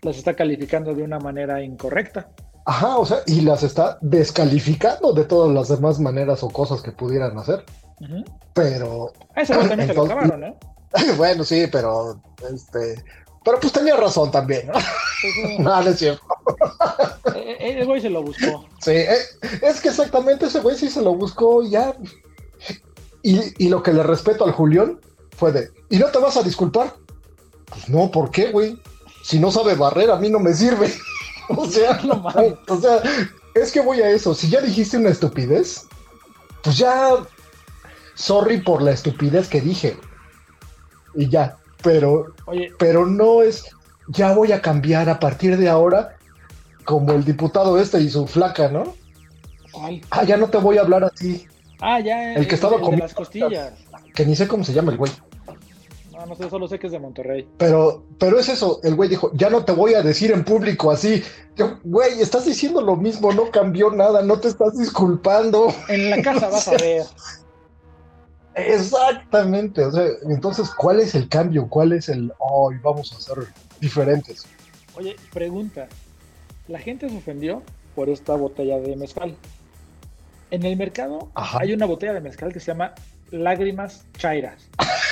Las 0.03 0.17
está 0.17 0.35
calificando 0.35 0.95
de 0.95 1.05
una 1.05 1.21
manera 1.21 1.63
incorrecta. 1.63 2.29
Ajá, 2.67 2.97
o 2.97 3.07
sea, 3.07 3.19
y 3.27 3.41
las 3.41 3.63
está 3.63 3.99
descalificando 4.01 5.13
de 5.13 5.25
todas 5.25 5.55
las 5.55 5.69
demás 5.69 6.01
maneras 6.01 6.43
o 6.43 6.51
cosas 6.51 6.83
que 6.83 6.91
pudieran 6.91 7.39
hacer. 7.39 7.65
Pero. 8.53 9.13
Eso 9.37 9.55
también 9.55 9.87
se 9.87 9.95
lo 9.95 10.05
acabaron, 10.05 10.43
¿eh? 10.43 10.57
bueno, 11.17 11.45
sí, 11.45 11.67
pero 11.71 12.21
este, 12.53 13.03
pero 13.45 13.61
pues 13.61 13.73
tenía 13.73 13.97
razón 13.97 14.31
también, 14.31 14.67
¿no? 14.67 14.75
no, 15.61 15.83
no 15.83 15.91
es 15.91 15.99
cierto. 15.99 16.23
Eh, 17.35 17.57
eh, 17.61 17.81
el 17.81 17.87
güey 17.87 18.01
se 18.01 18.11
lo 18.11 18.23
buscó. 18.23 18.67
Sí, 18.81 18.91
eh, 18.91 19.17
es 19.63 19.81
que 19.81 19.89
exactamente 19.89 20.47
ese 20.47 20.61
güey 20.61 20.77
sí 20.77 20.91
se 20.91 21.01
lo 21.01 21.15
buscó 21.15 21.63
ya. 21.63 21.97
Y, 23.23 23.41
y, 23.65 23.69
lo 23.69 23.83
que 23.83 23.93
le 23.93 24.03
respeto 24.03 24.45
al 24.45 24.53
Julián 24.53 25.01
fue 25.37 25.51
de, 25.53 25.71
¿y 25.89 25.99
no 25.99 26.07
te 26.07 26.19
vas 26.19 26.37
a 26.37 26.43
disculpar? 26.43 26.93
Pues 27.67 27.89
no, 27.89 28.11
¿por 28.11 28.31
qué, 28.31 28.51
güey? 28.51 28.77
Si 29.23 29.39
no 29.39 29.51
sabe 29.51 29.75
barrer, 29.75 30.11
a 30.11 30.17
mí 30.17 30.31
no 30.31 30.39
me 30.39 30.53
sirve. 30.53 30.93
o 31.49 31.67
sea, 31.67 32.01
no 32.05 32.25
O 32.69 32.81
sea, 32.81 33.03
es 33.55 33.73
que 33.73 33.81
voy 33.81 34.01
a 34.01 34.11
eso. 34.11 34.35
Si 34.35 34.49
ya 34.49 34.61
dijiste 34.61 34.97
una 34.97 35.11
estupidez, 35.11 35.87
pues 36.63 36.79
ya. 36.79 37.17
Sorry 38.15 38.61
por 38.61 38.83
la 38.83 38.93
estupidez 38.93 39.49
que 39.49 39.61
dije. 39.61 39.97
Y 41.15 41.29
ya 41.29 41.57
pero, 41.83 42.35
pero 42.79 43.07
no 43.07 43.43
es, 43.43 43.67
ya 44.09 44.33
voy 44.33 44.53
a 44.53 44.63
cambiar 44.63 45.09
a 45.09 45.21
partir 45.21 45.57
de 45.57 45.69
ahora, 45.69 46.17
como 46.85 47.13
el 47.13 47.25
diputado 47.25 47.79
este 47.79 48.01
y 48.01 48.09
su 48.09 48.27
flaca, 48.27 48.69
¿no? 48.69 48.95
Ah, 50.11 50.25
ya 50.25 50.37
no 50.37 50.49
te 50.49 50.59
voy 50.59 50.79
a 50.79 50.83
hablar 50.83 51.05
así. 51.05 51.47
Ah, 51.81 52.01
ya. 52.01 52.35
El 52.35 52.47
que 52.47 52.55
estaba 52.55 52.81
con 52.81 52.99
las 52.99 53.15
costillas. 53.15 53.73
Que 54.15 54.25
ni 54.25 54.37
sé 54.37 54.47
cómo 54.47 54.65
se 54.65 54.73
llama 54.73 54.93
el 54.93 54.99
güey. 54.99 55.11
No, 56.23 56.29
no 56.29 56.35
sé, 56.37 56.49
solo 56.49 56.69
sé 56.69 56.79
que 56.79 56.87
es 56.87 56.93
de 56.93 57.01
Monterrey. 57.01 57.49
Pero, 57.59 58.05
pero 58.17 58.39
es 58.39 58.49
eso, 58.49 58.79
el 58.85 58.95
güey 58.95 59.09
dijo, 59.09 59.33
ya 59.35 59.51
no 59.51 59.65
te 59.65 59.73
voy 59.73 59.95
a 59.95 60.03
decir 60.03 60.31
en 60.31 60.45
público 60.45 60.93
así. 60.93 61.21
Yo, 61.57 61.81
güey, 61.83 62.21
estás 62.21 62.45
diciendo 62.45 62.81
lo 62.81 62.95
mismo, 62.95 63.33
no 63.33 63.51
cambió 63.51 63.91
nada, 63.91 64.23
no 64.23 64.39
te 64.39 64.47
estás 64.47 64.79
disculpando. 64.79 65.75
En 65.89 66.11
la 66.11 66.23
casa 66.23 66.49
vas 66.49 66.69
a 66.69 66.77
ver. 66.77 67.03
Exactamente, 68.55 69.85
o 69.85 69.91
sea, 69.91 70.05
entonces, 70.29 70.71
¿cuál 70.71 71.01
es 71.01 71.17
el 71.17 71.29
cambio? 71.29 71.67
¿Cuál 71.69 71.93
es 71.93 72.09
el, 72.09 72.33
hoy 72.39 72.77
vamos 72.83 73.13
a 73.13 73.21
ser 73.21 73.49
diferentes? 73.81 74.47
Oye, 74.95 75.17
pregunta, 75.33 75.89
la 76.69 76.79
gente 76.79 77.09
se 77.09 77.17
ofendió 77.17 77.63
por 77.97 78.11
esta 78.11 78.37
botella 78.37 78.79
de 78.79 78.95
mezcal. 78.95 79.35
En 80.53 80.65
el 80.65 80.77
mercado 80.77 81.31
hay 81.35 81.73
una 81.73 81.87
botella 81.87 82.13
de 82.13 82.21
mezcal 82.21 82.53
que 82.53 82.61
se 82.61 82.67
llama 82.67 82.95
Lágrimas 83.31 84.05
Chairas. 84.19 84.69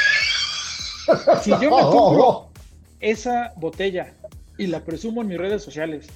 si 1.43 1.51
yo 1.51 1.61
me 1.61 1.69
compro 1.83 2.49
esa 3.01 3.53
botella 3.57 4.15
y 4.59 4.67
la 4.67 4.81
presumo 4.85 5.23
en 5.23 5.29
mis 5.29 5.39
redes 5.39 5.63
sociales 5.63 6.07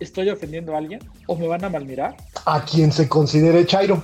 estoy 0.00 0.28
ofendiendo 0.30 0.74
a 0.74 0.78
alguien 0.78 1.00
o 1.26 1.36
me 1.36 1.46
van 1.48 1.64
a 1.64 1.68
malmirar. 1.70 2.16
A 2.44 2.64
quien 2.64 2.92
se 2.92 3.08
considere 3.08 3.64
Chairo. 3.66 4.02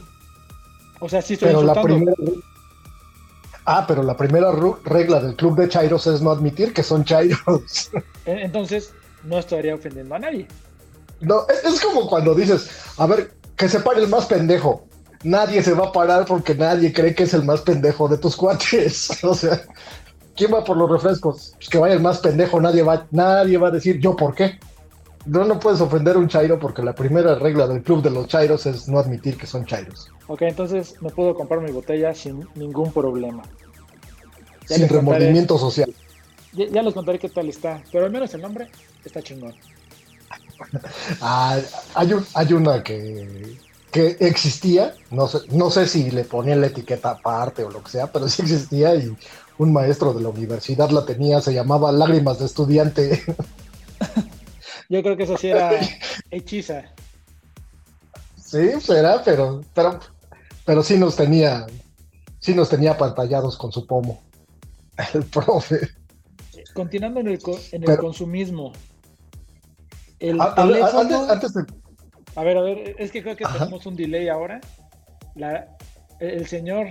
O 1.01 1.09
sea, 1.09 1.21
sí 1.23 1.35
estoy 1.35 1.49
Pero 1.49 1.63
la 1.63 1.73
insultando. 1.73 2.15
primera. 2.17 2.43
Ah, 3.65 3.85
pero 3.87 4.03
la 4.03 4.17
primera 4.17 4.51
regla 4.85 5.21
del 5.21 5.37
club 5.37 5.57
de 5.57 5.69
Chairos 5.69 6.07
es 6.09 6.21
no 6.21 6.31
admitir 6.33 6.73
que 6.73 6.83
son 6.83 7.05
Chairos. 7.05 7.91
En- 8.27 8.39
Entonces, 8.39 8.93
no 9.25 9.39
estaría 9.39 9.75
ofendiendo 9.75 10.15
a 10.15 10.19
nadie. 10.19 10.49
No, 11.21 11.47
es, 11.49 11.65
es 11.65 11.81
como 11.81 12.09
cuando 12.09 12.35
dices, 12.35 12.69
a 12.99 13.07
ver, 13.07 13.33
que 13.57 13.69
se 13.69 13.81
pare 13.81 14.01
el 14.01 14.09
más 14.09 14.27
pendejo. 14.27 14.85
Nadie 15.23 15.63
se 15.63 15.73
va 15.75 15.87
a 15.89 15.93
parar 15.93 16.25
porque 16.27 16.55
nadie 16.57 16.93
cree 16.93 17.15
que 17.15 17.23
es 17.25 17.35
el 17.35 17.45
más 17.45 17.61
pendejo 17.61 18.09
de 18.09 18.19
tus 18.19 18.35
cuates. 18.37 19.23
O 19.23 19.35
sea, 19.35 19.63
¿quién 20.37 20.53
va 20.53 20.65
por 20.65 20.77
los 20.77 20.91
refrescos? 20.91 21.53
Pues 21.57 21.69
que 21.69 21.79
vaya 21.79 21.95
el 21.95 22.01
más 22.01 22.19
pendejo, 22.19 22.61
nadie 22.61 22.83
va, 22.83 23.07
nadie 23.11 23.59
va 23.59 23.69
a 23.69 23.73
decir 23.73 23.99
yo 24.01 24.17
por 24.17 24.35
qué. 24.35 24.59
No, 25.25 25.45
no 25.45 25.61
puedes 25.61 25.81
ofender 25.81 26.17
a 26.17 26.19
un 26.19 26.29
Chairo 26.29 26.59
porque 26.59 26.83
la 26.83 26.95
primera 26.95 27.37
regla 27.37 27.69
del 27.69 27.83
club 27.83 28.03
de 28.03 28.11
los 28.11 28.27
Chairos 28.27 28.67
es 28.67 28.89
no 28.89 28.99
admitir 28.99 29.37
que 29.39 29.47
son 29.47 29.65
Chairos. 29.65 30.09
Ok, 30.27 30.43
entonces 30.43 30.97
me 31.01 31.11
puedo 31.11 31.35
comprar 31.37 31.61
mi 31.61 31.71
botella 31.71 32.13
sin 32.15 32.47
ningún 32.57 32.93
problema. 32.93 33.43
Ya 34.69 34.77
Sin 34.77 34.87
contaré- 34.89 34.97
remordimiento 34.97 35.59
social. 35.59 35.93
Ya, 36.53 36.67
ya 36.67 36.83
les 36.83 36.93
contaré 36.95 37.19
qué 37.19 37.29
tal 37.29 37.49
está, 37.49 37.83
pero 37.93 38.05
al 38.05 38.11
menos 38.11 38.35
el 38.35 38.43
nombre 38.43 38.69
está 39.05 39.23
chingón. 39.23 39.55
Ah, 41.21 41.59
hay, 41.95 42.13
un- 42.13 42.27
hay 42.35 42.53
una 42.53 42.83
que, 42.83 43.57
que 43.91 44.17
existía, 44.21 44.95
no 45.11 45.27
sé, 45.27 45.39
no 45.51 45.71
sé 45.71 45.87
si 45.87 46.11
le 46.11 46.25
ponían 46.25 46.61
la 46.61 46.69
etiqueta 46.69 47.11
aparte 47.11 47.65
o 47.65 47.71
lo 47.71 47.83
que 47.83 47.91
sea, 47.91 48.07
pero 48.13 48.29
sí 48.29 48.43
existía 48.43 48.95
y 48.95 49.15
un 49.59 49.73
maestro 49.73 50.13
de 50.13 50.23
la 50.23 50.29
universidad 50.31 50.91
la 50.91 51.05
tenía, 51.05 51.41
se 51.41 51.53
llamaba 51.55 51.93
Lágrimas 51.93 52.39
de 52.39 52.47
Estudiante. 52.47 53.23
Yo 54.89 55.03
creo 55.03 55.17
que 55.17 55.23
eso 55.25 55.37
sí 55.39 55.49
era 55.49 55.71
hechiza. 56.31 56.83
sí, 58.37 58.81
será, 58.81 59.23
pero, 59.25 59.63
pero, 59.75 59.99
pero 60.67 60.83
sí 60.83 60.99
nos 60.99 61.17
tenía, 61.17 61.67
sí 62.41 62.55
nos 62.55 62.69
tenía 62.69 62.97
pantallados 62.99 63.57
con 63.57 63.73
su 63.73 63.87
pomo. 63.87 64.21
El 65.15 65.25
profe. 65.25 65.89
Continuando 66.75 67.21
en 67.21 67.29
el, 67.29 67.41
en 67.73 67.83
el 67.83 67.85
Pero- 67.87 68.03
consumismo. 68.03 68.73
El 70.19 70.41
A- 70.41 70.55
teléfono. 70.55 71.01
antes, 71.01 71.19
antes 71.29 71.53
de, 71.55 71.65
A 72.37 72.45
ver, 72.45 72.57
a 72.57 72.63
ver, 72.63 72.95
es 72.99 73.11
que 73.11 73.23
creo 73.23 73.37
que 73.37 73.45
Ajá. 73.45 73.59
tenemos 73.59 73.85
un 73.87 73.97
delay 73.97 74.29
ahora. 74.29 74.61
La, 75.35 75.77
el 76.21 76.47
señor 76.47 76.89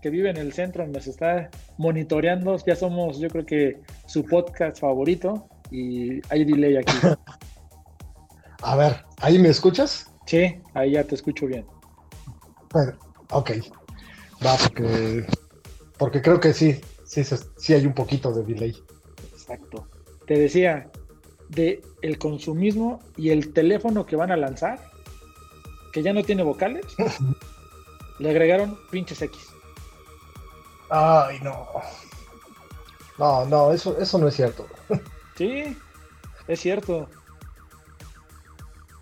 que 0.00 0.10
vive 0.10 0.30
en 0.30 0.36
el 0.36 0.52
centro 0.52 0.86
nos 0.88 1.06
está 1.06 1.48
monitoreando. 1.78 2.56
Ya 2.66 2.76
somos, 2.76 3.18
yo 3.18 3.28
creo 3.28 3.46
que 3.46 3.80
su 4.06 4.24
podcast 4.24 4.80
favorito 4.80 5.48
y 5.70 6.20
hay 6.28 6.44
delay 6.44 6.76
aquí. 6.76 6.96
a 8.62 8.76
ver, 8.76 9.04
¿ahí 9.18 9.38
me 9.38 9.48
escuchas? 9.48 10.12
Sí, 10.26 10.60
ahí 10.74 10.92
ya 10.92 11.04
te 11.04 11.14
escucho 11.14 11.46
bien. 11.46 11.66
Bueno, 12.72 12.92
ok. 13.30 13.50
Va, 14.44 14.56
porque, 14.56 15.26
porque 15.98 16.22
creo 16.22 16.40
que 16.40 16.52
sí, 16.52 16.80
sí, 17.04 17.22
sí 17.56 17.74
hay 17.74 17.86
un 17.86 17.94
poquito 17.94 18.32
de 18.32 18.42
delay. 18.44 18.76
Exacto. 19.32 19.88
Te 20.26 20.38
decía 20.38 20.90
de 21.48 21.82
el 22.00 22.18
consumismo 22.18 23.00
y 23.16 23.30
el 23.30 23.52
teléfono 23.52 24.06
que 24.06 24.16
van 24.16 24.32
a 24.32 24.36
lanzar, 24.36 24.80
que 25.92 26.02
ya 26.02 26.12
no 26.12 26.22
tiene 26.22 26.42
vocales, 26.42 26.84
le 28.18 28.30
agregaron 28.30 28.78
pinches 28.90 29.20
X. 29.22 29.51
Ay, 30.94 31.38
no. 31.42 31.66
No, 33.18 33.46
no, 33.46 33.72
eso, 33.72 33.96
eso 33.98 34.18
no 34.18 34.28
es 34.28 34.34
cierto. 34.36 34.66
Sí, 35.34 35.74
es 36.46 36.60
cierto. 36.60 37.08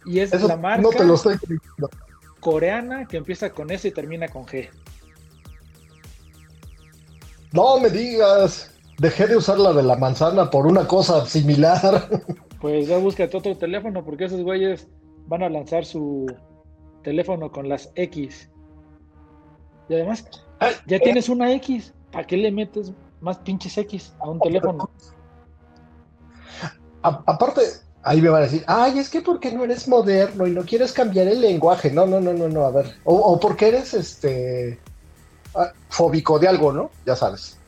Y 0.06 0.20
es 0.20 0.32
Eso 0.32 0.46
la 0.46 0.56
marca 0.56 0.80
no 0.80 0.90
te 0.90 1.04
lo 1.04 1.14
estoy 1.14 1.36
creyendo. 1.38 1.90
coreana 2.38 3.06
que 3.08 3.16
empieza 3.16 3.50
con 3.50 3.68
S 3.72 3.88
y 3.88 3.90
termina 3.90 4.28
con 4.28 4.46
G. 4.46 4.70
No 7.52 7.80
me 7.80 7.90
digas. 7.90 8.72
Dejé 8.98 9.26
de 9.26 9.36
usar 9.36 9.58
la 9.58 9.72
de 9.72 9.82
la 9.82 9.96
manzana 9.96 10.48
por 10.50 10.66
una 10.66 10.86
cosa 10.86 11.26
similar. 11.26 12.08
Pues 12.60 12.86
ya 12.88 12.98
búscate 12.98 13.36
otro 13.38 13.56
teléfono 13.56 14.04
porque 14.04 14.26
esos 14.26 14.42
güeyes 14.42 14.86
van 15.26 15.42
a 15.42 15.48
lanzar 15.48 15.86
su 15.86 16.26
teléfono 17.02 17.50
con 17.50 17.70
las 17.70 17.90
X. 17.94 18.50
Y 19.88 19.94
además, 19.94 20.26
ya 20.86 20.98
tienes 20.98 21.28
una 21.28 21.52
X. 21.54 21.92
¿Para 22.12 22.26
qué 22.26 22.36
le 22.36 22.50
metes 22.50 22.92
más 23.20 23.38
pinches 23.38 23.76
X 23.78 24.12
a 24.20 24.28
un 24.28 24.40
teléfono? 24.40 24.90
Aparte, 27.02 27.62
ahí 28.02 28.20
me 28.20 28.28
van 28.28 28.42
a 28.42 28.44
decir, 28.44 28.64
ay, 28.66 28.98
es 28.98 29.08
que 29.08 29.22
porque 29.22 29.52
no 29.52 29.64
eres 29.64 29.88
moderno 29.88 30.46
y 30.46 30.50
no 30.50 30.64
quieres 30.64 30.92
cambiar 30.92 31.28
el 31.28 31.40
lenguaje. 31.40 31.90
No, 31.90 32.06
no, 32.06 32.20
no, 32.20 32.32
no, 32.32 32.48
no, 32.48 32.64
a 32.64 32.70
ver. 32.70 32.96
O, 33.04 33.14
o 33.14 33.40
porque 33.40 33.68
eres 33.68 33.94
este 33.94 34.78
ah, 35.54 35.72
fóbico 35.88 36.38
de 36.38 36.48
algo, 36.48 36.72
¿no? 36.72 36.90
Ya 37.06 37.16
sabes. 37.16 37.58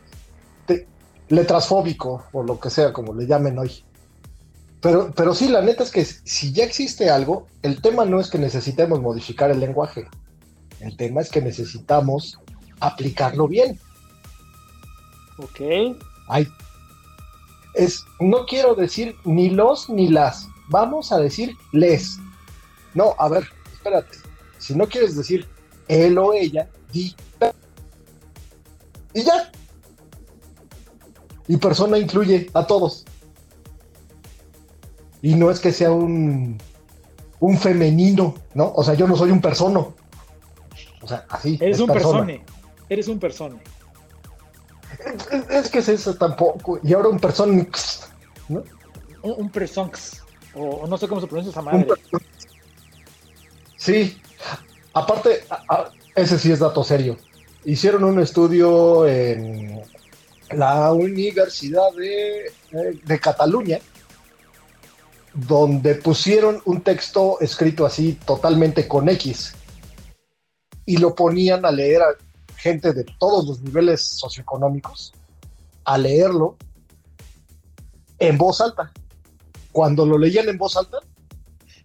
Te- 0.66 0.87
letrasfóbico 1.28 2.24
o 2.33 2.42
lo 2.42 2.59
que 2.61 2.68
sea, 2.70 2.92
como 2.92 3.14
le 3.14 3.26
llamen 3.26 3.59
hoy. 3.59 3.85
Pero, 4.81 5.12
pero 5.14 5.33
sí, 5.33 5.48
la 5.48 5.62
neta 5.62 5.85
es 5.85 5.90
que 5.92 6.05
si 6.05 6.52
ya 6.52 6.64
existe 6.64 7.09
algo, 7.09 7.46
el 7.62 7.81
tema 7.81 8.05
no 8.05 8.20
es 8.20 8.28
que 8.28 8.38
necesitemos 8.38 9.00
modificar 9.00 9.50
el 9.50 9.61
lenguaje. 9.61 10.09
El 10.81 10.96
tema 10.96 11.20
es 11.20 11.31
que 11.31 11.40
necesitamos 11.40 12.38
aplicarlo 12.86 13.48
bien. 13.48 13.78
Ok. 15.38 15.96
Ay, 16.28 16.46
es, 17.74 18.04
no 18.20 18.44
quiero 18.46 18.74
decir 18.74 19.16
ni 19.24 19.50
los 19.50 19.88
ni 19.88 20.08
las, 20.08 20.48
vamos 20.68 21.12
a 21.12 21.18
decir 21.18 21.56
les. 21.72 22.18
No, 22.94 23.14
a 23.18 23.28
ver, 23.28 23.48
espérate. 23.72 24.18
Si 24.58 24.74
no 24.74 24.86
quieres 24.86 25.16
decir 25.16 25.48
él 25.88 26.18
o 26.18 26.32
ella, 26.32 26.68
di. 26.92 27.14
Y 29.14 29.22
ya. 29.22 29.50
Y 31.48 31.56
persona 31.56 31.98
incluye 31.98 32.50
a 32.54 32.66
todos. 32.66 33.04
Y 35.22 35.34
no 35.34 35.50
es 35.50 35.60
que 35.60 35.72
sea 35.72 35.92
un, 35.92 36.58
un 37.40 37.58
femenino, 37.58 38.34
¿no? 38.54 38.72
O 38.74 38.84
sea, 38.84 38.94
yo 38.94 39.06
no 39.06 39.16
soy 39.16 39.30
un 39.30 39.40
persono. 39.40 39.94
O 41.00 41.08
sea, 41.08 41.26
así. 41.28 41.58
Eres 41.60 41.76
es 41.76 41.80
un 41.80 41.88
persona. 41.88 42.26
persone. 42.26 42.44
Eres 42.92 43.09
un 43.09 43.18
persone. 43.18 43.57
Es, 45.31 45.50
es 45.50 45.70
que 45.70 45.78
es 45.78 45.88
eso 45.88 46.14
tampoco. 46.14 46.78
Y 46.83 46.92
ahora 46.92 47.09
un 47.09 47.18
persona. 47.18 47.66
¿no? 48.50 48.62
Un, 49.22 49.33
un. 49.33 49.50
O, 50.55 50.61
o 50.62 50.87
no 50.87 50.98
sé 50.98 51.09
cómo 51.09 51.20
se 51.22 51.26
pronuncia 51.26 51.50
esa 51.50 51.62
madre. 51.62 51.87
Sí, 53.76 54.20
aparte, 54.92 55.44
a- 55.48 55.64
a- 55.74 55.90
ese 56.14 56.38
sí 56.38 56.52
es 56.52 56.59
dato 56.59 56.85
serio. 56.85 57.16
Hicieron 57.64 58.05
un 58.05 58.20
estudio 58.20 59.07
en 59.07 59.81
la 60.50 60.92
Universidad 60.92 61.90
de, 61.96 62.46
eh, 62.72 63.00
de 63.02 63.20
Cataluña, 63.20 63.78
donde 65.33 65.94
pusieron 65.94 66.61
un 66.66 66.83
texto 66.83 67.38
escrito 67.40 67.87
así 67.87 68.18
totalmente 68.26 68.87
con 68.87 69.09
X 69.09 69.55
y 70.85 70.98
lo 70.98 71.14
ponían 71.14 71.64
a 71.64 71.70
leer 71.70 72.02
a 72.02 72.09
gente 72.62 72.92
de 72.92 73.05
todos 73.18 73.46
los 73.46 73.61
niveles 73.61 74.01
socioeconómicos, 74.01 75.12
a 75.85 75.98
leerlo 75.98 76.57
en 78.20 78.38
voz 78.38 78.61
alta. 78.61 78.92
Cuando 79.72 80.07
lo 80.07 80.16
leían 80.16 80.48
en 80.48 80.59
voz 80.59 80.77
alta, 80.77 80.98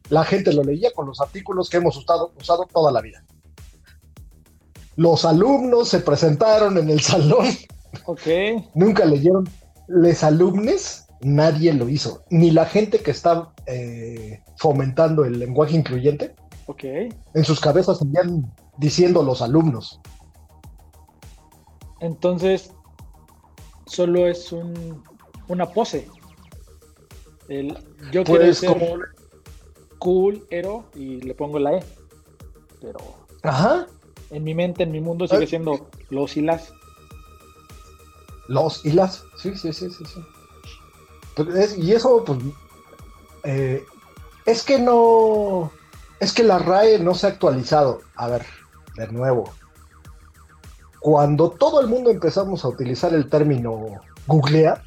la 0.09 0.23
gente 0.23 0.53
lo 0.53 0.63
leía 0.63 0.91
con 0.93 1.07
los 1.07 1.19
artículos 1.19 1.67
que 1.69 1.77
hemos 1.77 1.97
usado, 1.97 2.31
usado 2.39 2.67
toda 2.71 2.91
la 2.91 3.01
vida. 3.01 3.23
Los 4.95 5.25
alumnos 5.25 5.89
se 5.89 5.99
presentaron 5.99 6.77
en 6.77 6.89
el 6.91 7.01
salón, 7.11 7.47
Ok. 8.05 8.27
nunca 8.75 9.03
leyeron. 9.05 9.49
Les 9.87 10.23
alumnes, 10.23 11.05
nadie 11.21 11.73
lo 11.73 11.89
hizo. 11.89 12.23
Ni 12.29 12.51
la 12.51 12.65
gente 12.65 12.99
que 12.99 13.11
está 13.11 13.51
eh, 13.65 14.43
fomentando 14.57 15.25
el 15.25 15.39
lenguaje 15.39 15.75
incluyente, 15.75 16.35
Ok. 16.67 16.83
en 16.83 17.43
sus 17.43 17.59
cabezas 17.59 17.97
seguían 17.97 18.53
diciendo 18.77 19.23
los 19.23 19.41
alumnos. 19.41 19.99
Entonces, 21.99 22.71
solo 23.85 24.27
es 24.27 24.51
un, 24.51 25.03
una 25.47 25.65
pose. 25.67 26.07
El, 27.49 27.77
yo 28.11 28.23
quiero 28.23 28.41
Pues 28.43 28.57
ser 28.59 28.69
como... 28.69 28.97
cool, 29.99 30.45
hero, 30.49 30.85
y 30.95 31.21
le 31.21 31.33
pongo 31.33 31.59
la 31.59 31.77
E. 31.77 31.83
Pero 32.81 32.99
Ajá, 33.43 33.87
en 34.29 34.43
mi 34.43 34.53
mente, 34.53 34.83
en 34.83 34.91
mi 34.91 34.99
mundo, 34.99 35.27
sigue 35.27 35.41
Ay. 35.41 35.47
siendo 35.47 35.89
los 36.09 36.37
y 36.37 36.41
las. 36.41 36.71
los 38.47 38.85
y 38.85 38.91
las. 38.91 39.23
Sí, 39.37 39.55
sí, 39.55 39.73
sí, 39.73 39.89
sí. 39.89 40.05
sí. 40.05 40.21
Pues 41.35 41.49
es- 41.55 41.77
y 41.77 41.93
eso, 41.93 42.23
pues, 42.25 42.39
eh, 43.43 43.83
es 44.45 44.63
que 44.63 44.79
no, 44.79 45.71
es 46.19 46.33
que 46.33 46.43
la 46.43 46.59
RAE 46.59 46.99
no 46.99 47.15
se 47.15 47.27
ha 47.27 47.29
actualizado. 47.29 48.01
A 48.15 48.27
ver, 48.27 48.45
de 48.95 49.07
nuevo. 49.07 49.51
Cuando 50.99 51.51
todo 51.51 51.79
el 51.81 51.87
mundo 51.87 52.09
empezamos 52.09 52.65
a 52.65 52.69
utilizar 52.69 53.13
el 53.13 53.29
término 53.29 54.01
googlear, 54.27 54.81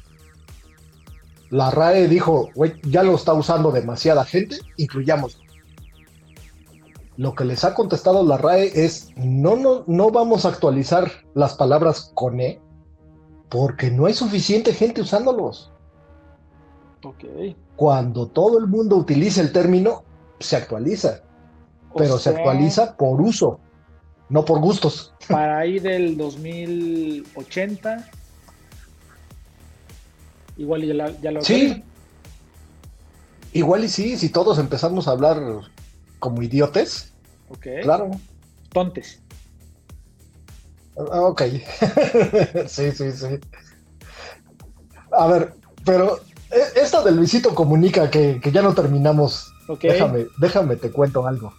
La 1.49 1.69
RAE 1.69 2.07
dijo, 2.07 2.49
güey, 2.55 2.73
ya 2.83 3.03
lo 3.03 3.15
está 3.15 3.33
usando 3.33 3.71
demasiada 3.71 4.23
gente, 4.23 4.57
incluyamos. 4.77 5.41
Lo 7.17 7.35
que 7.35 7.43
les 7.43 7.63
ha 7.65 7.73
contestado 7.73 8.23
la 8.23 8.37
RAE 8.37 8.71
es, 8.85 9.09
no, 9.17 9.55
no, 9.55 9.83
no 9.85 10.11
vamos 10.11 10.45
a 10.45 10.49
actualizar 10.49 11.11
las 11.33 11.55
palabras 11.55 12.11
con 12.13 12.39
E 12.39 12.61
porque 13.49 13.91
no 13.91 14.05
hay 14.05 14.13
suficiente 14.13 14.73
gente 14.73 15.01
usándolos. 15.01 15.71
Ok. 17.03 17.25
Cuando 17.75 18.27
todo 18.27 18.57
el 18.57 18.67
mundo 18.67 18.95
utiliza 18.95 19.41
el 19.41 19.51
término, 19.51 20.03
se 20.39 20.55
actualiza. 20.55 21.21
O 21.91 21.97
pero 21.97 22.17
se 22.17 22.29
actualiza 22.29 22.95
por 22.95 23.19
uso, 23.19 23.59
no 24.31 24.45
por 24.45 24.59
gustos. 24.59 25.13
Para 25.27 25.59
ahí 25.59 25.79
del 25.79 26.17
2080. 26.17 28.09
Igual 30.57 30.83
ya, 30.85 30.93
la- 30.93 31.21
ya 31.21 31.31
lo 31.31 31.41
Sí. 31.41 31.83
Igual 33.53 33.83
y 33.83 33.89
sí, 33.89 34.17
si 34.17 34.29
todos 34.29 34.57
empezamos 34.59 35.07
a 35.07 35.11
hablar 35.11 35.37
como 36.19 36.41
idiotes, 36.41 37.11
Ok. 37.49 37.67
claro. 37.83 38.11
Tontes. 38.71 39.19
Ah, 40.97 41.21
Ok. 41.21 41.41
sí, 42.67 42.91
sí, 42.91 43.11
sí. 43.11 43.27
A 45.11 45.27
ver, 45.27 45.53
pero 45.85 46.19
e- 46.51 46.79
esta 46.79 47.03
de 47.03 47.11
Luisito 47.11 47.53
Comunica 47.53 48.09
que, 48.09 48.39
que 48.41 48.51
ya 48.51 48.61
no 48.61 48.73
terminamos, 48.73 49.51
Ok. 49.67 49.81
déjame, 49.81 50.27
déjame 50.39 50.75
te 50.77 50.89
cuento 50.89 51.27
algo. 51.27 51.53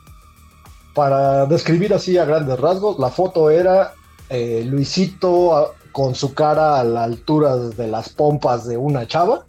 Para 0.95 1.47
describir 1.47 1.95
así 1.95 2.19
a 2.19 2.25
grandes 2.25 2.59
rasgos, 2.61 2.99
la 2.99 3.11
foto 3.11 3.51
era 3.51 3.93
eh, 4.29 4.63
Luisito 4.67 5.57
a- 5.57 5.73
con 5.93 6.15
su 6.15 6.35
cara 6.35 6.81
a 6.81 6.85
la 6.85 7.05
altura 7.05 7.57
de 7.57 7.87
las 7.87 8.09
pompas 8.09 8.67
de 8.67 8.77
una 8.77 9.07
chava, 9.07 9.45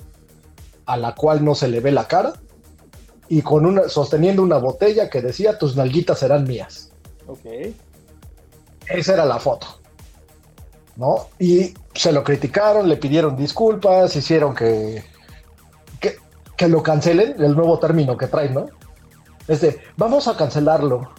a 0.85 0.97
la 0.97 1.15
cual 1.15 1.43
no 1.43 1.55
se 1.55 1.67
le 1.69 1.79
ve 1.79 1.91
la 1.91 2.07
cara, 2.07 2.33
y 3.29 3.41
con 3.41 3.65
una, 3.65 3.87
sosteniendo 3.87 4.43
una 4.43 4.57
botella 4.57 5.09
que 5.09 5.21
decía 5.21 5.57
tus 5.57 5.75
nalguitas 5.75 6.19
serán 6.19 6.43
mías. 6.45 6.91
Ok. 7.27 7.45
Esa 8.87 9.13
era 9.13 9.25
la 9.25 9.39
foto. 9.39 9.67
¿No? 10.95 11.27
Y 11.39 11.73
se 11.95 12.11
lo 12.11 12.23
criticaron, 12.23 12.87
le 12.87 12.97
pidieron 12.97 13.35
disculpas, 13.35 14.15
hicieron 14.15 14.53
que, 14.53 15.03
que, 15.99 16.17
que 16.55 16.67
lo 16.67 16.83
cancelen, 16.83 17.41
el 17.41 17.55
nuevo 17.55 17.79
término 17.79 18.15
que 18.15 18.27
traen, 18.27 18.53
¿no? 18.53 18.67
Es 19.47 19.61
de, 19.61 19.79
vamos 19.97 20.27
a 20.27 20.37
cancelarlo. 20.37 21.09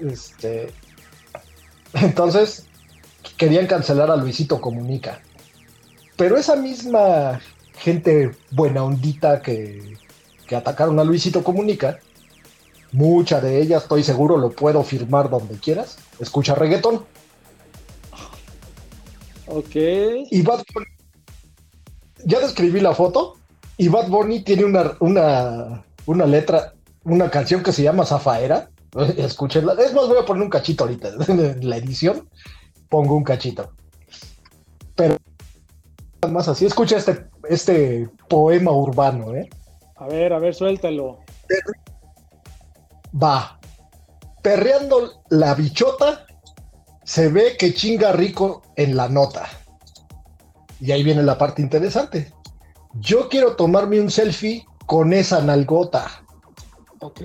Este, 0.00 0.70
entonces, 1.94 2.66
querían 3.36 3.66
cancelar 3.66 4.10
a 4.10 4.16
Luisito 4.16 4.60
Comunica. 4.60 5.20
Pero 6.16 6.36
esa 6.36 6.56
misma 6.56 7.40
gente 7.76 8.32
buena 8.50 8.82
ondita 8.82 9.40
que, 9.40 9.96
que 10.46 10.56
atacaron 10.56 10.98
a 10.98 11.04
Luisito 11.04 11.44
Comunica, 11.44 12.00
mucha 12.92 13.40
de 13.40 13.60
ella, 13.60 13.78
estoy 13.78 14.02
seguro, 14.02 14.36
lo 14.36 14.50
puedo 14.50 14.82
firmar 14.82 15.30
donde 15.30 15.56
quieras, 15.56 15.98
escucha 16.18 16.54
reggaetón. 16.54 17.04
ok. 19.46 19.76
Y 20.30 20.42
Bad 20.42 20.64
Bunny, 20.74 20.86
ya 22.24 22.40
describí 22.40 22.80
la 22.80 22.94
foto, 22.94 23.36
y 23.76 23.88
Bad 23.88 24.08
Bunny 24.08 24.40
tiene 24.40 24.64
una, 24.64 24.96
una, 25.00 25.84
una 26.06 26.26
letra, 26.26 26.74
una 27.04 27.30
canción 27.30 27.62
que 27.62 27.72
se 27.72 27.82
llama 27.82 28.04
Zafaera. 28.04 28.70
Escúchenla. 29.16 29.74
Es 29.74 29.92
más, 29.94 30.08
voy 30.08 30.18
a 30.18 30.24
poner 30.24 30.42
un 30.42 30.50
cachito 30.50 30.84
ahorita. 30.84 31.10
En 31.28 31.68
la 31.68 31.76
edición 31.76 32.28
pongo 32.88 33.14
un 33.16 33.24
cachito. 33.24 33.72
Pero 34.96 35.16
más 36.30 36.48
así, 36.48 36.66
escucha 36.66 36.96
este, 36.96 37.26
este 37.48 38.08
poema 38.28 38.72
urbano, 38.72 39.34
¿eh? 39.34 39.48
A 39.96 40.06
ver, 40.06 40.32
a 40.32 40.38
ver, 40.38 40.54
suéltalo. 40.54 41.20
Va. 43.20 43.58
Perreando 44.42 45.22
la 45.30 45.54
bichota, 45.54 46.26
se 47.04 47.28
ve 47.28 47.56
que 47.58 47.74
chinga 47.74 48.12
rico 48.12 48.62
en 48.76 48.96
la 48.96 49.08
nota. 49.08 49.48
Y 50.80 50.92
ahí 50.92 51.02
viene 51.02 51.22
la 51.22 51.36
parte 51.36 51.62
interesante. 51.62 52.32
Yo 52.94 53.28
quiero 53.28 53.56
tomarme 53.56 54.00
un 54.00 54.10
selfie 54.10 54.64
con 54.86 55.12
esa 55.12 55.42
nalgota. 55.42 56.24
Ok. 57.00 57.20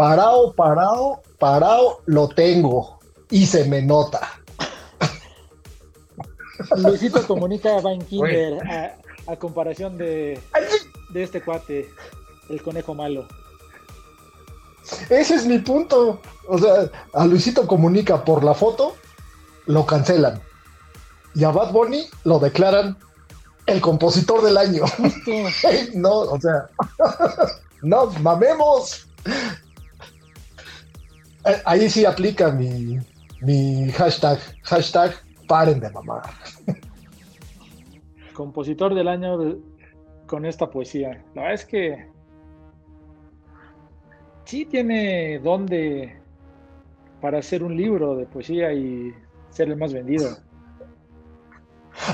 Parado, 0.00 0.54
parado, 0.54 1.20
parado, 1.38 2.00
lo 2.06 2.26
tengo. 2.26 2.98
Y 3.28 3.44
se 3.44 3.66
me 3.66 3.82
nota. 3.82 4.32
Luisito 6.74 7.26
comunica 7.26 7.78
va 7.82 7.92
en 7.92 8.02
Kinder 8.06 8.66
a, 8.66 8.96
a 9.30 9.36
comparación 9.36 9.98
de, 9.98 10.40
de 11.12 11.22
este 11.22 11.42
cuate, 11.42 11.90
el 12.48 12.62
conejo 12.62 12.94
malo. 12.94 13.28
Ese 15.10 15.34
es 15.34 15.44
mi 15.44 15.58
punto. 15.58 16.22
O 16.48 16.56
sea, 16.56 16.90
a 17.12 17.26
Luisito 17.26 17.66
comunica 17.66 18.24
por 18.24 18.42
la 18.42 18.54
foto, 18.54 18.96
lo 19.66 19.84
cancelan. 19.84 20.40
Y 21.34 21.44
a 21.44 21.50
Bad 21.50 21.72
Bunny 21.72 22.06
lo 22.24 22.38
declaran 22.38 22.96
el 23.66 23.82
compositor 23.82 24.40
del 24.40 24.56
año. 24.56 24.84
No, 25.94 26.20
o 26.20 26.40
sea, 26.40 26.70
no, 27.82 28.06
mamemos. 28.22 29.06
Eh, 31.44 31.56
Ahí 31.64 31.88
sí 31.90 32.04
aplica 32.04 32.50
mi, 32.50 32.98
mi 33.40 33.90
hashtag, 33.92 34.38
hashtag 34.62 35.14
paren 35.46 35.80
de 35.80 35.90
mamar. 35.90 36.22
Compositor 38.34 38.94
del 38.94 39.08
año 39.08 39.38
de- 39.38 39.58
con 40.26 40.44
esta 40.46 40.70
poesía. 40.70 41.24
La 41.34 41.42
verdad 41.42 41.54
es 41.54 41.64
que 41.64 42.06
sí 44.44 44.64
tiene 44.66 45.38
donde 45.40 46.16
para 47.20 47.38
hacer 47.38 47.62
un 47.62 47.76
libro 47.76 48.16
de 48.16 48.26
poesía 48.26 48.72
y 48.72 49.12
ser 49.50 49.68
el 49.68 49.76
más 49.76 49.92
vendido. 49.92 50.36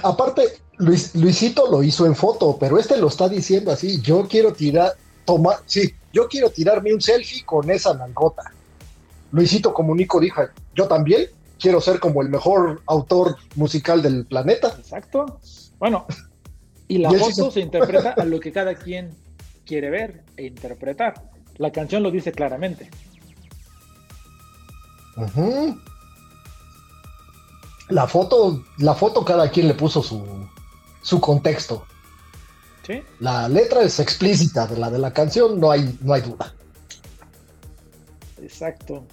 Aparte, 0.02 0.42
Luis, 0.78 1.14
Luisito 1.14 1.70
lo 1.70 1.82
hizo 1.82 2.06
en 2.06 2.16
foto, 2.16 2.56
pero 2.58 2.78
este 2.78 2.96
lo 2.96 3.08
está 3.08 3.28
diciendo 3.28 3.70
así, 3.70 4.00
yo 4.00 4.26
quiero 4.26 4.52
tirar, 4.52 4.92
toma, 5.24 5.56
sí, 5.66 5.94
yo 6.12 6.26
quiero 6.26 6.50
tirarme 6.50 6.92
un 6.92 7.00
selfie 7.00 7.44
con 7.44 7.70
esa 7.70 7.94
nalgota. 7.94 8.42
Luisito 9.32 9.72
Comunico 9.74 10.20
dijo, 10.20 10.42
yo 10.74 10.86
también 10.88 11.26
quiero 11.58 11.80
ser 11.80 11.98
como 12.00 12.22
el 12.22 12.28
mejor 12.28 12.82
autor 12.86 13.36
musical 13.54 14.02
del 14.02 14.26
planeta. 14.26 14.68
Exacto. 14.78 15.40
Bueno, 15.78 16.06
y 16.88 16.98
la 16.98 17.10
Y 17.12 17.16
foto 17.18 17.46
se- 17.46 17.52
se 17.52 17.60
interpreta 17.60 18.10
a 18.16 18.24
lo 18.24 18.38
que 18.40 18.52
cada 18.52 18.74
quien 18.74 19.10
quiere 19.64 19.90
ver 19.90 20.24
e 20.36 20.46
interpretar. 20.46 21.30
La 21.56 21.70
canción 21.72 22.02
lo 22.02 22.10
dice 22.10 22.32
claramente. 22.32 22.90
La 27.88 28.06
foto, 28.06 28.64
la 28.78 28.94
foto 28.94 29.24
cada 29.24 29.48
quien 29.50 29.68
le 29.68 29.74
puso 29.74 30.02
su, 30.02 30.22
su 31.02 31.20
contexto. 31.20 31.86
¿Sí? 32.86 33.02
La 33.20 33.48
letra 33.48 33.82
es 33.82 33.98
explícita 34.00 34.66
de 34.66 34.76
la 34.78 34.90
de 34.90 34.98
la 34.98 35.12
canción, 35.12 35.58
no 35.58 35.70
hay, 35.70 35.96
no 36.02 36.12
hay 36.12 36.20
duda. 36.22 36.52
Exacto. 38.46 39.04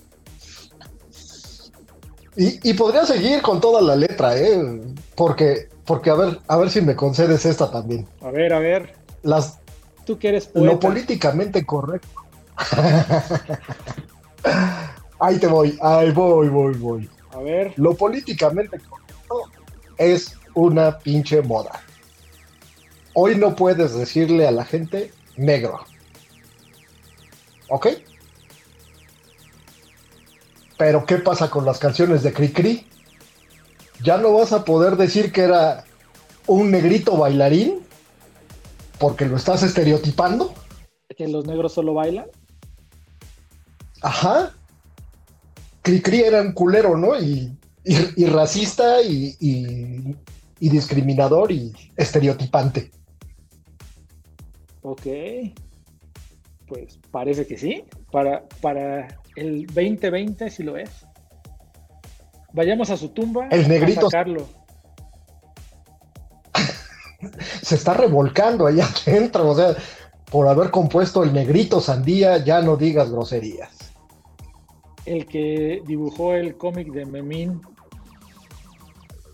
Y, 2.36 2.70
y 2.70 2.74
podría 2.74 3.04
seguir 3.06 3.42
con 3.42 3.60
toda 3.60 3.82
la 3.82 3.96
letra, 3.96 4.38
¿eh? 4.38 4.82
Porque, 5.16 5.70
porque 5.86 6.12
a 6.12 6.14
ver, 6.14 6.40
a 6.48 6.58
ver 6.58 6.70
si 6.70 6.82
me 6.82 6.96
concedes 6.96 7.46
esta 7.46 7.72
también. 7.72 8.08
A 8.22 8.30
ver, 8.30 8.54
a 8.54 8.60
ver. 8.60 8.96
Las, 9.24 9.60
Tú 10.06 10.20
que 10.20 10.30
eres 10.30 10.52
lo 10.54 10.80
poeta. 10.80 10.88
políticamente 10.88 11.66
correcto. 11.66 12.10
ahí 15.20 15.40
te 15.40 15.48
voy, 15.48 15.78
ahí 15.82 16.12
voy, 16.12 16.50
voy, 16.50 16.76
voy. 16.76 17.10
A 17.32 17.40
ver. 17.40 17.74
Lo 17.78 17.96
políticamente 17.96 18.78
correcto 18.80 19.50
es 19.98 20.36
una 20.54 21.00
pinche 21.00 21.42
moda. 21.42 21.82
Hoy 23.16 23.36
no 23.36 23.56
puedes 23.56 23.96
decirle 23.96 24.48
a 24.48 24.52
la 24.52 24.66
gente 24.66 25.12
negro. 25.38 25.80
¿Ok? 27.70 27.88
Pero 30.78 31.06
¿qué 31.06 31.18
pasa 31.18 31.50
con 31.50 31.66
las 31.66 31.80
canciones 31.80 32.24
de 32.24 32.34
Cricri? 32.34 32.88
Ya 34.04 34.18
no 34.18 34.34
vas 34.34 34.52
a 34.54 34.66
poder 34.66 34.98
decir 34.98 35.32
que 35.32 35.42
era 35.42 35.86
un 36.48 36.72
negrito 36.72 37.16
bailarín 37.18 37.80
porque 39.00 39.26
lo 39.26 39.38
estás 39.38 39.64
estereotipando. 39.64 40.54
Que 41.16 41.28
los 41.28 41.46
negros 41.46 41.74
solo 41.74 41.94
bailan. 41.94 42.26
Ajá. 44.02 44.52
Cricri 45.84 46.22
era 46.22 46.42
un 46.42 46.54
culero, 46.54 46.98
¿no? 46.98 47.20
Y, 47.20 47.56
y- 47.84 48.24
y 48.24 48.26
racista 48.26 49.02
y, 49.02 49.36
y- 49.40 50.16
y 50.60 50.70
discriminador 50.70 51.52
y 51.52 51.72
estereotipante. 51.96 52.92
Ok. 54.82 55.06
Pues 56.68 57.00
parece 57.12 57.46
que 57.46 57.58
sí. 57.58 57.84
Para, 58.12 58.48
para 58.62 59.20
el 59.36 59.66
2020 59.68 60.50
sí 60.50 60.64
lo 60.64 60.78
es. 60.78 60.90
Vayamos 62.54 62.90
a 62.90 62.98
su 62.98 63.10
tumba 63.10 63.48
El 63.50 63.68
negrito- 63.68 64.08
a 64.08 64.12
sacarlo. 64.12 64.48
se 67.62 67.76
está 67.76 67.94
revolcando 67.94 68.68
allá 68.68 68.86
adentro, 69.06 69.50
o 69.50 69.56
sea, 69.56 69.76
por 70.32 70.48
haber 70.48 70.72
compuesto 70.72 71.24
el 71.24 71.34
negrito 71.34 71.80
sandía, 71.82 72.38
ya 72.38 72.62
no 72.62 72.76
digas 72.76 73.12
groserías. 73.12 73.70
El 75.06 75.26
que 75.26 75.82
dibujó 75.86 76.34
el 76.34 76.58
cómic 76.58 76.92
de 76.92 77.06
Memín. 77.06 77.62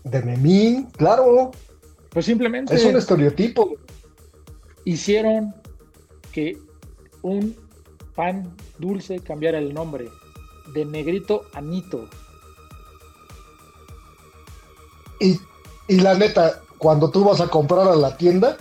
De 0.04 0.22
Memín, 0.22 0.86
claro. 0.96 1.52
Pues 2.10 2.26
simplemente. 2.26 2.74
Es 2.74 2.84
un 2.84 2.96
estereotipo. 2.96 3.70
Hicieron 4.84 5.54
que 6.32 6.56
un 7.22 7.54
pan 8.14 8.54
dulce 8.78 9.20
cambiara 9.20 9.58
el 9.58 9.72
nombre 9.72 10.10
de 10.72 10.84
negrito 10.84 11.44
a 11.54 11.60
nito. 11.60 12.08
Y, 15.20 15.38
y 15.88 16.00
la 16.00 16.14
neta, 16.14 16.60
cuando 16.78 17.10
tú 17.10 17.24
vas 17.24 17.40
a 17.40 17.48
comprar 17.48 17.86
a 17.88 17.96
la 17.96 18.16
tienda, 18.16 18.56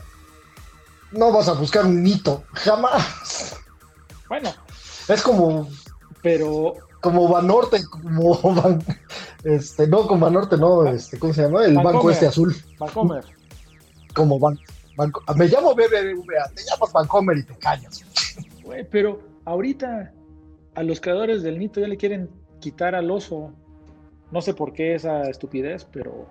no 1.11 1.31
vas 1.31 1.47
a 1.47 1.53
buscar 1.53 1.85
un 1.85 2.03
nito, 2.03 2.43
jamás. 2.53 3.55
Bueno. 4.27 4.51
Es 5.07 5.21
como. 5.23 5.67
Pero. 6.21 6.75
Como 7.01 7.29
Banorte, 7.29 7.81
como 7.85 8.37
Van, 8.55 8.83
este, 9.45 9.87
no, 9.87 10.05
como 10.05 10.25
Banorte, 10.25 10.57
no, 10.57 10.85
este, 10.85 11.17
¿cómo 11.17 11.33
se 11.33 11.43
llama? 11.43 11.63
El 11.63 11.75
banco 11.75 12.11
este 12.11 12.27
azul. 12.27 12.53
Bancomer. 12.77 13.23
Como 14.13 14.37
Ban, 14.37 14.59
me 15.35 15.47
llamo 15.47 15.73
BBVA, 15.73 16.49
te 16.53 16.61
llamas 16.65 16.91
Bancomer 16.91 17.37
y 17.37 17.43
te 17.43 17.57
callas. 17.57 18.03
Güey, 18.63 18.83
pero 18.89 19.28
ahorita 19.49 20.13
a 20.75 20.83
los 20.83 21.01
creadores 21.01 21.41
del 21.41 21.57
Nito 21.57 21.79
ya 21.79 21.87
le 21.87 21.97
quieren 21.97 22.29
quitar 22.59 22.93
al 22.93 23.09
oso. 23.09 23.51
No 24.31 24.41
sé 24.41 24.53
por 24.53 24.73
qué 24.73 24.93
esa 24.93 25.23
estupidez, 25.23 25.85
pero 25.91 26.27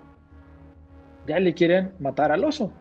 ya 1.27 1.39
le 1.39 1.53
quieren 1.53 1.93
matar 1.99 2.31
al 2.31 2.45
oso. 2.45 2.71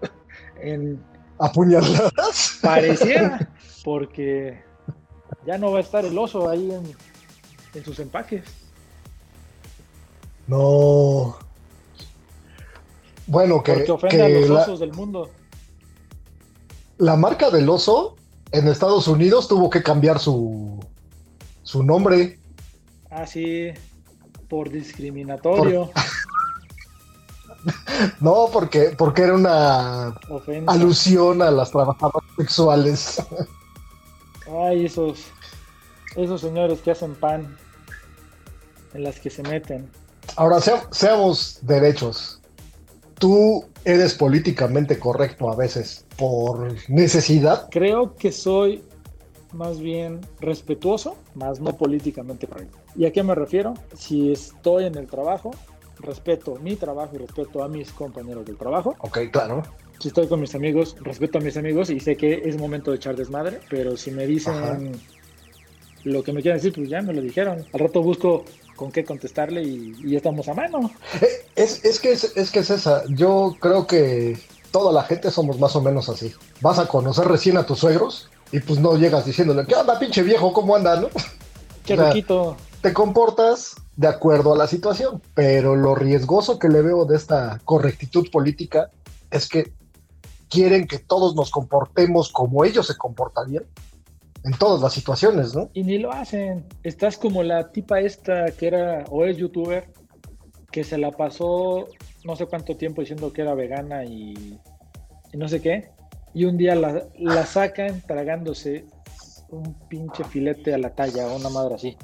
en, 0.60 1.02
¿Apuñaladas? 1.38 2.60
Pareciera, 2.62 3.52
porque 3.84 4.62
ya 5.44 5.58
no 5.58 5.72
va 5.72 5.78
a 5.78 5.82
estar 5.82 6.04
el 6.04 6.16
oso 6.16 6.48
ahí 6.48 6.70
en, 6.70 7.84
sus 7.84 7.98
empaques. 7.98 8.44
No. 10.46 11.36
Bueno, 13.26 13.60
que. 13.64 13.72
Porque 13.72 13.90
ofende 13.90 14.22
a 14.22 14.28
los 14.28 14.50
osos 14.50 14.78
del 14.78 14.92
mundo. 14.92 15.30
La 16.98 17.16
marca 17.16 17.50
del 17.50 17.68
oso 17.68 18.14
en 18.54 18.68
Estados 18.68 19.08
Unidos 19.08 19.48
tuvo 19.48 19.68
que 19.68 19.82
cambiar 19.82 20.20
su, 20.20 20.78
su 21.64 21.82
nombre. 21.82 22.38
Ah, 23.10 23.26
sí, 23.26 23.72
por 24.48 24.70
discriminatorio. 24.70 25.90
no, 28.20 28.48
porque, 28.52 28.94
porque 28.96 29.22
era 29.22 29.34
una 29.34 30.14
alusión 30.66 31.42
a 31.42 31.50
las 31.50 31.72
trabajadoras 31.72 32.30
sexuales. 32.36 33.22
Ay, 34.48 34.86
esos, 34.86 35.24
esos 36.14 36.40
señores 36.40 36.80
que 36.80 36.92
hacen 36.92 37.16
pan, 37.16 37.56
en 38.94 39.02
las 39.02 39.18
que 39.18 39.30
se 39.30 39.42
meten. 39.42 39.90
Ahora, 40.36 40.60
seamos 40.90 41.58
derechos. 41.62 42.40
Tú 43.18 43.64
eres 43.84 44.14
políticamente 44.14 44.98
correcto 44.98 45.50
a 45.50 45.56
veces 45.56 46.04
por 46.16 46.74
necesidad. 46.88 47.68
Creo 47.70 48.16
que 48.16 48.32
soy 48.32 48.82
más 49.52 49.78
bien 49.78 50.20
respetuoso, 50.40 51.16
más 51.34 51.60
no 51.60 51.76
políticamente 51.76 52.46
correcto. 52.46 52.78
¿Y 52.96 53.06
a 53.06 53.12
qué 53.12 53.22
me 53.22 53.34
refiero? 53.34 53.74
Si 53.96 54.32
estoy 54.32 54.86
en 54.86 54.96
el 54.96 55.06
trabajo, 55.06 55.52
respeto 56.00 56.56
mi 56.56 56.76
trabajo 56.76 57.14
y 57.14 57.18
respeto 57.18 57.62
a 57.62 57.68
mis 57.68 57.92
compañeros 57.92 58.44
del 58.44 58.56
trabajo. 58.56 58.96
Ok, 58.98 59.18
claro. 59.30 59.62
Si 60.00 60.08
estoy 60.08 60.26
con 60.26 60.40
mis 60.40 60.54
amigos, 60.54 60.96
respeto 61.00 61.38
a 61.38 61.40
mis 61.40 61.56
amigos 61.56 61.90
y 61.90 62.00
sé 62.00 62.16
que 62.16 62.42
es 62.44 62.58
momento 62.58 62.90
de 62.90 62.96
echar 62.96 63.16
desmadre, 63.16 63.60
pero 63.70 63.96
si 63.96 64.10
me 64.10 64.26
dicen 64.26 64.92
lo 66.02 66.22
que 66.22 66.32
me 66.32 66.42
quieren 66.42 66.58
decir, 66.58 66.74
pues 66.74 66.88
ya 66.88 67.00
me 67.00 67.12
lo 67.12 67.22
dijeron. 67.22 67.64
Al 67.72 67.80
rato 67.80 68.02
busco 68.02 68.44
con 68.76 68.92
qué 68.92 69.04
contestarle 69.04 69.62
y, 69.62 69.94
y 70.02 70.16
estamos 70.16 70.48
a 70.48 70.54
mano. 70.54 70.90
Eh, 71.20 71.46
es, 71.54 71.84
es, 71.84 72.00
que 72.00 72.12
es, 72.12 72.36
es 72.36 72.50
que 72.50 72.60
es 72.60 72.70
esa. 72.70 73.04
Yo 73.08 73.56
creo 73.60 73.86
que 73.86 74.38
toda 74.70 74.92
la 74.92 75.04
gente 75.04 75.30
somos 75.30 75.58
más 75.58 75.76
o 75.76 75.80
menos 75.80 76.08
así. 76.08 76.32
Vas 76.60 76.78
a 76.78 76.86
conocer 76.86 77.26
recién 77.26 77.56
a 77.56 77.64
tus 77.66 77.78
suegros 77.78 78.28
y 78.52 78.60
pues 78.60 78.80
no 78.80 78.96
llegas 78.96 79.24
diciéndole, 79.24 79.66
¿qué 79.66 79.74
onda, 79.74 79.98
pinche 79.98 80.22
viejo? 80.22 80.52
¿Cómo 80.52 80.74
anda, 80.76 81.00
no? 81.00 81.08
Qué 81.84 81.96
riquito. 81.96 82.56
Te 82.80 82.92
comportas 82.92 83.76
de 83.96 84.08
acuerdo 84.08 84.52
a 84.52 84.58
la 84.58 84.66
situación, 84.66 85.22
pero 85.34 85.76
lo 85.76 85.94
riesgoso 85.94 86.58
que 86.58 86.68
le 86.68 86.82
veo 86.82 87.04
de 87.04 87.16
esta 87.16 87.60
correctitud 87.64 88.30
política 88.30 88.90
es 89.30 89.48
que 89.48 89.72
quieren 90.48 90.86
que 90.86 90.98
todos 90.98 91.34
nos 91.34 91.50
comportemos 91.50 92.30
como 92.30 92.64
ellos 92.64 92.86
se 92.86 92.96
comportarían 92.96 93.64
en 94.44 94.52
todas 94.52 94.80
las 94.82 94.92
situaciones, 94.92 95.54
¿no? 95.54 95.70
Y 95.72 95.82
ni 95.82 95.98
lo 95.98 96.12
hacen. 96.12 96.66
Estás 96.82 97.16
como 97.16 97.42
la 97.42 97.72
tipa 97.72 98.00
esta 98.00 98.46
que 98.52 98.66
era 98.66 99.04
o 99.10 99.24
es 99.24 99.38
youtuber 99.38 99.88
que 100.70 100.84
se 100.84 100.98
la 100.98 101.10
pasó 101.12 101.86
no 102.24 102.36
sé 102.36 102.46
cuánto 102.46 102.76
tiempo 102.76 103.02
diciendo 103.02 103.32
que 103.32 103.42
era 103.42 103.54
vegana 103.54 104.04
y, 104.04 104.58
no 105.32 105.48
sé 105.48 105.60
qué. 105.60 105.90
Y 106.32 106.44
un 106.46 106.56
día 106.56 106.74
la, 106.74 107.04
la, 107.16 107.46
sacan 107.46 108.02
tragándose 108.02 108.86
un 109.50 109.74
pinche 109.88 110.24
filete 110.24 110.74
a 110.74 110.78
la 110.78 110.94
talla 110.94 111.26
o 111.26 111.36
una 111.36 111.50
madre 111.50 111.74
así. 111.74 111.96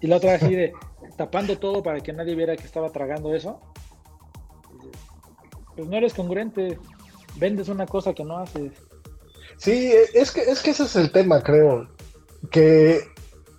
Y 0.00 0.06
la 0.06 0.16
otra 0.16 0.34
así 0.34 0.54
de 0.54 0.72
tapando 1.16 1.58
todo 1.58 1.82
para 1.82 2.00
que 2.00 2.12
nadie 2.12 2.34
viera 2.34 2.56
que 2.56 2.64
estaba 2.64 2.90
tragando 2.90 3.34
eso. 3.34 3.60
Pues 5.76 5.88
no 5.88 5.96
eres 5.96 6.14
congruente. 6.14 6.78
Vendes 7.36 7.68
una 7.68 7.86
cosa 7.86 8.12
que 8.12 8.24
no 8.24 8.38
haces. 8.38 8.72
Sí, 9.60 9.92
es 10.14 10.30
que, 10.30 10.40
es 10.40 10.62
que 10.62 10.70
ese 10.70 10.84
es 10.84 10.96
el 10.96 11.12
tema, 11.12 11.42
creo. 11.42 11.86
Que, 12.50 13.06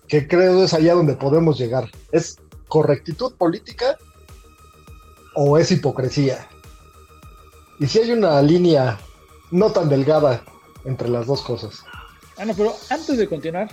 que 0.07 0.27
creo 0.27 0.63
es 0.63 0.73
allá 0.73 0.95
donde 0.95 1.13
podemos 1.13 1.59
llegar. 1.59 1.89
Es 2.11 2.37
correctitud 2.67 3.35
política 3.35 3.97
o 5.35 5.59
es 5.59 5.71
hipocresía. 5.71 6.47
Y 7.79 7.85
si 7.85 7.99
hay 7.99 8.11
una 8.13 8.41
línea 8.41 8.97
no 9.51 9.71
tan 9.71 9.89
delgada 9.89 10.43
entre 10.85 11.07
las 11.07 11.27
dos 11.27 11.43
cosas. 11.43 11.83
Bueno, 12.35 12.53
pero 12.57 12.75
antes 12.89 13.17
de 13.19 13.27
continuar, 13.27 13.69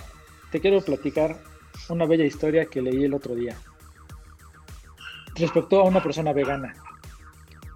te 0.51 0.61
quiero 0.61 0.81
platicar 0.81 1.35
una 1.89 2.05
bella 2.05 2.25
historia 2.25 2.67
que 2.67 2.83
leí 2.83 3.05
el 3.05 3.15
otro 3.15 3.33
día. 3.33 3.57
Respecto 5.33 5.79
a 5.79 5.85
una 5.85 6.03
persona 6.03 6.31
vegana. 6.31 6.75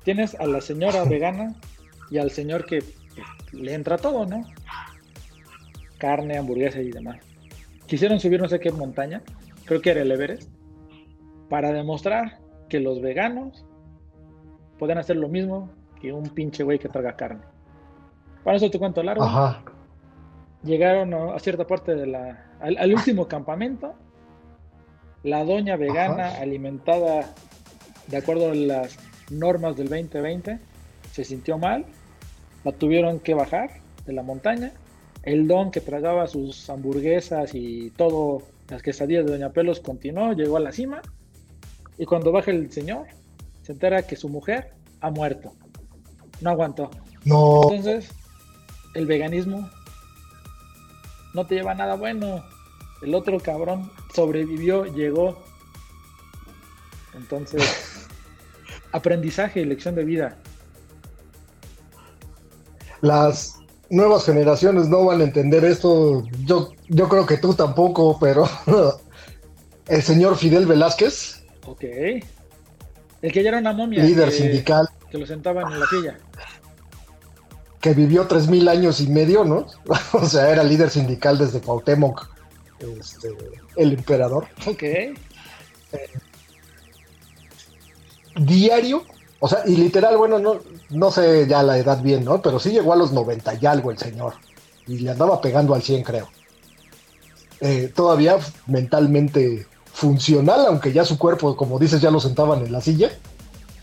Tienes 0.03 0.35
a 0.35 0.45
la 0.45 0.61
señora 0.61 1.03
vegana 1.09 1.55
y 2.11 2.19
al 2.19 2.29
señor 2.29 2.65
que 2.65 2.83
le 3.53 3.73
entra 3.73 3.97
todo, 3.97 4.25
¿no? 4.25 4.43
Carne, 5.97 6.37
hamburguesa 6.37 6.81
y 6.81 6.91
demás. 6.91 7.17
Quisieron 7.85 8.19
subir 8.19 8.41
no 8.41 8.49
sé 8.49 8.59
qué 8.59 8.71
montaña, 8.71 9.21
creo 9.65 9.81
que 9.81 9.91
era 9.91 10.01
el 10.01 10.11
Everest, 10.11 10.49
para 11.49 11.71
demostrar 11.71 12.39
que 12.69 12.79
los 12.79 13.01
veganos 13.01 13.65
pueden 14.79 14.97
hacer 14.97 15.15
lo 15.15 15.29
mismo 15.29 15.69
que 16.01 16.11
un 16.11 16.29
pinche 16.29 16.63
güey 16.63 16.79
que 16.79 16.89
traga 16.89 17.15
carne. 17.15 17.43
Para 18.43 18.57
eso 18.57 18.69
te 18.69 18.79
cuento 18.79 19.01
largo. 19.03 19.23
Ajá. 19.23 19.61
Llegaron 20.63 21.13
a 21.13 21.39
cierta 21.39 21.65
parte 21.65 21.95
de 21.95 22.07
la. 22.07 22.51
al, 22.59 22.93
último 22.93 23.27
campamento. 23.29 23.93
La 25.23 25.45
doña 25.45 25.77
vegana, 25.77 26.35
alimentada 26.35 27.33
de 28.07 28.17
acuerdo 28.17 28.51
a 28.51 28.55
las 28.55 28.97
normas 29.31 29.77
del 29.77 29.87
2020, 29.87 30.59
se 31.11 31.23
sintió 31.23 31.57
mal. 31.57 31.85
La 32.63 32.71
tuvieron 32.71 33.19
que 33.19 33.33
bajar 33.33 33.81
de 34.05 34.13
la 34.13 34.23
montaña. 34.23 34.71
El 35.23 35.47
don 35.47 35.71
que 35.71 35.81
tragaba 35.81 36.27
sus 36.27 36.69
hamburguesas 36.69 37.51
y 37.53 37.91
todo, 37.91 38.43
las 38.69 38.81
quesadillas 38.81 39.25
de 39.25 39.31
Doña 39.31 39.51
Pelos 39.51 39.79
continuó, 39.79 40.33
llegó 40.33 40.57
a 40.57 40.61
la 40.61 40.71
cima. 40.71 41.01
Y 41.97 42.05
cuando 42.05 42.31
baja 42.31 42.51
el 42.51 42.71
señor, 42.71 43.07
se 43.61 43.71
entera 43.71 44.03
que 44.03 44.15
su 44.15 44.29
mujer 44.29 44.73
ha 45.01 45.09
muerto. 45.09 45.53
No 46.41 46.49
aguantó. 46.49 46.89
No. 47.23 47.71
Entonces, 47.71 48.09
el 48.95 49.05
veganismo 49.05 49.69
no 51.33 51.47
te 51.47 51.55
lleva 51.55 51.73
nada 51.73 51.95
bueno. 51.95 52.43
El 53.01 53.15
otro 53.15 53.39
cabrón 53.39 53.91
sobrevivió, 54.13 54.85
llegó. 54.85 55.41
Entonces, 57.13 58.07
aprendizaje, 58.91 59.65
lección 59.65 59.95
de 59.95 60.05
vida. 60.05 60.37
Las 63.03 63.59
nuevas 63.89 64.25
generaciones 64.25 64.87
no 64.87 65.03
van 65.03 65.19
a 65.19 65.25
entender 65.25 65.65
esto. 65.65 66.23
Yo, 66.45 66.71
yo 66.87 67.09
creo 67.09 67.25
que 67.25 67.35
tú 67.35 67.53
tampoco, 67.53 68.17
pero 68.17 68.49
el 69.87 70.01
señor 70.01 70.37
Fidel 70.37 70.65
Velázquez. 70.65 71.43
Ok. 71.67 71.83
El 73.21 73.31
que 73.33 73.43
ya 73.43 73.49
era 73.49 73.59
una 73.59 73.73
momia. 73.73 74.01
Líder 74.01 74.31
sindical. 74.31 74.87
Que 75.11 75.17
lo 75.17 75.27
sentaban 75.27 75.69
en 75.73 75.81
la 75.81 75.85
silla. 75.87 76.17
Que 77.81 77.93
vivió 77.93 78.25
tres 78.25 78.47
mil 78.47 78.69
años 78.69 79.01
y 79.01 79.07
medio, 79.07 79.43
¿no? 79.43 79.67
o 80.13 80.25
sea, 80.25 80.49
era 80.49 80.63
líder 80.63 80.89
sindical 80.89 81.37
desde 81.37 81.59
Cuauhtémoc, 81.59 82.25
este, 82.79 83.35
el 83.75 83.91
emperador. 83.91 84.47
Ok. 84.65 84.83
diario, 88.37 89.03
o 89.45 89.47
sea, 89.49 89.63
y 89.65 89.75
literal, 89.75 90.15
bueno, 90.15 90.39
no, 90.39 90.61
no 90.91 91.11
sé 91.11 91.45
ya 91.49 91.63
la 91.63 91.77
edad 91.77 92.01
bien, 92.01 92.23
¿no? 92.23 92.41
Pero 92.41 92.61
sí 92.61 92.71
llegó 92.71 92.93
a 92.93 92.95
los 92.95 93.11
90 93.11 93.55
y 93.55 93.65
algo 93.65 93.91
el 93.91 93.97
señor. 93.97 94.35
Y 94.87 94.99
le 94.99 95.11
andaba 95.11 95.41
pegando 95.41 95.75
al 95.75 95.81
100, 95.81 96.01
creo. 96.01 96.29
Eh, 97.59 97.91
todavía 97.93 98.37
mentalmente 98.67 99.67
funcional, 99.91 100.67
aunque 100.67 100.93
ya 100.93 101.03
su 101.03 101.17
cuerpo, 101.17 101.57
como 101.57 101.77
dices, 101.77 101.99
ya 101.99 102.09
lo 102.09 102.21
sentaban 102.21 102.65
en 102.65 102.71
la 102.71 102.79
silla. 102.79 103.11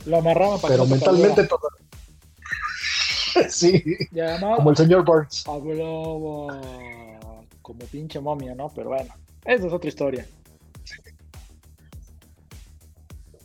Lo 0.07 0.17
amarraban 0.17 0.59
para 0.61 0.73
Pero 0.73 0.85
que 0.85 0.91
mentalmente 0.93 1.45
todo. 1.45 1.69
sí, 3.51 3.85
además, 4.13 4.57
como 4.57 4.71
el 4.71 4.77
señor 4.79 5.05
Burns. 5.05 5.47
hablaba 5.47 6.59
como 7.61 7.81
pinche 7.93 8.19
momia, 8.19 8.55
¿no? 8.55 8.73
Pero 8.75 8.89
bueno, 8.89 9.15
esa 9.45 9.67
es 9.67 9.73
otra 9.75 9.89
historia. 9.89 10.27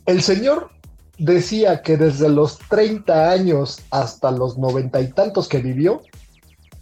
El 0.06 0.22
señor 0.22 0.70
decía 1.18 1.82
que 1.82 1.96
desde 1.96 2.28
los 2.28 2.58
30 2.68 3.30
años 3.30 3.80
hasta 3.90 4.30
los 4.30 4.58
noventa 4.58 5.00
y 5.00 5.08
tantos 5.08 5.48
que 5.48 5.58
vivió, 5.58 6.02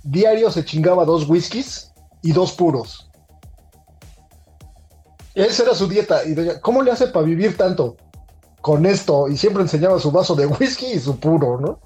diario 0.02 0.50
se 0.50 0.64
chingaba 0.64 1.04
dos 1.04 1.28
whiskies 1.28 1.92
y 2.22 2.32
dos 2.32 2.52
puros. 2.52 3.10
Esa 5.34 5.64
era 5.64 5.74
su 5.74 5.88
dieta. 5.88 6.24
Y 6.24 6.34
decía, 6.34 6.60
¿cómo 6.60 6.82
le 6.82 6.92
hace 6.92 7.08
para 7.08 7.26
vivir 7.26 7.56
tanto 7.56 7.96
con 8.60 8.86
esto? 8.86 9.28
Y 9.28 9.36
siempre 9.36 9.62
enseñaba 9.62 9.98
su 9.98 10.10
vaso 10.10 10.34
de 10.34 10.46
whisky 10.60 10.86
y 10.86 11.00
su 11.00 11.18
puro, 11.18 11.60
¿no? 11.60 11.80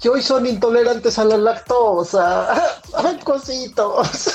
Que 0.00 0.08
hoy 0.08 0.20
son 0.20 0.46
intolerantes 0.46 1.16
a 1.18 1.24
la 1.24 1.36
lactosa. 1.36 2.48
¡Ay, 2.96 3.18
cositos! 3.24 4.32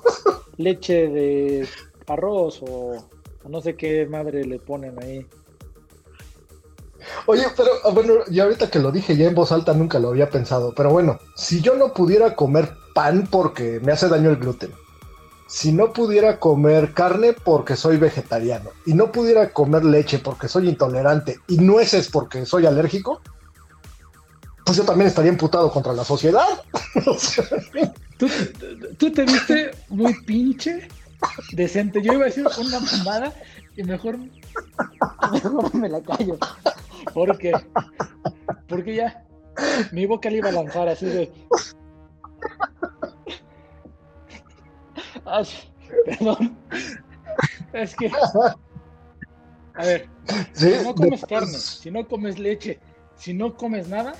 Leche 0.56 1.08
de 1.08 1.68
arroz 2.08 2.60
o, 2.62 2.96
o 2.96 3.13
no 3.48 3.60
sé 3.60 3.76
qué 3.76 4.06
madre 4.06 4.44
le 4.44 4.58
ponen 4.58 5.00
ahí. 5.02 5.26
Oye, 7.26 7.44
pero 7.56 7.70
ah, 7.84 7.90
bueno, 7.90 8.14
y 8.30 8.40
ahorita 8.40 8.70
que 8.70 8.78
lo 8.78 8.90
dije 8.90 9.16
ya 9.16 9.26
en 9.26 9.34
voz 9.34 9.52
alta 9.52 9.74
nunca 9.74 9.98
lo 9.98 10.08
había 10.08 10.30
pensado, 10.30 10.72
pero 10.74 10.90
bueno, 10.90 11.18
si 11.36 11.60
yo 11.60 11.76
no 11.76 11.92
pudiera 11.92 12.34
comer 12.34 12.70
pan 12.94 13.26
porque 13.30 13.80
me 13.82 13.92
hace 13.92 14.08
daño 14.08 14.30
el 14.30 14.36
gluten, 14.36 14.72
si 15.46 15.72
no 15.72 15.92
pudiera 15.92 16.38
comer 16.40 16.94
carne 16.94 17.32
porque 17.32 17.76
soy 17.76 17.98
vegetariano, 17.98 18.70
y 18.86 18.94
no 18.94 19.12
pudiera 19.12 19.52
comer 19.52 19.84
leche 19.84 20.18
porque 20.18 20.48
soy 20.48 20.68
intolerante, 20.68 21.38
y 21.48 21.58
nueces 21.58 22.08
porque 22.08 22.46
soy 22.46 22.66
alérgico, 22.66 23.20
pues 24.64 24.78
yo 24.78 24.84
también 24.84 25.08
estaría 25.08 25.30
imputado 25.30 25.70
contra 25.70 25.92
la 25.92 26.04
sociedad. 26.04 26.46
¿Tú, 28.16 28.28
tú 28.96 29.12
te 29.12 29.24
viste 29.24 29.72
muy 29.88 30.14
pinche, 30.22 30.88
decente. 31.52 32.02
Yo 32.02 32.12
iba 32.12 32.22
a 32.22 32.26
decir 32.26 32.46
una 32.58 32.80
mamada 32.80 33.32
y 33.76 33.82
mejor, 33.82 34.18
mejor 35.32 35.74
me 35.74 35.88
la 35.88 36.00
callo. 36.02 36.38
Porque, 37.12 37.52
porque 38.68 38.96
ya 38.96 39.24
mi 39.92 40.06
boca 40.06 40.30
le 40.30 40.38
iba 40.38 40.48
a 40.48 40.52
lanzar 40.52 40.88
así 40.88 41.06
de. 41.06 41.32
Ay, 45.24 45.46
perdón. 46.06 46.56
Es 47.72 47.94
que. 47.94 48.10
A 49.76 49.84
ver, 49.84 50.08
sí, 50.52 50.70
si 50.70 50.84
no 50.84 50.94
comes 50.94 51.24
carne, 51.26 51.58
si 51.58 51.90
no 51.90 52.06
comes 52.06 52.38
leche, 52.38 52.78
si 53.16 53.34
no 53.34 53.56
comes 53.56 53.88
nada, 53.88 54.14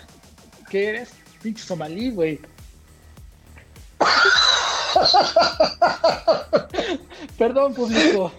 ¿qué 0.69 0.89
eres? 0.89 1.13
Pinche 1.43 1.63
somalí, 1.63 2.11
güey. 2.11 2.41
Perdón, 7.39 7.75
público. 7.75 8.33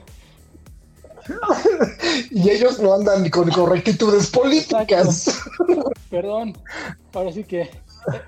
y 2.32 2.50
ellos 2.50 2.80
no 2.80 2.94
andan 2.94 3.30
con 3.30 3.50
correctitudes 3.50 4.30
políticas. 4.30 5.40
Perdón. 6.10 6.58
Ahora 7.14 7.32
sí 7.32 7.44
que 7.44 7.62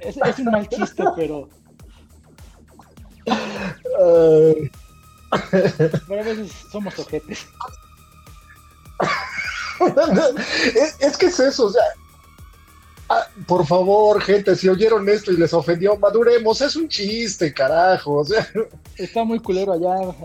es, 0.02 0.18
es 0.18 0.40
un 0.40 0.46
mal 0.46 0.68
chiste, 0.68 1.04
pero, 1.16 1.48
pero 6.08 6.22
a 6.22 6.24
veces 6.24 6.52
somos 6.72 6.98
ojetes. 7.00 7.46
es, 10.76 10.96
es 11.00 11.18
que 11.18 11.28
es 11.28 11.40
eso, 11.40 11.66
o 11.66 11.70
sea. 11.70 11.84
Ah, 13.10 13.28
por 13.46 13.66
favor, 13.66 14.22
gente, 14.22 14.56
si 14.56 14.70
oyeron 14.70 15.08
esto 15.10 15.32
y 15.32 15.38
les 15.38 15.54
ofendió, 15.54 15.98
maduremos, 15.98 16.62
es 16.62 16.76
un 16.76 16.88
chiste, 16.88 17.54
carajo. 17.54 18.14
O 18.20 18.26
sea, 18.26 18.48
Está 18.98 19.24
muy 19.24 19.40
culero 19.40 19.74
allá 19.74 20.16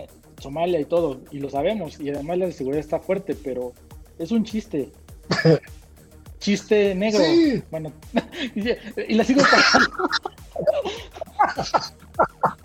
Somalia 0.41 0.79
y 0.79 0.85
todo, 0.85 1.21
y 1.31 1.39
lo 1.39 1.49
sabemos, 1.49 1.99
y 1.99 2.09
además 2.09 2.37
la 2.37 2.51
seguridad 2.51 2.81
está 2.81 2.99
fuerte, 2.99 3.35
pero 3.35 3.73
es 4.19 4.31
un 4.31 4.43
chiste. 4.43 4.91
Chiste 6.39 6.93
negro. 6.93 7.23
Sí. 7.23 7.63
Bueno, 7.71 7.93
y, 8.55 8.69
y 9.07 9.13
la 9.13 9.23
sigo 9.23 9.43
pagando. 9.43 10.09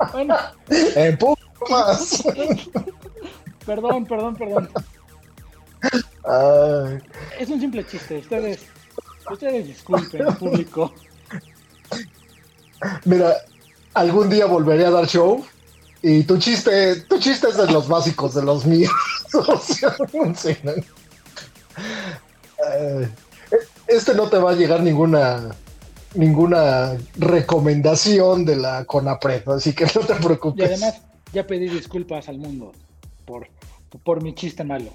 bueno, 0.13 0.37
en 0.69 1.17
poco 1.17 1.39
más. 1.71 2.25
perdón, 3.65 4.05
perdón, 4.05 4.35
perdón. 4.35 4.69
Ay, 6.25 6.99
Es 7.39 7.49
un 7.51 7.61
simple 7.61 7.87
chiste. 7.87 8.19
Ustedes, 8.19 8.67
ustedes 9.31 9.67
disculpen, 9.67 10.27
público. 10.35 10.93
mira, 13.05 13.35
algún 13.95 14.29
día 14.31 14.47
volveré 14.47 14.87
a 14.87 14.91
dar 14.91 15.07
show 15.07 15.45
y 16.03 16.23
tu 16.23 16.39
chiste, 16.39 16.97
tu 17.03 17.19
chiste 17.19 17.49
es 17.49 17.57
de 17.57 17.67
los 17.73 17.89
básicos 17.89 18.35
de 18.35 18.43
los 18.43 18.65
míos. 18.67 18.93
O 19.35 19.59
sea, 19.59 19.95
sí, 20.37 20.57
¿no? 20.63 20.73
Ay, 22.67 23.09
este 23.87 24.15
no 24.15 24.29
te 24.29 24.39
va 24.39 24.53
a 24.53 24.55
llegar 24.55 24.81
ninguna 24.83 25.55
ninguna 26.15 26.97
recomendación 27.19 28.45
de 28.47 28.57
la 28.57 28.85
CONAPRED, 28.87 29.49
así 29.51 29.75
que 29.75 29.85
no 29.85 30.01
te 30.01 30.15
Y 30.15 30.17
preocupes. 30.17 30.71
además, 30.71 31.03
ya 31.33 31.47
pedí 31.47 31.69
disculpas 31.69 32.29
al 32.31 32.39
mundo 32.39 32.73
por, 33.27 33.49
por 34.03 34.23
mi 34.23 34.35
chiste 34.35 34.65
malo. 34.65 34.91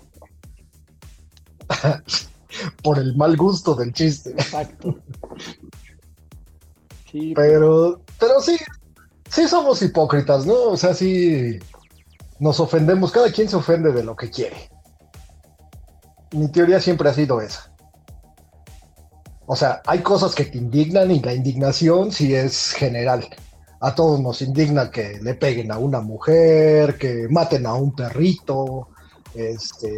por 2.81 2.99
el 2.99 3.15
mal 3.15 3.35
gusto 3.37 3.75
del 3.75 3.93
chiste. 3.93 4.31
Exacto. 4.31 4.99
Sí, 7.11 7.33
Pero, 7.35 8.01
pero 8.19 8.41
sí, 8.41 8.57
sí 9.29 9.47
somos 9.47 9.81
hipócritas, 9.81 10.45
¿no? 10.45 10.69
O 10.69 10.77
sea, 10.77 10.93
sí 10.93 11.59
nos 12.39 12.59
ofendemos, 12.59 13.11
cada 13.11 13.31
quien 13.31 13.47
se 13.47 13.55
ofende 13.55 13.91
de 13.91 14.03
lo 14.03 14.15
que 14.15 14.29
quiere. 14.29 14.69
Mi 16.31 16.51
teoría 16.51 16.81
siempre 16.81 17.09
ha 17.09 17.13
sido 17.13 17.39
esa. 17.39 17.71
O 19.45 19.55
sea, 19.55 19.81
hay 19.85 19.99
cosas 19.99 20.33
que 20.33 20.45
te 20.45 20.57
indignan 20.57 21.11
y 21.11 21.19
la 21.19 21.33
indignación 21.33 22.11
sí 22.11 22.33
es 22.33 22.71
general. 22.71 23.27
A 23.79 23.93
todos 23.93 24.19
nos 24.19 24.41
indigna 24.41 24.89
que 24.89 25.19
le 25.21 25.35
peguen 25.35 25.71
a 25.71 25.77
una 25.77 25.99
mujer, 25.99 26.97
que 26.97 27.27
maten 27.29 27.65
a 27.65 27.73
un 27.73 27.93
perrito, 27.93 28.89
este, 29.35 29.89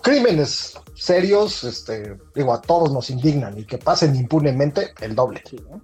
crímenes 0.00 0.78
serios, 0.94 1.64
este, 1.64 2.16
digo, 2.34 2.52
a 2.52 2.60
todos 2.60 2.92
nos 2.92 3.10
indignan 3.10 3.58
y 3.58 3.64
que 3.64 3.78
pasen 3.78 4.14
impunemente 4.16 4.92
el 5.00 5.14
doble. 5.14 5.42
sí, 5.48 5.56
¿no? 5.70 5.80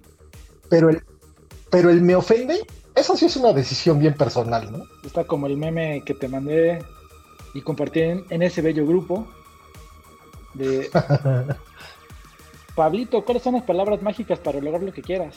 Pero 0.69 0.89
el, 0.89 1.03
pero 1.69 1.89
el 1.89 2.01
me 2.01 2.15
ofende, 2.15 2.65
eso 2.95 3.15
sí 3.15 3.25
es 3.25 3.35
una 3.35 3.53
decisión 3.53 3.99
bien 3.99 4.13
personal, 4.13 4.71
¿no? 4.71 4.83
Está 5.03 5.25
como 5.25 5.47
el 5.47 5.57
meme 5.57 6.03
que 6.05 6.13
te 6.13 6.27
mandé 6.27 6.83
y 7.53 7.61
compartí 7.61 8.01
en, 8.01 8.25
en 8.29 8.43
ese 8.43 8.61
bello 8.61 8.85
grupo 8.85 9.27
de 10.53 10.89
Pablito, 12.75 13.25
¿cuáles 13.25 13.41
son 13.41 13.55
las 13.55 13.63
palabras 13.63 14.01
mágicas 14.03 14.37
para 14.39 14.59
lograr 14.59 14.83
lo 14.83 14.93
que 14.93 15.01
quieras? 15.01 15.35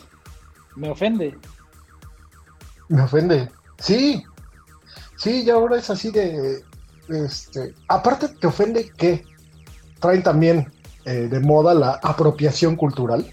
Me 0.76 0.90
ofende. 0.90 1.38
me 2.88 3.02
ofende. 3.02 3.50
Sí, 3.78 4.22
sí, 5.16 5.44
ya 5.44 5.54
ahora 5.54 5.78
es 5.78 5.88
así 5.88 6.10
de, 6.10 6.62
este, 7.10 7.74
aparte 7.88 8.28
te 8.28 8.46
ofende 8.46 8.90
que 8.90 9.24
traen 10.00 10.22
también 10.22 10.72
eh, 11.04 11.28
de 11.30 11.40
moda 11.40 11.74
la 11.74 12.00
apropiación 12.02 12.76
cultural. 12.76 13.26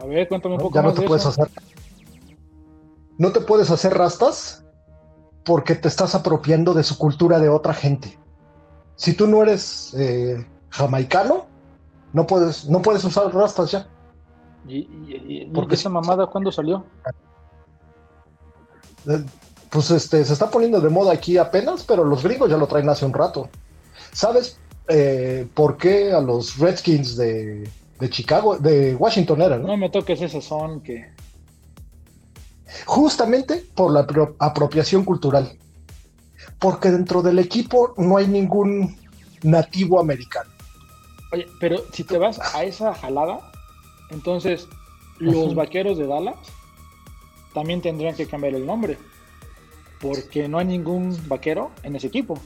A 0.00 0.04
ver, 0.06 0.28
cuéntame 0.28 0.54
un 0.54 0.58
¿no? 0.60 0.64
poco 0.64 0.74
Ya 0.76 0.82
no 0.82 0.92
te 0.92 1.02
de 1.02 1.06
puedes 1.06 1.22
eso. 1.22 1.30
hacer, 1.30 1.48
no 3.18 3.32
te 3.32 3.40
puedes 3.40 3.70
hacer 3.70 3.94
rastas 3.94 4.64
porque 5.44 5.74
te 5.74 5.88
estás 5.88 6.14
apropiando 6.14 6.74
de 6.74 6.82
su 6.82 6.98
cultura 6.98 7.38
de 7.40 7.48
otra 7.48 7.74
gente. 7.74 8.18
Si 8.96 9.14
tú 9.14 9.26
no 9.26 9.42
eres 9.42 9.94
eh, 9.98 10.46
jamaicano, 10.70 11.46
no 12.12 12.26
puedes, 12.26 12.66
no 12.68 12.82
puedes 12.82 13.02
usar 13.04 13.32
rastas 13.34 13.70
ya. 13.72 13.86
¿Y, 14.66 14.78
y, 14.78 15.42
y- 15.42 15.50
Porque 15.52 15.74
esa 15.74 15.88
mamada 15.88 16.26
cuándo 16.26 16.52
salió? 16.52 16.84
Pues 19.72 19.90
este, 19.90 20.22
se 20.24 20.34
está 20.34 20.50
poniendo 20.50 20.80
de 20.82 20.90
moda 20.90 21.14
aquí 21.14 21.38
apenas, 21.38 21.82
pero 21.82 22.04
los 22.04 22.22
gringos 22.22 22.50
ya 22.50 22.58
lo 22.58 22.66
traen 22.66 22.90
hace 22.90 23.06
un 23.06 23.14
rato. 23.14 23.48
¿Sabes 24.12 24.58
eh, 24.88 25.46
por 25.54 25.78
qué 25.78 26.12
a 26.12 26.20
los 26.20 26.58
Redskins 26.58 27.16
de, 27.16 27.66
de 27.98 28.10
Chicago, 28.10 28.58
de 28.58 28.94
Washington 28.94 29.40
era, 29.40 29.56
no? 29.56 29.68
No 29.68 29.76
me 29.78 29.88
toques 29.88 30.20
ese 30.20 30.42
son 30.42 30.82
que 30.82 31.10
Justamente 32.86 33.64
por 33.74 33.92
la 33.92 34.06
apro- 34.06 34.34
apropiación 34.38 35.04
cultural. 35.04 35.58
Porque 36.58 36.90
dentro 36.90 37.22
del 37.22 37.38
equipo 37.38 37.94
no 37.96 38.16
hay 38.18 38.26
ningún 38.28 38.96
nativo 39.42 40.00
americano. 40.00 40.50
Oye, 41.32 41.46
pero 41.60 41.82
si 41.92 42.04
te 42.04 42.18
vas 42.18 42.38
a 42.54 42.64
esa 42.64 42.94
jalada, 42.94 43.40
entonces 44.10 44.68
los 45.18 45.54
vaqueros 45.54 45.96
de 45.96 46.06
Dallas 46.06 46.36
también 47.54 47.80
tendrían 47.80 48.14
que 48.14 48.26
cambiar 48.26 48.54
el 48.54 48.66
nombre. 48.66 48.98
Porque 50.02 50.48
no 50.48 50.58
hay 50.58 50.66
ningún 50.66 51.16
vaquero 51.28 51.70
en 51.84 51.96
ese 51.96 52.08
equipo. 52.08 52.38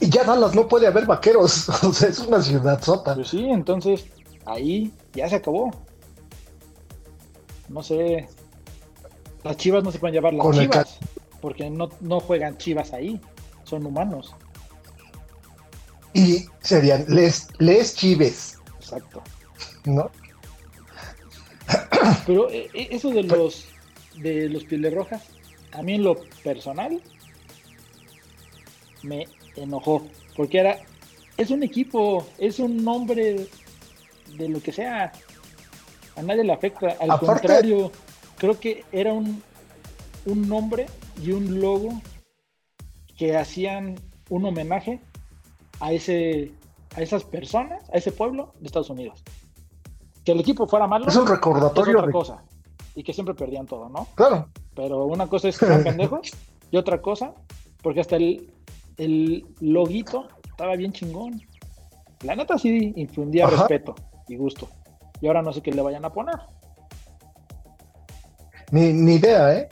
Y 0.00 0.08
ya 0.08 0.22
Dallas 0.22 0.54
no 0.54 0.68
puede 0.68 0.86
haber 0.86 1.04
vaqueros. 1.04 1.68
O 1.82 1.92
sea, 1.92 2.08
es 2.08 2.20
una 2.20 2.40
ciudad 2.40 2.80
sota. 2.80 3.14
Pues 3.14 3.28
sí, 3.28 3.44
entonces 3.50 4.06
ahí 4.46 4.92
ya 5.12 5.28
se 5.28 5.34
acabó. 5.36 5.70
No 7.68 7.82
sé. 7.82 8.28
Las 9.42 9.56
chivas 9.56 9.82
no 9.82 9.90
se 9.90 9.98
pueden 9.98 10.14
llamar 10.14 10.32
las 10.32 10.56
chivas. 10.56 10.98
Porque 11.40 11.68
no, 11.68 11.90
no 12.00 12.20
juegan 12.20 12.56
chivas 12.56 12.92
ahí. 12.92 13.20
Son 13.64 13.84
humanos. 13.84 14.34
Y 16.12 16.46
serían 16.60 17.04
les, 17.08 17.48
les 17.58 17.96
chives. 17.96 18.58
Exacto. 18.78 19.22
¿No? 19.84 20.08
Pero 22.26 22.48
eh, 22.50 22.70
eh, 22.74 22.88
eso 22.92 23.10
de 23.10 23.24
los 23.24 23.66
de 24.16 24.48
los 24.48 24.64
pieles 24.64 24.94
rojas, 24.94 25.22
a 25.74 25.82
mí 25.82 25.94
en 25.94 26.04
lo 26.04 26.16
personal 26.42 27.00
me 29.02 29.26
enojó, 29.56 30.06
porque 30.36 30.58
era 30.58 30.78
es 31.36 31.50
un 31.50 31.62
equipo, 31.62 32.26
es 32.38 32.58
un 32.58 32.84
nombre 32.84 33.48
de 34.36 34.48
lo 34.48 34.62
que 34.62 34.72
sea, 34.72 35.12
a 36.16 36.22
nadie 36.22 36.44
le 36.44 36.52
afecta, 36.52 36.96
al 37.00 37.18
contrario, 37.18 37.90
creo 38.38 38.58
que 38.58 38.84
era 38.92 39.12
un 39.12 39.42
un 40.26 40.48
nombre 40.48 40.86
y 41.22 41.32
un 41.32 41.60
logo 41.60 42.00
que 43.18 43.36
hacían 43.36 43.96
un 44.30 44.46
homenaje 44.46 45.00
a 45.80 45.92
ese 45.92 46.52
a 46.96 47.02
esas 47.02 47.24
personas, 47.24 47.82
a 47.90 47.98
ese 47.98 48.12
pueblo 48.12 48.54
de 48.60 48.66
Estados 48.66 48.90
Unidos 48.90 49.22
que 50.24 50.32
el 50.32 50.40
equipo 50.40 50.66
fuera 50.66 50.86
malo. 50.86 51.06
Es 51.06 51.16
un 51.16 51.26
recordatorio. 51.26 51.98
otra 51.98 52.12
cosa. 52.12 52.42
Y 52.94 53.02
que 53.02 53.12
siempre 53.12 53.34
perdían 53.34 53.66
todo, 53.66 53.88
¿no? 53.88 54.06
Claro. 54.14 54.48
Pero 54.74 55.04
una 55.06 55.26
cosa 55.26 55.48
es 55.48 55.58
que 55.58 55.66
sean 55.66 55.82
pendejos 55.82 56.30
y 56.70 56.76
otra 56.76 57.00
cosa, 57.02 57.34
porque 57.82 58.00
hasta 58.00 58.16
el, 58.16 58.52
el 58.96 59.46
loguito 59.60 60.28
estaba 60.48 60.76
bien 60.76 60.92
chingón. 60.92 61.42
La 62.22 62.36
neta 62.36 62.56
sí 62.58 62.92
infundía 62.96 63.46
respeto 63.46 63.94
y 64.28 64.36
gusto. 64.36 64.68
Y 65.20 65.26
ahora 65.26 65.42
no 65.42 65.52
sé 65.52 65.60
qué 65.60 65.72
le 65.72 65.82
vayan 65.82 66.04
a 66.04 66.12
poner. 66.12 66.36
Ni, 68.70 68.92
ni 68.92 69.14
idea, 69.14 69.54
¿eh? 69.54 69.68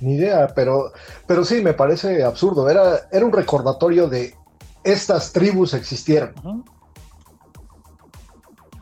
Ni 0.00 0.14
idea, 0.14 0.48
pero, 0.54 0.92
pero 1.26 1.44
sí, 1.44 1.60
me 1.62 1.74
parece 1.74 2.22
absurdo. 2.22 2.68
Era, 2.68 3.08
era 3.12 3.24
un 3.24 3.32
recordatorio 3.32 4.08
de 4.08 4.34
estas 4.82 5.32
tribus 5.32 5.74
existieron. 5.74 6.34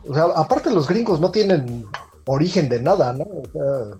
O 0.07 0.13
sea, 0.13 0.23
aparte 0.35 0.71
los 0.71 0.87
gringos 0.87 1.19
no 1.19 1.29
tienen 1.29 1.85
origen 2.29 2.69
de 2.69 2.79
nada, 2.79 3.13
¿no? 3.13 3.23
O 3.23 3.43
sea, 3.51 3.99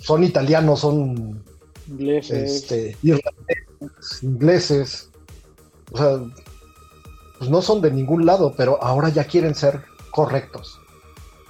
son 0.00 0.22
italianos, 0.22 0.80
son 0.80 1.42
ingleses, 1.88 2.62
este, 2.62 2.96
irlandeses, 3.02 4.22
ingleses. 4.22 5.10
O 5.92 5.98
sea, 5.98 6.20
pues 7.38 7.50
no 7.50 7.60
son 7.62 7.80
de 7.80 7.90
ningún 7.90 8.24
lado, 8.24 8.54
pero 8.56 8.82
ahora 8.82 9.08
ya 9.08 9.24
quieren 9.24 9.54
ser 9.54 9.82
correctos. 10.10 10.78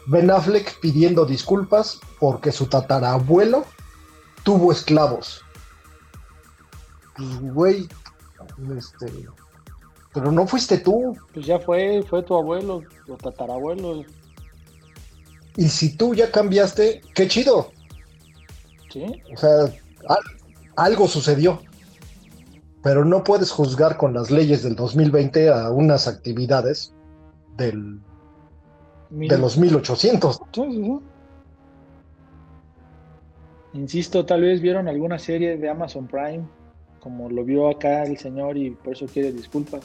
Ben 0.07 0.31
Affleck 0.31 0.81
pidiendo 0.81 1.27
disculpas 1.27 2.01
porque 2.19 2.51
su 2.51 2.67
tatarabuelo 2.67 3.65
tuvo 4.43 4.73
esclavos. 4.73 5.43
Pues, 7.17 7.41
güey, 7.41 7.89
este, 8.77 9.07
pero 10.15 10.33
no 10.33 10.47
fuiste 10.47 10.79
tú. 10.79 11.15
Pues 11.35 11.45
ya 11.45 11.59
fue, 11.59 12.03
fue 12.09 12.23
tu 12.23 12.35
abuelo 12.35 12.83
o 13.07 13.17
tatarabuelo. 13.17 14.05
Y 15.57 15.69
si 15.69 15.97
tú 15.97 16.15
ya 16.15 16.31
cambiaste, 16.31 17.01
qué 17.15 17.29
chido. 17.29 17.73
Sí. 18.93 19.05
O 19.33 19.37
sea, 19.37 19.73
algo 20.77 21.09
sucedió. 21.09 21.63
Pero 22.83 23.05
no 23.05 23.25
puedes 23.25 23.51
juzgar 23.51 23.97
con 23.97 24.15
las 24.15 24.31
leyes 24.31 24.63
del 24.63 24.77
2020 24.77 25.49
a 25.49 25.71
unas 25.71 26.07
actividades 26.07 26.93
del, 27.57 28.01
de 29.11 29.39
los 29.39 29.57
1800. 29.59 30.37
Sí, 30.53 30.63
sí, 30.71 30.85
sí. 30.85 31.01
Insisto, 33.73 34.25
tal 34.25 34.43
vez 34.43 34.61
vieron 34.61 34.89
alguna 34.89 35.19
serie 35.19 35.57
de 35.59 35.69
Amazon 35.69 36.07
Prime 36.07 36.45
como 37.07 37.31
lo 37.31 37.45
vio 37.45 37.71
acá 37.71 38.03
el 38.03 38.19
señor 38.19 38.57
y 38.59 38.71
por 38.71 38.95
eso 38.95 39.07
quiere 39.07 39.31
disculpas. 39.31 39.85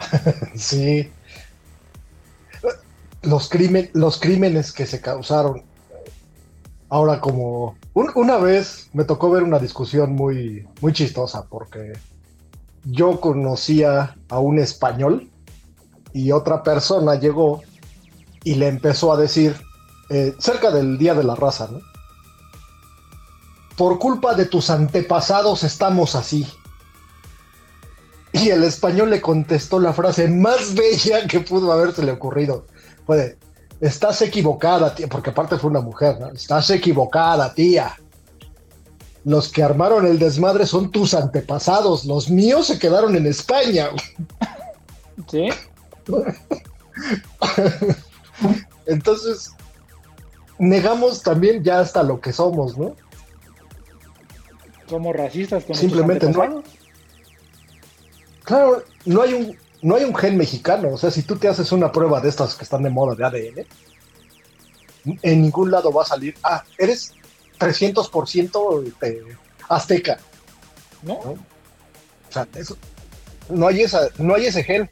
sí. 0.56 1.08
Los, 3.22 3.50
los 3.92 4.18
crímenes 4.18 4.72
que 4.72 4.86
se 4.86 5.00
causaron. 5.00 5.62
Ahora 6.88 7.20
como 7.20 7.76
una 7.94 8.36
vez 8.36 8.90
me 8.92 9.04
tocó 9.04 9.30
ver 9.30 9.42
una 9.42 9.58
discusión 9.58 10.12
muy, 10.12 10.66
muy 10.80 10.92
chistosa 10.92 11.46
porque 11.48 11.94
yo 12.84 13.20
conocía 13.20 14.16
a 14.28 14.38
un 14.38 14.58
español 14.58 15.30
y 16.12 16.32
otra 16.32 16.62
persona 16.62 17.14
llegó 17.14 17.62
y 18.44 18.56
le 18.56 18.68
empezó 18.68 19.12
a 19.12 19.16
decir 19.16 19.56
eh, 20.10 20.34
cerca 20.38 20.70
del 20.70 20.98
Día 20.98 21.14
de 21.14 21.24
la 21.24 21.34
Raza, 21.34 21.68
¿no? 21.70 21.80
por 23.76 23.98
culpa 23.98 24.34
de 24.34 24.46
tus 24.46 24.70
antepasados 24.70 25.64
estamos 25.64 26.14
así. 26.14 26.46
Y 28.32 28.48
el 28.48 28.64
español 28.64 29.10
le 29.10 29.20
contestó 29.20 29.78
la 29.78 29.92
frase 29.92 30.28
más 30.28 30.74
bella 30.74 31.26
que 31.26 31.40
pudo 31.40 31.72
habérsele 31.72 32.12
ocurrido. 32.12 32.66
Fue, 33.06 33.36
estás 33.80 34.22
equivocada, 34.22 34.94
tía, 34.94 35.08
porque 35.08 35.30
aparte 35.30 35.58
fue 35.58 35.70
una 35.70 35.80
mujer, 35.80 36.20
¿no? 36.20 36.28
Estás 36.28 36.70
equivocada, 36.70 37.52
tía. 37.54 37.98
Los 39.24 39.50
que 39.50 39.62
armaron 39.62 40.06
el 40.06 40.18
desmadre 40.18 40.66
son 40.66 40.90
tus 40.90 41.14
antepasados, 41.14 42.04
los 42.04 42.28
míos 42.28 42.66
se 42.66 42.78
quedaron 42.78 43.14
en 43.16 43.26
España. 43.26 43.88
¿Sí? 45.30 45.48
Entonces, 48.86 49.52
negamos 50.58 51.22
también 51.22 51.62
ya 51.62 51.80
hasta 51.80 52.02
lo 52.02 52.20
que 52.20 52.32
somos, 52.32 52.76
¿no? 52.76 52.96
somos 54.92 55.16
racistas 55.16 55.64
con 55.64 55.74
Simplemente 55.74 56.28
no. 56.30 56.62
Claro, 58.44 58.82
no 59.06 59.22
hay 59.22 59.32
un 59.32 59.56
no 59.82 59.96
hay 59.96 60.04
un 60.04 60.14
gen 60.14 60.36
mexicano, 60.36 60.90
o 60.92 60.98
sea, 60.98 61.10
si 61.10 61.22
tú 61.22 61.36
te 61.36 61.48
haces 61.48 61.72
una 61.72 61.92
prueba 61.92 62.20
de 62.20 62.28
estas 62.28 62.54
que 62.54 62.64
están 62.64 62.82
de 62.82 62.90
moda 62.90 63.14
de 63.14 63.24
ADN, 63.24 63.66
en 65.22 65.42
ningún 65.42 65.70
lado 65.70 65.92
va 65.92 66.02
a 66.02 66.06
salir, 66.06 66.34
ah, 66.42 66.62
eres 66.78 67.14
300% 67.58 69.36
azteca. 69.68 70.18
¿No? 71.02 71.14
O 71.14 71.36
sea, 72.30 72.46
eso, 72.54 72.76
no 73.48 73.66
hay 73.66 73.82
esa 73.82 74.08
no 74.18 74.34
hay 74.34 74.46
ese 74.46 74.62
gen. 74.62 74.90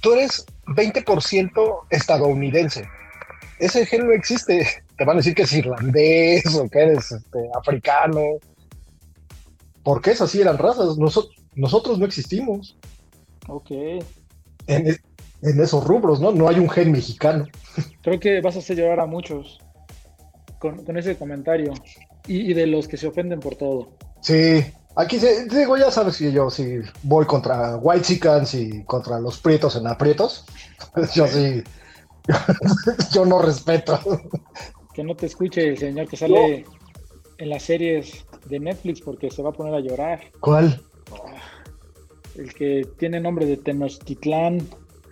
Tú 0.00 0.12
eres 0.12 0.44
20% 0.66 1.86
estadounidense. 1.88 2.86
Ese 3.58 3.86
gen 3.86 4.06
no 4.06 4.12
existe. 4.12 4.84
Te 4.98 5.04
van 5.04 5.16
a 5.16 5.20
decir 5.20 5.34
que 5.34 5.42
es 5.42 5.52
irlandés 5.54 6.54
o 6.54 6.68
que 6.68 6.78
eres 6.78 7.10
este, 7.10 7.50
africano 7.58 8.20
porque 9.84 10.12
esas 10.12 10.30
sí 10.30 10.40
eran 10.40 10.58
razas, 10.58 10.96
nosotros 10.96 11.98
no 11.98 12.06
existimos. 12.06 12.76
Ok. 13.48 13.70
En, 14.66 14.96
esos 15.42 15.84
rubros, 15.84 16.20
¿no? 16.20 16.32
No 16.32 16.48
hay 16.48 16.58
un 16.58 16.70
gen 16.70 16.90
mexicano. 16.90 17.46
Creo 18.02 18.18
que 18.18 18.40
vas 18.40 18.56
a 18.56 18.60
hacer 18.60 18.78
llorar 18.78 19.00
a 19.00 19.06
muchos 19.06 19.58
con, 20.58 20.96
ese 20.96 21.16
comentario 21.16 21.74
y, 22.26 22.54
de 22.54 22.66
los 22.66 22.88
que 22.88 22.96
se 22.96 23.06
ofenden 23.06 23.40
por 23.40 23.56
todo. 23.56 23.90
Sí, 24.22 24.64
aquí 24.96 25.18
se, 25.18 25.46
digo, 25.46 25.76
ya 25.76 25.90
sabes 25.90 26.16
que 26.16 26.32
yo 26.32 26.48
sí 26.48 26.78
voy 27.02 27.26
contra 27.26 27.76
White 27.76 28.04
Chickens 28.04 28.54
y 28.54 28.84
contra 28.84 29.20
los 29.20 29.38
prietos 29.38 29.76
en 29.76 29.86
aprietos. 29.86 30.46
yo 31.14 31.26
sí, 31.26 31.62
yo 33.12 33.26
no 33.26 33.40
respeto. 33.40 34.00
Que 34.94 35.04
no 35.04 35.14
te 35.14 35.26
escuche 35.26 35.68
el 35.68 35.76
señor 35.76 36.08
que 36.08 36.16
sale 36.16 36.64
en 37.38 37.50
las 37.50 37.64
series 37.64 38.24
de 38.46 38.60
Netflix 38.60 39.00
porque 39.00 39.30
se 39.30 39.42
va 39.42 39.50
a 39.50 39.52
poner 39.52 39.74
a 39.74 39.80
llorar. 39.80 40.20
¿Cuál? 40.40 40.80
El 42.36 42.54
que 42.54 42.88
tiene 42.98 43.20
nombre 43.20 43.46
de 43.46 43.56
Tenochtitlán. 43.56 44.68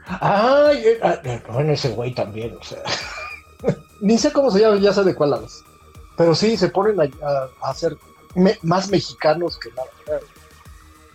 Ay, 0.07 0.85
ah, 1.03 1.21
eh, 1.25 1.43
bueno, 1.53 1.73
ese 1.73 1.91
güey 1.91 2.15
también, 2.15 2.57
o 2.61 2.65
sea. 2.65 2.83
Ni 4.01 4.19
sé 4.19 4.33
cómo 4.33 4.51
se 4.51 4.61
llama, 4.61 4.79
ya 4.79 4.93
sé 4.93 5.05
de 5.05 5.15
cuál 5.15 5.35
hablas. 5.35 5.63
Pero 6.17 6.35
sí, 6.35 6.57
se 6.57 6.69
ponen 6.69 7.01
a, 7.01 7.09
hacer 7.69 7.97
más 8.63 8.91
mexicanos 8.91 9.59
que 9.59 9.71
nada. 9.71 10.21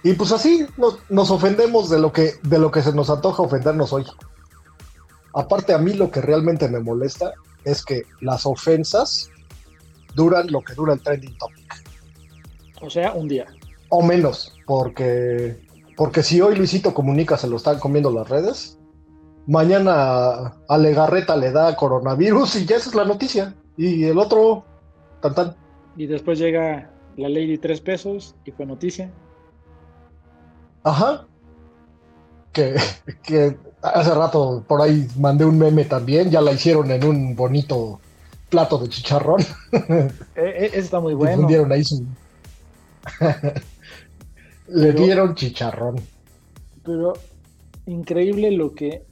Y 0.04 0.14
pues 0.14 0.32
así 0.32 0.66
nos, 0.78 1.32
ofendemos 1.32 1.90
de 1.90 2.00
lo, 2.00 2.14
que, 2.14 2.36
de 2.44 2.60
lo 2.60 2.72
que 2.72 2.82
se 2.82 2.94
nos 2.94 3.10
antoja 3.10 3.44
ofendernos 3.44 3.92
hoy. 3.92 4.06
Aparte, 5.34 5.74
a 5.74 5.78
mí 5.78 5.94
lo 5.94 6.10
que 6.10 6.22
realmente 6.22 6.70
me 6.70 6.80
molesta 6.80 7.34
es 7.66 7.84
que 7.84 8.04
las 8.22 8.46
ofensas 8.46 9.30
duran 10.16 10.50
lo 10.50 10.62
que 10.62 10.74
dura 10.74 10.94
el 10.94 11.02
trending 11.02 11.38
topic. 11.38 11.84
O 12.82 12.90
sea, 12.90 13.12
un 13.14 13.28
día. 13.28 13.46
O 13.90 14.02
menos, 14.02 14.54
porque 14.66 15.67
Porque 15.98 16.22
si 16.22 16.40
hoy 16.40 16.56
Luisito 16.56 16.94
Comunica 16.94 17.38
se 17.38 17.48
lo 17.48 17.58
están 17.58 17.80
comiendo 17.80 18.12
las 18.12 18.30
redes, 18.30 18.78
mañana 19.48 20.54
a 20.70 20.78
Legarreta 20.78 21.36
le 21.36 21.52
da 21.52 21.76
coronavirus 21.76 22.58
y 22.58 22.66
ya 22.68 22.76
esa 22.76 22.90
es 22.90 22.96
la 22.96 23.04
noticia. 23.04 23.56
Y 23.76 24.04
el 24.04 24.20
otro, 24.20 24.64
tan 25.22 25.34
tan. 25.34 25.56
Y 25.98 26.06
después 26.06 26.38
llega 26.38 26.92
la 27.18 27.30
ley 27.30 27.48
de 27.48 27.58
tres 27.58 27.82
pesos 27.82 28.36
y 28.46 28.52
fue 28.52 28.68
noticia. 28.68 29.12
Ajá. 30.84 31.26
Que, 32.54 32.76
que 33.24 33.58
hace 33.82 34.14
rato 34.14 34.64
por 34.68 34.84
ahí 34.84 35.08
mandé 35.18 35.46
un 35.46 35.58
meme 35.58 35.86
también, 35.86 36.30
ya 36.30 36.42
la 36.42 36.52
hicieron 36.52 36.92
en 36.92 37.04
un 37.04 37.36
bonito 37.36 38.00
plato 38.50 38.78
de 38.78 38.90
chicharrón. 38.90 39.42
E, 40.36 40.42
e, 40.42 40.66
eso 40.68 40.78
está 40.78 41.00
muy 41.00 41.16
bueno. 41.16 41.38
Difundieron 41.38 41.72
ahí 41.72 41.84
su... 41.84 42.06
Le 44.68 44.94
dieron 44.94 45.36
chicharrón. 45.36 45.96
Pero 46.84 47.14
increíble 47.86 48.52
lo 48.52 48.74
que 48.74 49.04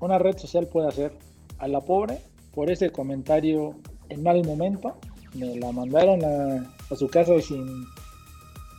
una 0.00 0.18
red 0.18 0.36
social 0.38 0.66
puede 0.66 0.88
hacer. 0.88 1.12
A 1.58 1.68
la 1.68 1.80
pobre, 1.80 2.18
por 2.54 2.70
ese 2.70 2.90
comentario 2.90 3.76
en 4.08 4.22
mal 4.22 4.42
momento, 4.44 4.96
me 5.34 5.56
la 5.56 5.72
mandaron 5.72 6.24
a, 6.24 6.96
su 6.96 7.08
casa 7.08 7.40
sin, 7.40 7.84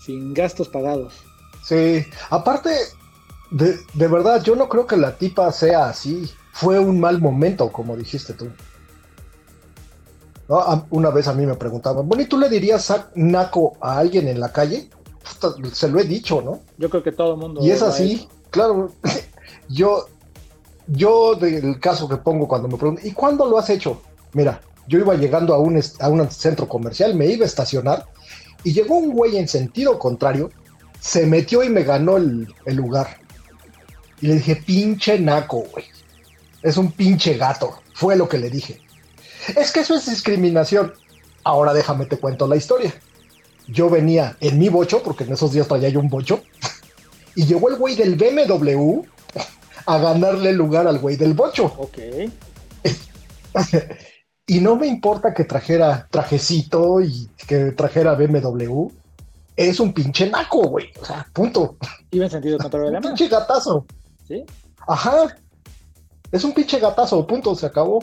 sin 0.04 0.34
gastos 0.34 0.68
pagados. 0.68 1.14
Sí, 1.64 2.04
aparte, 2.32 2.72
de, 3.52 3.76
de, 3.94 4.08
verdad, 4.08 4.44
yo 4.44 4.56
no 4.56 4.68
creo 4.68 4.88
que 4.88 4.98
la 4.98 5.16
tipa 5.16 5.52
sea 5.52 5.90
así. 5.90 6.30
Fue 6.54 6.80
un 6.80 7.00
mal 7.00 7.22
momento, 7.22 7.72
como 7.72 7.96
dijiste 7.96 8.34
tú. 8.34 8.50
Una 10.90 11.12
vez 11.12 11.28
a 11.28 11.34
mí 11.34 11.46
me 11.46 11.56
preguntaban, 11.56 12.08
bueno, 12.08 12.24
¿y 12.24 12.26
tú 12.26 12.38
le 12.38 12.50
dirías 12.50 12.94
naco 13.16 13.78
a 13.80 14.00
alguien 14.00 14.28
en 14.28 14.40
la 14.40 14.52
calle? 14.52 14.90
Se 15.74 15.88
lo 15.88 16.00
he 16.00 16.04
dicho, 16.04 16.42
¿no? 16.42 16.62
Yo 16.78 16.90
creo 16.90 17.04
que 17.04 17.12
todo 17.12 17.34
el 17.34 17.40
mundo. 17.40 17.62
Y 17.64 17.72
es 17.72 17.82
así, 17.82 18.28
claro. 18.50 18.92
yo, 19.70 20.08
yo 20.88 21.36
del 21.36 21.80
caso 21.80 22.08
que 22.08 22.18
pongo 22.18 22.48
cuando 22.48 22.68
me 22.68 22.78
preguntan, 22.78 23.06
¿y 23.06 23.12
cuándo 23.12 23.46
lo 23.46 23.58
has 23.58 23.70
hecho? 23.70 24.02
Mira, 24.34 24.62
yo 24.88 25.00
iba 25.00 25.16
llegando 25.16 25.54
a 25.54 25.60
un, 25.60 25.82
a 26.00 26.10
un 26.10 26.30
centro 26.32 26.68
comercial, 26.68 27.16
me 27.16 27.28
iba 27.28 27.44
a 27.44 27.48
estacionar 27.48 28.06
y 28.64 28.74
llegó 28.74 28.98
un 28.98 29.14
güey 29.14 29.38
en 29.38 29.48
sentido 29.48 29.98
contrario, 29.98 30.52
se 31.00 31.26
metió 31.26 31.64
y 31.64 31.70
me 31.70 31.84
ganó 31.84 32.18
el, 32.18 32.54
el 32.66 32.76
lugar. 32.76 33.18
Y 34.22 34.28
le 34.28 34.36
dije, 34.36 34.56
pinche 34.56 35.20
naco, 35.20 35.64
güey. 35.72 35.86
Es 36.62 36.78
un 36.78 36.92
pinche 36.92 37.38
gato. 37.38 37.80
Fue 37.94 38.16
lo 38.16 38.30
que 38.30 38.38
le 38.38 38.50
dije. 38.50 38.80
Es 39.56 39.72
que 39.72 39.80
eso 39.80 39.96
es 39.96 40.08
discriminación. 40.08 40.94
Ahora 41.44 41.74
déjame 41.74 42.06
te 42.06 42.18
cuento 42.18 42.48
la 42.48 42.56
historia. 42.56 42.94
Yo 43.68 43.90
venía 43.90 44.36
en 44.40 44.58
mi 44.60 44.70
bocho, 44.70 45.02
porque 45.04 45.24
en 45.24 45.34
esos 45.34 45.52
días 45.52 45.68
traía 45.68 45.90
yo 45.90 46.00
un 46.00 46.10
bocho, 46.10 46.42
y 47.36 47.46
llegó 47.46 47.70
el 47.70 47.78
güey 47.78 47.96
del 47.96 48.16
BMW 48.16 49.02
a 49.86 49.98
ganarle 49.98 50.54
lugar 50.54 50.88
al 50.88 51.00
güey 51.00 51.16
del 51.16 51.34
bocho. 51.34 51.66
Ok. 51.78 51.98
y 54.48 54.60
no 54.60 54.76
me 54.76 54.88
importa 54.88 55.34
que 55.34 55.46
trajera 55.46 56.08
trajecito 56.10 57.02
y 57.02 57.30
que 57.48 57.72
trajera 57.72 58.16
BMW. 58.16 58.88
Es 59.56 59.80
un 59.80 59.94
pinche 59.94 60.30
naco, 60.30 60.68
güey. 60.68 60.90
O 61.02 61.06
sea, 61.06 61.28
punto. 61.34 61.78
Iba 62.12 62.26
en 62.26 62.32
sentido 62.32 62.58
contrario 62.62 62.92
de 62.92 62.98
Un 62.98 63.04
pinche 63.04 63.28
gatazo. 63.28 63.86
¿Sí? 64.28 64.44
Ajá. 64.88 65.36
Es 66.32 66.44
un 66.44 66.54
pinche 66.54 66.80
gatazo, 66.80 67.28
punto, 67.28 67.54
se 67.56 67.66
acabó 67.66 68.02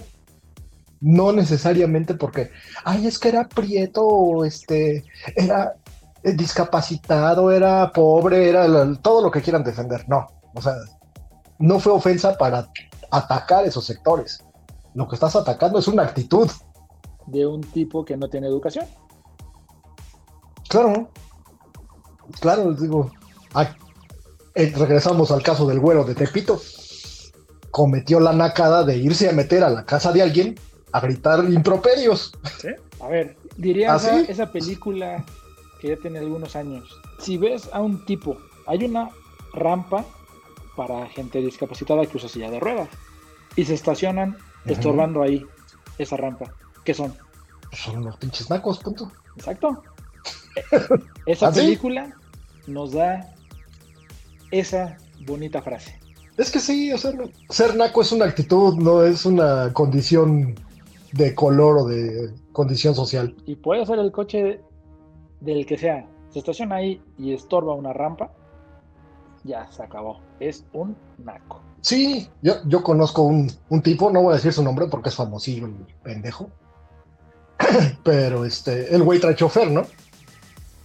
no 1.01 1.33
necesariamente 1.33 2.15
porque, 2.15 2.51
ay, 2.85 3.07
es 3.07 3.19
que 3.19 3.29
era 3.29 3.49
prieto, 3.49 4.45
este, 4.45 5.05
era 5.37 5.75
eh, 6.23 6.33
discapacitado, 6.33 7.51
era 7.53 7.93
pobre, 7.93 8.49
era 8.49 8.67
todo 9.01 9.23
lo 9.23 9.31
que 9.31 9.43
quieran 9.43 9.65
defender. 9.65 10.05
No, 10.09 10.27
o 10.55 10.61
sea, 10.61 10.75
no 11.59 11.79
fue 11.79 11.93
ofensa 11.93 12.37
para 12.37 12.69
atacar 13.11 13.65
esos 13.65 13.85
sectores. 13.85 14.45
Lo 14.95 15.07
que 15.07 15.15
estás 15.15 15.37
atacando 15.37 15.79
es 15.79 15.89
una 15.89 16.03
actitud. 16.03 16.51
De 17.27 17.47
un 17.47 17.61
tipo 17.61 18.05
que 18.05 18.17
no 18.17 18.29
tiene 18.29 18.49
educación. 18.49 18.87
Claro, 20.69 21.11
claro, 22.41 22.73
digo, 22.75 23.11
eh, 24.55 24.73
regresamos 24.77 25.31
al 25.31 25.43
caso 25.43 25.67
del 25.67 25.79
güero 25.79 26.05
de 26.05 26.15
Tepito. 26.15 26.61
Cometió 27.71 28.19
la 28.19 28.33
nacada 28.33 28.83
de 28.83 28.97
irse 28.97 29.29
a 29.29 29.33
meter 29.33 29.63
a 29.63 29.71
la 29.71 29.85
casa 29.85 30.13
de 30.13 30.23
alguien 30.23 30.57
a 30.93 31.01
gritar 31.01 31.45
improperios. 31.51 32.33
A 33.01 33.09
ver, 33.09 33.37
diría 33.57 33.95
¿Ah, 33.95 34.25
esa, 34.29 34.51
película 34.51 35.25
que 35.81 35.89
ya 35.89 35.97
tiene 35.97 36.19
algunos 36.19 36.57
años. 36.57 36.89
Si 37.21 37.37
ves 37.37 37.69
a 37.73 37.81
un 37.81 38.05
tipo, 38.05 38.39
hay 38.67 38.85
una 38.85 39.11
rampa 39.53 40.05
para 40.77 41.07
gente 41.09 41.41
discapacitada 41.41 42.07
que 42.07 42.17
usa 42.17 42.29
silla 42.29 42.51
de 42.51 42.61
ruedas 42.61 42.89
y 43.57 43.65
se 43.65 43.75
estacionan 43.75 44.37
estorbando 44.65 45.23
ahí 45.23 45.47
esa 45.99 46.17
rampa. 46.17 46.53
¿Qué 46.85 46.95
son? 46.95 47.15
Son 47.73 48.05
los 48.05 48.17
pinches 48.17 48.49
nacos, 48.51 48.79
punto. 48.79 49.11
Exacto. 49.37 49.83
esa 51.27 51.49
¿Ah, 51.49 51.53
película 51.53 52.15
nos 52.67 52.93
da 52.93 53.35
esa 54.51 54.97
bonita 55.27 55.63
frase. 55.63 55.99
Es 56.37 56.51
que 56.53 56.61
sí, 56.61 56.93
ser 57.51 57.77
naco 57.77 58.01
es 58.01 58.13
una 58.13 58.27
actitud, 58.27 58.75
no 58.77 59.03
es 59.03 59.27
una 59.27 59.73
condición 59.73 60.55
de 61.13 61.35
color 61.35 61.79
o 61.79 61.85
de 61.87 62.31
condición 62.53 62.95
social. 62.95 63.35
Y 63.47 63.57
puede 63.57 63.87
ser 63.87 63.99
el 63.99 64.13
coche 64.13 64.61
del 65.41 65.67
que 65.67 65.79
sea. 65.79 66.07
Se 66.31 66.41
estaciona 66.41 66.77
ahí 66.77 67.01
y 67.19 67.33
estorba 67.33 67.75
una 67.75 67.93
rampa, 67.93 68.31
ya 69.45 69.71
se 69.71 69.83
acabó. 69.83 70.21
Es 70.41 70.65
un 70.73 70.97
naco. 71.19 71.63
Sí, 71.81 72.29
yo, 72.43 72.55
yo 72.67 72.83
conozco 72.83 73.23
un, 73.23 73.49
tipo, 73.83 74.11
no 74.11 74.23
voy 74.23 74.33
a 74.33 74.37
decir 74.37 74.53
su 74.53 74.63
nombre 74.63 74.87
porque 74.89 75.09
es 75.09 75.15
famosillo 75.15 75.67
el 75.67 75.75
pendejo. 76.03 76.51
Pero 78.05 78.45
este, 78.45 78.95
el 78.95 79.03
güey 79.03 79.21
trae 79.21 79.35
chofer, 79.35 79.71
¿no? 79.71 79.83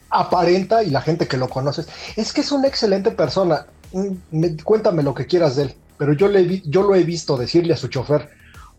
Aparenta 0.09 0.84
y 0.84 0.91
la 0.91 1.01
gente 1.01 1.28
que 1.28 1.38
lo 1.38 1.49
conoce 1.49 1.86
es 2.15 2.32
que 2.32 2.41
es 2.41 2.51
una 2.51 2.67
excelente 2.67 3.11
persona. 3.11 3.65
Mm, 3.91 4.57
cuéntame 4.63 5.03
lo 5.03 5.13
que 5.13 5.26
quieras 5.26 5.55
de 5.55 5.63
él. 5.63 5.76
Pero 5.97 6.13
yo, 6.13 6.28
le 6.28 6.61
yo 6.61 6.84
lo 6.84 6.95
he 6.95 7.03
visto 7.03 7.38
decirle 7.38 7.74
a 7.74 7.78
su 7.78 7.88
chofer, 7.88 8.30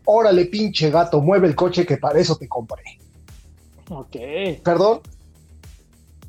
órale 0.04 0.46
pinche 0.46 0.90
gato, 0.90 1.20
mueve 1.20 1.48
el 1.48 1.54
coche 1.54 1.86
que 1.86 1.96
para 1.96 2.18
eso 2.18 2.36
te 2.36 2.48
compré. 2.48 2.82
Ok. 3.90 4.16
Perdón. 4.62 5.00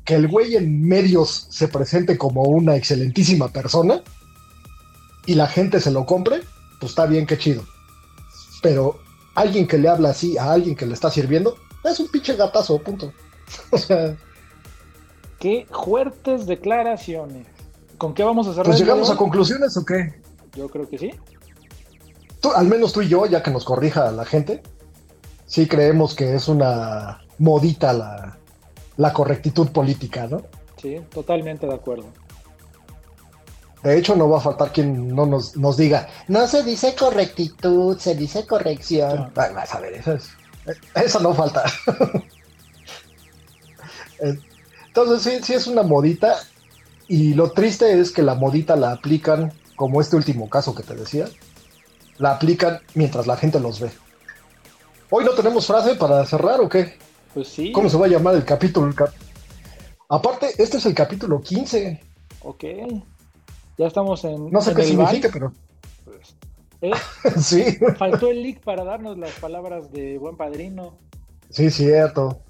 Que 0.04 0.14
el 0.14 0.28
güey 0.28 0.56
en 0.56 0.86
medios 0.86 1.48
se 1.50 1.68
presente 1.68 2.16
como 2.16 2.42
una 2.42 2.76
excelentísima 2.76 3.48
persona 3.48 4.02
y 5.26 5.34
la 5.34 5.48
gente 5.48 5.80
se 5.80 5.90
lo 5.90 6.06
compre, 6.06 6.42
pues 6.78 6.90
está 6.92 7.06
bien, 7.06 7.26
qué 7.26 7.36
chido. 7.38 7.64
Pero 8.62 9.00
alguien 9.34 9.66
que 9.66 9.78
le 9.78 9.88
habla 9.88 10.10
así 10.10 10.38
a 10.38 10.52
alguien 10.52 10.76
que 10.76 10.86
le 10.86 10.94
está 10.94 11.10
sirviendo, 11.10 11.56
es 11.84 11.98
un 11.98 12.08
pinche 12.08 12.36
gatazo, 12.36 12.78
punto. 12.78 13.12
o 13.70 13.78
sea. 13.78 14.16
Qué 15.40 15.66
fuertes 15.70 16.46
declaraciones. 16.46 17.46
¿Con 17.98 18.14
qué 18.14 18.22
vamos 18.22 18.46
a 18.46 18.50
cerrar? 18.50 18.66
Pues 18.66 18.78
llegamos 18.78 19.10
a 19.10 19.16
conclusiones 19.16 19.76
o 19.76 19.84
qué? 19.84 20.14
Yo 20.54 20.68
creo 20.68 20.88
que 20.88 20.98
sí 20.98 21.10
al 22.54 22.66
menos 22.66 22.92
tú 22.92 23.02
y 23.02 23.08
yo, 23.08 23.26
ya 23.26 23.42
que 23.42 23.50
nos 23.50 23.64
corrija 23.64 24.10
la 24.10 24.24
gente, 24.24 24.62
sí 25.46 25.66
creemos 25.66 26.14
que 26.14 26.34
es 26.34 26.48
una 26.48 27.22
modita 27.38 27.92
la, 27.92 28.38
la 28.96 29.12
correctitud 29.12 29.68
política, 29.68 30.26
¿no? 30.26 30.42
Sí, 30.80 31.00
totalmente 31.12 31.66
de 31.66 31.74
acuerdo. 31.74 32.06
De 33.82 33.96
hecho, 33.96 34.16
no 34.16 34.28
va 34.28 34.38
a 34.38 34.40
faltar 34.40 34.72
quien 34.72 35.14
no 35.14 35.26
nos, 35.26 35.56
nos 35.56 35.76
diga, 35.76 36.08
no 36.28 36.46
se 36.48 36.62
dice 36.62 36.94
correctitud, 36.94 37.98
se 37.98 38.14
dice 38.14 38.46
corrección. 38.46 39.30
vas 39.34 39.74
a 39.74 39.80
ver, 39.80 39.94
eso, 39.94 40.14
es, 40.14 40.30
eso 40.94 41.20
no 41.20 41.34
falta. 41.34 41.64
Entonces, 44.18 45.22
sí, 45.22 45.38
sí 45.42 45.54
es 45.54 45.66
una 45.66 45.82
modita. 45.82 46.36
Y 47.08 47.34
lo 47.34 47.52
triste 47.52 48.00
es 48.00 48.10
que 48.10 48.22
la 48.22 48.34
modita 48.34 48.74
la 48.74 48.92
aplican, 48.92 49.52
como 49.76 50.00
este 50.00 50.16
último 50.16 50.50
caso 50.50 50.74
que 50.74 50.82
te 50.82 50.96
decía, 50.96 51.28
la 52.18 52.32
aplican 52.32 52.80
mientras 52.94 53.26
la 53.26 53.36
gente 53.36 53.60
los 53.60 53.80
ve. 53.80 53.90
Hoy 55.10 55.24
no 55.24 55.32
tenemos 55.32 55.66
frase 55.66 55.94
para 55.94 56.24
cerrar 56.24 56.60
o 56.60 56.68
qué? 56.68 56.94
Pues 57.34 57.48
sí. 57.48 57.72
¿Cómo 57.72 57.88
se 57.88 57.96
va 57.96 58.06
a 58.06 58.08
llamar 58.08 58.34
el 58.34 58.44
capítulo? 58.44 58.92
Aparte, 60.08 60.50
este 60.58 60.78
es 60.78 60.86
el 60.86 60.94
capítulo 60.94 61.40
15. 61.40 62.00
Ok. 62.42 62.64
Ya 63.78 63.86
estamos 63.86 64.24
en. 64.24 64.50
No 64.50 64.60
sé 64.60 64.74
qué 64.74 64.84
significa, 64.84 65.28
pero. 65.32 65.52
Pues, 66.04 66.36
¿eh? 66.80 66.92
sí. 67.40 67.78
Faltó 67.98 68.30
el 68.30 68.42
leak 68.42 68.60
para 68.60 68.84
darnos 68.84 69.18
las 69.18 69.32
palabras 69.32 69.92
de 69.92 70.18
buen 70.18 70.36
padrino. 70.36 70.94
Sí, 71.50 71.70
cierto. 71.70 72.40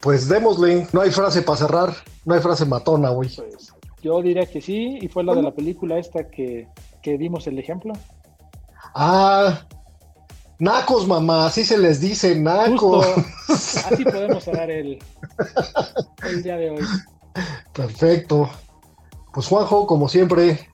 Pues 0.00 0.28
démosle. 0.28 0.86
No 0.92 1.00
hay 1.00 1.10
frase 1.10 1.42
para 1.42 1.58
cerrar. 1.58 1.94
No 2.24 2.34
hay 2.34 2.40
frase 2.40 2.64
matona, 2.64 3.10
güey. 3.10 3.34
Pues, 3.34 3.72
yo 4.02 4.20
diría 4.22 4.46
que 4.46 4.60
sí. 4.60 4.98
Y 5.00 5.08
fue 5.08 5.24
la 5.24 5.34
de 5.34 5.42
la 5.42 5.52
película 5.52 5.98
esta 5.98 6.28
que 6.28 6.68
que 7.02 7.18
dimos 7.18 7.46
el 7.46 7.58
ejemplo. 7.58 7.92
Ah, 8.94 9.66
nacos, 10.58 11.06
mamá, 11.06 11.46
así 11.46 11.64
se 11.64 11.78
les 11.78 12.00
dice, 12.00 12.34
nacos. 12.34 13.06
así 13.48 14.04
podemos 14.04 14.46
el, 14.48 14.98
el 16.28 16.42
día 16.42 16.56
de 16.56 16.70
hoy. 16.70 16.84
Perfecto. 17.72 18.48
Pues 19.32 19.46
Juanjo, 19.46 19.86
como 19.86 20.08
siempre, 20.08 20.68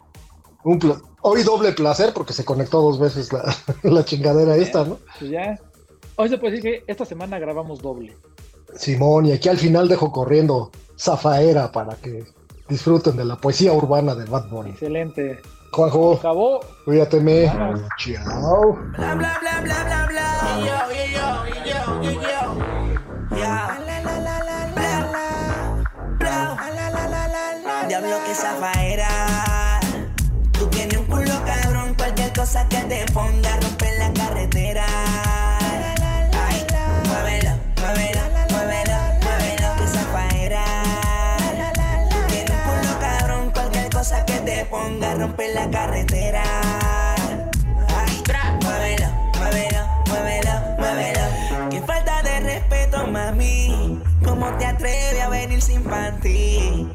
un 0.64 0.78
hoy 1.22 1.42
doble 1.42 1.72
placer 1.72 2.12
porque 2.14 2.32
se 2.32 2.44
conectó 2.44 2.80
dos 2.80 2.98
veces 2.98 3.30
la, 3.82 4.04
chingadera 4.04 4.56
esta, 4.56 4.84
¿no? 4.84 4.98
Pues 5.18 5.30
ya. 5.30 5.58
Hoy 6.16 6.28
se 6.28 6.38
puede 6.38 6.56
decir 6.56 6.70
que 6.70 6.90
esta 6.90 7.04
semana 7.04 7.38
grabamos 7.38 7.80
doble. 7.82 8.16
Simón, 8.74 9.26
y 9.26 9.32
aquí 9.32 9.48
al 9.48 9.58
final 9.58 9.88
dejo 9.88 10.12
corriendo 10.12 10.70
Zafaera 10.98 11.72
para 11.72 11.96
que 11.96 12.24
disfruten 12.68 13.16
de 13.16 13.24
la 13.24 13.36
poesía 13.36 13.72
urbana 13.72 14.14
de 14.14 14.24
Bad 14.24 14.48
Bunny. 14.50 14.70
Excelente. 14.70 15.40
Juanjo. 15.70 16.14
Acabó. 16.14 16.60
Cuídateme. 16.84 17.52
Chao. 17.98 18.78
Bla, 18.96 19.14
bla, 19.14 19.38
bla, 19.40 19.60
bla, 19.62 19.84
bla, 19.84 20.06
bla. 20.08 20.26
Yo, 20.58 20.78
yo, 21.12 21.28
yo, 21.64 22.02
yo, 22.02 22.20
yo. 22.22 23.36
Ya. 23.36 23.78
Diablo 27.88 28.16
que 28.26 28.34
zafaera. 28.34 29.08
Tú 30.52 30.66
tienes 30.66 30.98
un 30.98 31.06
culo 31.06 31.34
cabrón. 31.44 31.94
Cualquier 31.96 32.32
cosa 32.32 32.68
que 32.68 32.78
te 32.78 33.06
ponga 33.12 33.60
rompe 33.60 33.86
la 33.98 34.12
carretera. 34.12 34.25
Que 44.24 44.38
te 44.40 44.64
ponga 44.66 45.14
rompe 45.14 45.52
la 45.52 45.68
carretera. 45.68 46.44
Ay, 47.88 48.22
muévelo, 48.62 49.08
muévelo, 49.36 49.86
muévelo, 50.06 50.52
muévelo. 50.78 51.70
Qué 51.70 51.80
falta 51.82 52.22
de 52.22 52.40
respeto, 52.40 53.04
mami. 53.08 54.00
¿Cómo 54.24 54.46
te 54.58 54.66
atreves 54.66 55.20
a 55.20 55.28
venir 55.28 55.60
sin 55.60 55.82
panty? 55.82 56.88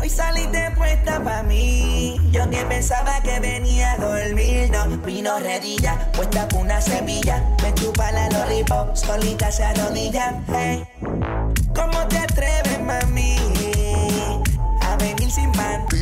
Hoy 0.00 0.08
saliste 0.08 0.70
puesta 0.78 1.22
pa' 1.22 1.42
mí. 1.42 2.16
Yo 2.30 2.48
que 2.48 2.64
pensaba 2.64 3.20
que 3.22 3.38
venía 3.40 3.92
a 3.92 3.96
dormir, 3.98 4.70
no 4.70 4.88
vino 5.04 5.38
redilla, 5.40 6.10
puesta 6.12 6.48
con 6.48 6.62
una 6.62 6.80
semilla. 6.80 7.44
Me 7.62 7.74
chupa 7.74 8.12
la 8.12 8.30
lollipop, 8.30 8.96
solita 8.96 9.52
se 9.52 9.64
arrodilla. 9.64 10.42
Hey. 10.48 10.84
¿Cómo 11.74 12.08
te 12.08 12.18
atreves, 12.18 12.80
mami? 12.80 13.39
Sin 15.30 15.52
panty. 15.52 15.96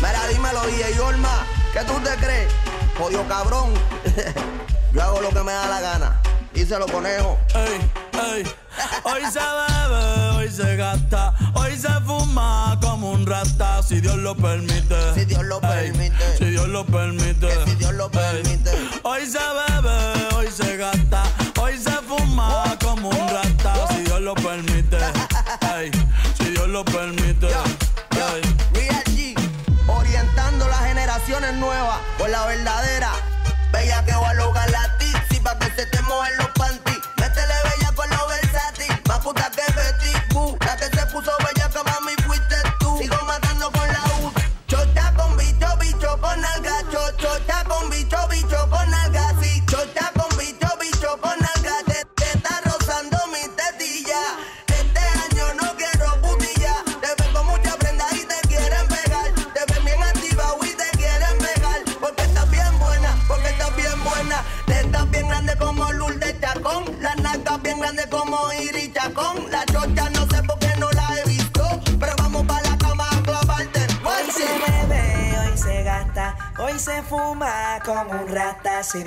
Mira, 0.00 0.26
dímelo, 0.28 0.60
DJ 0.66 0.96
Yorma, 0.96 1.46
¿qué 1.72 1.84
tú 1.84 1.92
te 2.00 2.10
crees? 2.16 2.52
Jodido 2.98 3.26
cabrón. 3.28 3.72
Yo 4.92 5.02
hago 5.02 5.20
lo 5.20 5.28
que 5.28 5.42
me 5.44 5.52
da 5.52 5.68
la 5.68 5.80
gana. 5.80 6.20
Díselo, 6.52 6.86
conejo. 6.86 7.38
Ey, 7.54 7.80
ey. 8.34 8.54
Hoy 9.04 9.22
se 9.30 9.38
bebe, 9.38 10.30
hoy 10.36 10.50
se 10.50 10.76
gasta, 10.76 11.32
hoy 11.54 11.76
se 11.76 11.92
fuma 12.04 12.76
como 12.82 13.12
un 13.12 13.24
rata, 13.24 13.82
si 13.84 14.00
Dios 14.00 14.16
lo 14.16 14.34
permite. 14.34 15.14
Si 15.14 15.24
Dios 15.24 15.44
lo 15.44 15.60
permite. 15.60 16.38
Si 16.38 16.46
Dios 16.46 16.68
lo 16.68 16.84
permite. 16.84 17.46
Que 17.46 17.70
si 17.70 17.76
Dios 17.76 17.94
lo 17.94 18.10
permite. 18.10 18.70
Hoy 19.04 19.26
se 19.26 19.38
bebe, 19.38 20.34
hoy 20.34 20.48
se 20.50 20.76
gasta, 20.76 21.22
hoy 21.60 21.78
se 21.78 21.92
fuma 21.92 22.76
como 22.82 23.10
un 23.10 23.28
rata, 23.28 23.74
si 23.94 24.02
Dios 24.02 24.20
lo 24.20 24.34
permite. 24.34 24.98
Lo 26.72 26.82
permite. 26.86 27.48
Ey. 27.48 28.42
Real 28.72 29.04
G, 29.04 29.34
orientando 29.88 30.66
las 30.68 30.80
generaciones 30.86 31.52
nuevas 31.56 31.98
por 32.16 32.30
la 32.30 32.46
verdadera. 32.46 33.12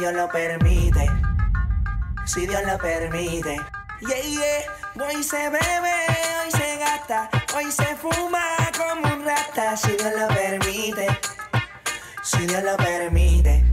Dios 0.05 0.17
lo 0.17 0.29
permite. 0.29 1.09
Si 2.25 2.45
Dios 2.45 2.61
lo 2.63 2.77
permite. 2.77 3.59
Yeah, 4.01 4.21
yeah. 4.21 5.03
Hoy 5.03 5.23
se 5.23 5.49
bebe, 5.49 5.95
hoy 6.43 6.51
se 6.51 6.77
gasta, 6.77 7.27
hoy 7.55 7.71
se 7.71 7.95
fuma 7.95 8.45
como 8.77 9.15
un 9.15 9.25
rata, 9.25 9.75
si 9.75 9.93
Dios 9.93 10.13
lo 10.15 10.27
permite. 10.27 11.07
Si 12.21 12.45
Dios 12.45 12.61
lo 12.61 12.77
permite. 12.77 13.63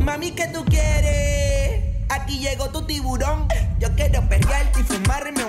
Mami, 0.00 0.32
¿qué 0.32 0.48
tú 0.48 0.64
quieres? 0.64 1.84
Aquí 2.08 2.40
llegó 2.40 2.70
tu 2.70 2.84
tiburón. 2.84 3.46
Yo 3.78 3.94
quiero 3.94 4.28
perrearte 4.28 4.80
y 4.80 4.82
fumarme 4.82 5.43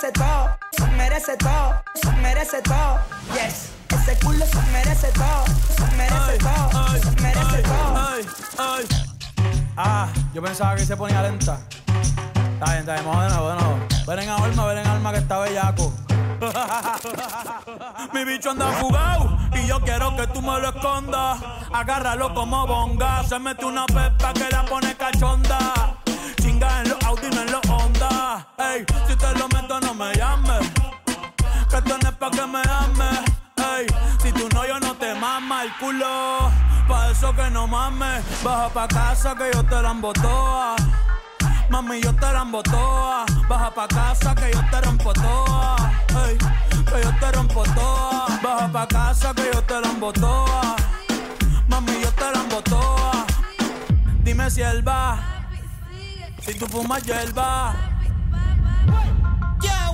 merece 0.00 0.12
todo, 0.12 0.58
se 0.72 0.86
merece 0.96 1.36
todo, 1.36 1.82
se 1.94 2.12
merece 2.12 2.62
todo. 2.62 2.98
Yes. 3.34 3.70
Ese 3.90 4.18
culo 4.24 4.46
se 4.46 4.62
merece 4.72 5.08
todo, 5.08 5.44
se 5.76 5.96
merece 5.96 6.38
todo, 6.38 6.88
se 6.88 7.22
merece 7.22 7.62
todo. 7.62 7.98
ay. 8.58 8.86
Ah, 9.76 10.08
yo 10.32 10.42
pensaba 10.42 10.76
que 10.76 10.86
se 10.86 10.96
ponía 10.96 11.20
lenta. 11.20 11.60
Está 12.54 12.64
bien, 12.66 12.78
está 12.78 12.94
bien, 12.94 13.04
vamos 13.04 13.24
de 13.24 13.30
nuevo, 13.30 13.48
de 13.50 13.56
nuevo. 13.56 13.78
Ven 14.06 14.18
en 14.20 14.28
alma, 14.30 14.66
ven 14.66 14.78
en 14.78 14.86
alma 14.86 15.12
que 15.12 15.18
está 15.18 15.38
bellaco. 15.38 15.92
Mi 18.14 18.24
bicho 18.24 18.52
anda 18.52 18.68
fugado 18.72 19.36
y 19.52 19.66
yo 19.66 19.80
quiero 19.82 20.16
que 20.16 20.26
tú 20.28 20.40
me 20.40 20.60
lo 20.60 20.70
escondas. 20.70 21.40
Agárralo 21.74 22.32
como 22.32 22.66
bonga. 22.66 23.22
Se 23.24 23.38
mete 23.38 23.66
una 23.66 23.84
pepa 23.84 24.32
que 24.32 24.48
la 24.50 24.64
pone 24.64 24.96
cachonda. 24.96 25.99
Chinga 26.40 26.80
en 26.80 26.88
los 26.88 27.04
Audi, 27.04 27.28
no 27.34 27.42
en 27.42 27.52
los 27.52 27.68
Honda. 27.68 28.46
Ey, 28.58 28.84
si 29.06 29.16
te 29.16 29.38
lo 29.38 29.48
meto, 29.48 29.80
no 29.80 29.94
me 29.94 30.14
llames. 30.14 30.70
Que 31.68 31.76
esto 31.76 31.98
no 32.02 32.08
es 32.08 32.16
pa' 32.16 32.30
que 32.30 32.46
me 32.46 32.62
ames. 32.62 33.20
Ey, 33.56 33.86
si 34.22 34.32
tú 34.32 34.48
no, 34.54 34.66
yo 34.66 34.80
no 34.80 34.94
te 34.94 35.14
mama 35.14 35.64
el 35.64 35.72
culo. 35.76 36.50
Pa' 36.88 37.10
eso 37.10 37.34
que 37.34 37.50
no 37.50 37.66
mames. 37.66 38.24
Baja 38.42 38.68
pa' 38.70 38.88
casa 38.88 39.34
que 39.34 39.50
yo 39.52 39.62
te 39.64 39.82
la 39.82 39.90
embotoa. 39.90 40.76
Mami, 41.70 42.00
yo 42.00 42.12
te 42.14 42.32
la 42.32 42.44
toa. 42.64 43.24
Baja 43.48 43.70
pa' 43.70 43.86
casa 43.86 44.34
que 44.34 44.50
yo 44.52 44.60
te 44.70 44.80
rompo 44.80 45.12
toa. 45.12 45.76
Ey, 46.26 46.36
que 46.36 47.02
yo 47.02 47.12
te 47.20 47.32
rompo 47.32 47.62
toa. 47.62 48.26
Baja 48.42 48.68
pa' 48.72 48.86
casa 48.88 49.32
que 49.34 49.50
yo 49.52 49.62
te 49.62 49.80
la 49.80 50.12
toa. 50.12 50.76
Mami, 51.68 51.92
yo 52.02 52.10
te 52.12 52.32
la 52.32 52.62
toa. 52.62 53.26
Dime 54.24 54.50
si 54.50 54.62
él 54.62 54.86
va. 54.86 55.39
C'est 56.42 56.54
tout 56.54 56.66
pour 56.66 56.86
moi, 56.86 56.98
Joel 57.06 57.32
Bar. 57.32 57.74
Yeah, 59.62 59.90